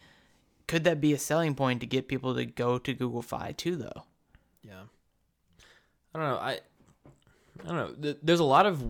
could 0.66 0.84
that 0.84 1.00
be 1.00 1.12
a 1.12 1.18
selling 1.18 1.54
point 1.54 1.80
to 1.80 1.86
get 1.86 2.08
people 2.08 2.34
to 2.34 2.44
go 2.44 2.78
to 2.78 2.94
Google 2.94 3.22
Fi 3.22 3.52
too 3.52 3.76
though? 3.76 4.04
Yeah. 4.62 4.82
I 6.14 6.18
don't 6.18 6.28
know. 6.28 6.38
I 6.38 6.60
I 7.64 7.68
don't 7.68 8.00
know. 8.00 8.14
There's 8.22 8.40
a 8.40 8.44
lot 8.44 8.66
of 8.66 8.82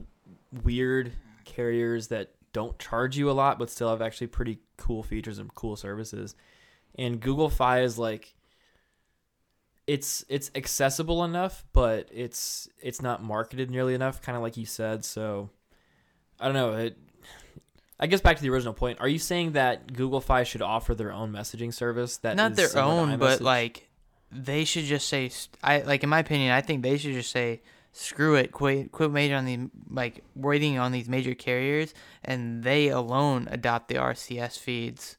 weird 0.62 1.12
carriers 1.44 2.08
that 2.08 2.35
don't 2.56 2.78
charge 2.78 3.18
you 3.18 3.30
a 3.30 3.32
lot 3.32 3.58
but 3.58 3.68
still 3.68 3.90
have 3.90 4.00
actually 4.00 4.28
pretty 4.28 4.58
cool 4.78 5.02
features 5.02 5.38
and 5.38 5.54
cool 5.54 5.76
services. 5.76 6.34
And 6.94 7.20
Google 7.20 7.50
Fi 7.50 7.82
is 7.82 7.98
like 7.98 8.34
it's 9.86 10.24
it's 10.30 10.50
accessible 10.54 11.22
enough, 11.22 11.66
but 11.74 12.08
it's 12.10 12.66
it's 12.80 13.02
not 13.02 13.22
marketed 13.22 13.70
nearly 13.70 13.92
enough, 13.92 14.22
kind 14.22 14.36
of 14.36 14.42
like 14.42 14.56
you 14.56 14.64
said. 14.64 15.04
So 15.04 15.50
I 16.40 16.46
don't 16.46 16.54
know. 16.54 16.72
It 16.72 16.96
I 18.00 18.06
guess 18.06 18.22
back 18.22 18.36
to 18.36 18.42
the 18.42 18.48
original 18.48 18.72
point. 18.72 19.02
Are 19.02 19.08
you 19.08 19.18
saying 19.18 19.52
that 19.52 19.92
Google 19.92 20.22
Fi 20.22 20.42
should 20.42 20.62
offer 20.62 20.94
their 20.94 21.12
own 21.12 21.32
messaging 21.32 21.74
service 21.74 22.16
that 22.18 22.36
not 22.36 22.54
their 22.54 22.74
own, 22.78 23.18
but 23.18 23.42
like 23.42 23.86
they 24.32 24.64
should 24.64 24.84
just 24.84 25.08
say. 25.10 25.30
I 25.62 25.80
like 25.80 26.02
in 26.02 26.08
my 26.08 26.20
opinion, 26.20 26.52
I 26.52 26.62
think 26.62 26.82
they 26.82 26.96
should 26.96 27.12
just 27.12 27.30
say, 27.30 27.60
"Screw 27.96 28.34
it, 28.34 28.52
quit, 28.52 28.92
quit 28.92 29.10
major 29.10 29.34
on 29.36 29.44
the 29.44 29.70
like 29.90 30.22
waiting 30.34 30.78
on 30.78 30.92
these 30.92 31.08
major 31.08 31.34
carriers, 31.34 31.94
and 32.24 32.62
they 32.62 32.88
alone 32.88 33.48
adopt 33.50 33.88
the 33.88 33.94
RCS 33.96 34.58
feeds." 34.58 35.16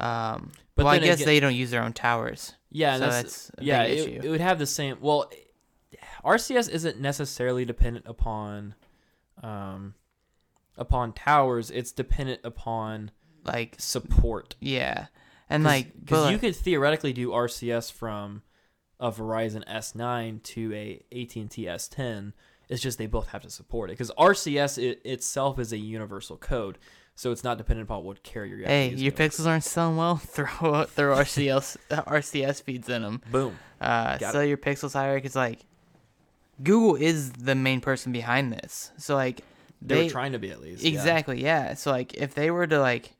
Um, 0.00 0.52
But 0.74 0.84
well, 0.86 0.94
I 0.94 0.98
guess 0.98 1.16
again- 1.18 1.26
they 1.26 1.40
don't 1.40 1.54
use 1.54 1.70
their 1.70 1.82
own 1.82 1.92
towers. 1.92 2.54
Yeah, 2.70 2.94
So 2.94 3.00
that's, 3.00 3.22
that's 3.22 3.50
a 3.58 3.64
yeah. 3.64 3.84
big 3.86 3.92
It, 3.92 4.00
issue. 4.08 4.20
it 4.24 4.28
would 4.30 4.40
have 4.40 4.58
the 4.58 4.66
same. 4.66 4.96
Well, 5.00 5.30
RCS 6.24 6.68
isn't 6.68 7.00
necessarily 7.00 7.64
dependent 7.64 8.04
upon, 8.08 8.74
um, 9.42 9.94
upon 10.76 11.12
towers. 11.12 11.70
It's 11.70 11.92
dependent 11.92 12.40
upon 12.42 13.12
Like, 13.44 13.76
support. 13.78 14.56
yeah, 14.60 15.06
and 15.48 15.62
like, 15.62 15.92
because 16.00 16.32
you 16.32 16.38
could 16.38 16.56
theoretically 16.56 17.12
do 17.12 17.30
RCS 17.30 17.90
from 17.92 18.42
a 19.04 19.12
Verizon 19.12 19.62
S9 19.68 20.42
to 20.42 20.72
a 20.72 21.02
AT&T 21.12 21.66
S10. 21.66 22.32
It's 22.70 22.80
just 22.80 22.96
they 22.96 23.06
both 23.06 23.28
have 23.28 23.42
to 23.42 23.50
support 23.50 23.90
it 23.90 23.92
because 23.92 24.10
RCS 24.12 24.82
it, 24.82 25.02
itself 25.04 25.58
is 25.58 25.74
a 25.74 25.76
universal 25.76 26.38
code, 26.38 26.78
so 27.14 27.30
it's 27.30 27.44
not 27.44 27.58
dependent 27.58 27.86
upon 27.86 28.02
what 28.02 28.22
carrier 28.22 28.56
you're 28.56 28.66
hey, 28.66 28.88
your 28.88 29.12
pixels 29.12 29.46
aren't 29.46 29.62
selling 29.62 29.98
well. 29.98 30.16
Throw 30.24 30.84
throw 30.84 31.16
RCS 31.16 31.76
RCS 31.90 32.62
feeds 32.62 32.88
in 32.88 33.02
them. 33.02 33.20
Boom. 33.30 33.58
uh, 33.78 34.16
Got 34.16 34.32
sell 34.32 34.44
your 34.44 34.56
pixels 34.56 34.94
higher 34.94 35.16
because 35.16 35.36
like 35.36 35.60
Google 36.62 36.96
is 36.96 37.32
the 37.32 37.54
main 37.54 37.82
person 37.82 38.10
behind 38.10 38.54
this. 38.54 38.90
So 38.96 39.14
like 39.14 39.42
They, 39.82 39.96
they, 39.96 40.04
were 40.04 40.10
trying 40.10 40.32
to 40.32 40.38
be 40.38 40.50
at 40.50 40.62
least 40.62 40.82
yeah. 40.82 40.88
exactly 40.88 41.42
yeah. 41.42 41.74
So 41.74 41.90
like 41.90 42.14
if 42.14 42.34
they 42.34 42.50
were 42.50 42.66
to 42.66 42.80
like, 42.80 43.13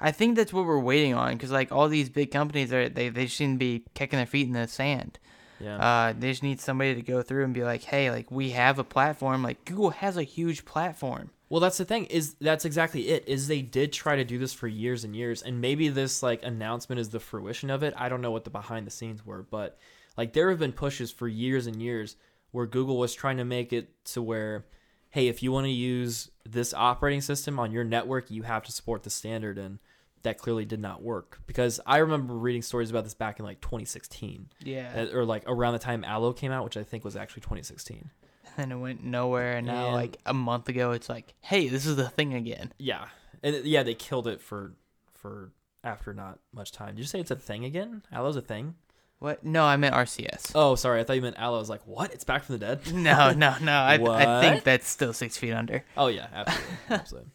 I 0.00 0.12
think 0.12 0.36
that's 0.36 0.52
what 0.52 0.64
we're 0.64 0.78
waiting 0.78 1.14
on 1.14 1.32
because 1.32 1.50
like 1.50 1.72
all 1.72 1.88
these 1.88 2.08
big 2.08 2.30
companies 2.30 2.72
are 2.72 2.88
they 2.88 3.08
they 3.08 3.26
shouldn't 3.26 3.58
be 3.58 3.84
kicking 3.94 4.18
their 4.18 4.26
feet 4.26 4.46
in 4.46 4.52
the 4.52 4.68
sand. 4.68 5.18
Yeah. 5.60 5.76
Uh, 5.76 6.14
they 6.16 6.30
just 6.30 6.42
need 6.42 6.60
somebody 6.60 6.94
to 6.94 7.02
go 7.02 7.20
through 7.22 7.44
and 7.44 7.52
be 7.52 7.64
like, 7.64 7.82
hey, 7.82 8.10
like 8.10 8.30
we 8.30 8.50
have 8.50 8.78
a 8.78 8.84
platform. 8.84 9.42
Like 9.42 9.64
Google 9.64 9.90
has 9.90 10.16
a 10.16 10.22
huge 10.22 10.64
platform. 10.64 11.30
Well, 11.48 11.60
that's 11.60 11.78
the 11.78 11.84
thing 11.84 12.04
is 12.06 12.34
that's 12.40 12.64
exactly 12.64 13.08
it. 13.08 13.24
Is 13.26 13.48
they 13.48 13.62
did 13.62 13.92
try 13.92 14.16
to 14.16 14.24
do 14.24 14.38
this 14.38 14.52
for 14.52 14.68
years 14.68 15.04
and 15.04 15.16
years, 15.16 15.42
and 15.42 15.60
maybe 15.60 15.88
this 15.88 16.22
like 16.22 16.42
announcement 16.42 17.00
is 17.00 17.08
the 17.08 17.20
fruition 17.20 17.70
of 17.70 17.82
it. 17.82 17.94
I 17.96 18.08
don't 18.08 18.20
know 18.20 18.30
what 18.30 18.44
the 18.44 18.50
behind 18.50 18.86
the 18.86 18.90
scenes 18.90 19.24
were, 19.24 19.42
but 19.42 19.78
like 20.16 20.32
there 20.32 20.50
have 20.50 20.58
been 20.58 20.72
pushes 20.72 21.10
for 21.10 21.26
years 21.26 21.66
and 21.66 21.82
years 21.82 22.16
where 22.50 22.66
Google 22.66 22.98
was 22.98 23.14
trying 23.14 23.38
to 23.38 23.44
make 23.44 23.72
it 23.72 23.88
to 24.06 24.22
where, 24.22 24.66
hey, 25.10 25.28
if 25.28 25.42
you 25.42 25.52
want 25.52 25.66
to 25.66 25.70
use 25.70 26.30
this 26.46 26.72
operating 26.74 27.20
system 27.20 27.58
on 27.58 27.72
your 27.72 27.84
network, 27.84 28.30
you 28.30 28.42
have 28.42 28.62
to 28.64 28.72
support 28.72 29.02
the 29.02 29.10
standard, 29.10 29.58
and 29.58 29.78
that 30.22 30.38
clearly 30.38 30.64
did 30.64 30.80
not 30.80 31.02
work 31.02 31.40
because 31.46 31.80
I 31.86 31.98
remember 31.98 32.34
reading 32.34 32.62
stories 32.62 32.90
about 32.90 33.04
this 33.04 33.14
back 33.14 33.38
in 33.38 33.44
like 33.44 33.60
2016, 33.60 34.48
Yeah. 34.64 35.06
or 35.12 35.24
like 35.24 35.44
around 35.46 35.74
the 35.74 35.78
time 35.78 36.04
Allo 36.04 36.32
came 36.32 36.50
out, 36.52 36.64
which 36.64 36.76
I 36.76 36.82
think 36.82 37.04
was 37.04 37.16
actually 37.16 37.42
2016. 37.42 38.10
and 38.56 38.72
it 38.72 38.76
went 38.76 39.04
nowhere. 39.04 39.52
And 39.56 39.66
now 39.66 39.86
And- 39.86 39.94
like 39.94 40.16
a 40.26 40.34
month 40.34 40.68
ago, 40.68 40.90
it's 40.92 41.08
like, 41.08 41.34
hey, 41.42 41.68
this 41.68 41.86
is 41.86 41.96
the 41.96 42.08
thing 42.08 42.34
again. 42.34 42.72
Yeah, 42.78 43.06
and 43.42 43.64
yeah, 43.64 43.82
they 43.84 43.94
killed 43.94 44.26
it 44.26 44.40
for 44.40 44.72
for 45.14 45.52
after 45.84 46.12
not 46.12 46.38
much 46.52 46.72
time. 46.72 46.94
Did 46.96 46.98
you 47.02 47.06
say 47.06 47.20
it's 47.20 47.30
a 47.30 47.36
thing 47.36 47.64
again? 47.64 48.02
Allo's 48.12 48.36
a 48.36 48.40
thing. 48.42 48.74
What? 49.20 49.44
No, 49.44 49.64
I 49.64 49.76
meant 49.76 49.94
RCS. 49.96 50.52
Oh, 50.54 50.74
sorry, 50.76 51.00
I 51.00 51.04
thought 51.04 51.16
you 51.16 51.22
meant 51.22 51.38
Allo. 51.38 51.56
I 51.56 51.58
was 51.60 51.68
like, 51.70 51.84
what? 51.86 52.12
It's 52.12 52.22
back 52.24 52.44
from 52.44 52.58
the 52.58 52.66
dead. 52.66 52.92
No, 52.92 53.32
no, 53.32 53.56
no. 53.60 53.72
I, 53.72 53.94
I 53.94 54.40
think 54.40 54.62
that's 54.64 54.88
still 54.88 55.12
six 55.12 55.36
feet 55.36 55.52
under. 55.52 55.84
Oh 55.96 56.06
yeah, 56.08 56.26
absolutely. 56.32 56.74
absolutely. 56.90 57.30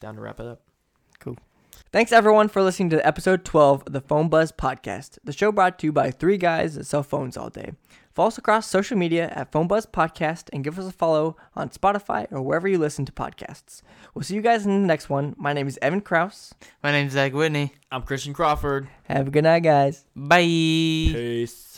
Down 0.00 0.14
to 0.16 0.20
wrap 0.20 0.40
it 0.40 0.46
up. 0.46 0.62
Thanks 1.92 2.12
everyone 2.12 2.48
for 2.48 2.62
listening 2.62 2.90
to 2.90 3.04
episode 3.04 3.44
12 3.44 3.82
of 3.84 3.92
the 3.92 4.00
Phone 4.00 4.28
Buzz 4.28 4.52
podcast. 4.52 5.18
The 5.24 5.32
show 5.32 5.50
brought 5.50 5.76
to 5.80 5.88
you 5.88 5.92
by 5.92 6.12
three 6.12 6.36
guys 6.36 6.76
that 6.76 6.86
sell 6.86 7.02
phones 7.02 7.36
all 7.36 7.50
day. 7.50 7.72
Follow 8.14 8.28
us 8.28 8.38
across 8.38 8.68
social 8.68 8.96
media 8.96 9.28
at 9.34 9.50
Phone 9.50 9.66
Buzz 9.66 9.86
Podcast 9.86 10.50
and 10.52 10.62
give 10.62 10.78
us 10.78 10.86
a 10.86 10.92
follow 10.92 11.36
on 11.56 11.70
Spotify 11.70 12.30
or 12.30 12.42
wherever 12.42 12.68
you 12.68 12.78
listen 12.78 13.04
to 13.06 13.12
podcasts. 13.12 13.82
We'll 14.14 14.22
see 14.22 14.36
you 14.36 14.40
guys 14.40 14.64
in 14.66 14.82
the 14.82 14.86
next 14.86 15.08
one. 15.10 15.34
My 15.36 15.52
name 15.52 15.66
is 15.66 15.80
Evan 15.82 16.00
Kraus. 16.00 16.54
My 16.80 16.92
name's 16.92 17.12
Zach 17.12 17.32
Whitney. 17.32 17.72
I'm 17.90 18.02
Christian 18.02 18.34
Crawford. 18.34 18.88
Have 19.04 19.26
a 19.26 19.30
good 19.32 19.42
night, 19.44 19.64
guys. 19.64 20.04
Bye. 20.14 20.42
Peace. 20.42 21.69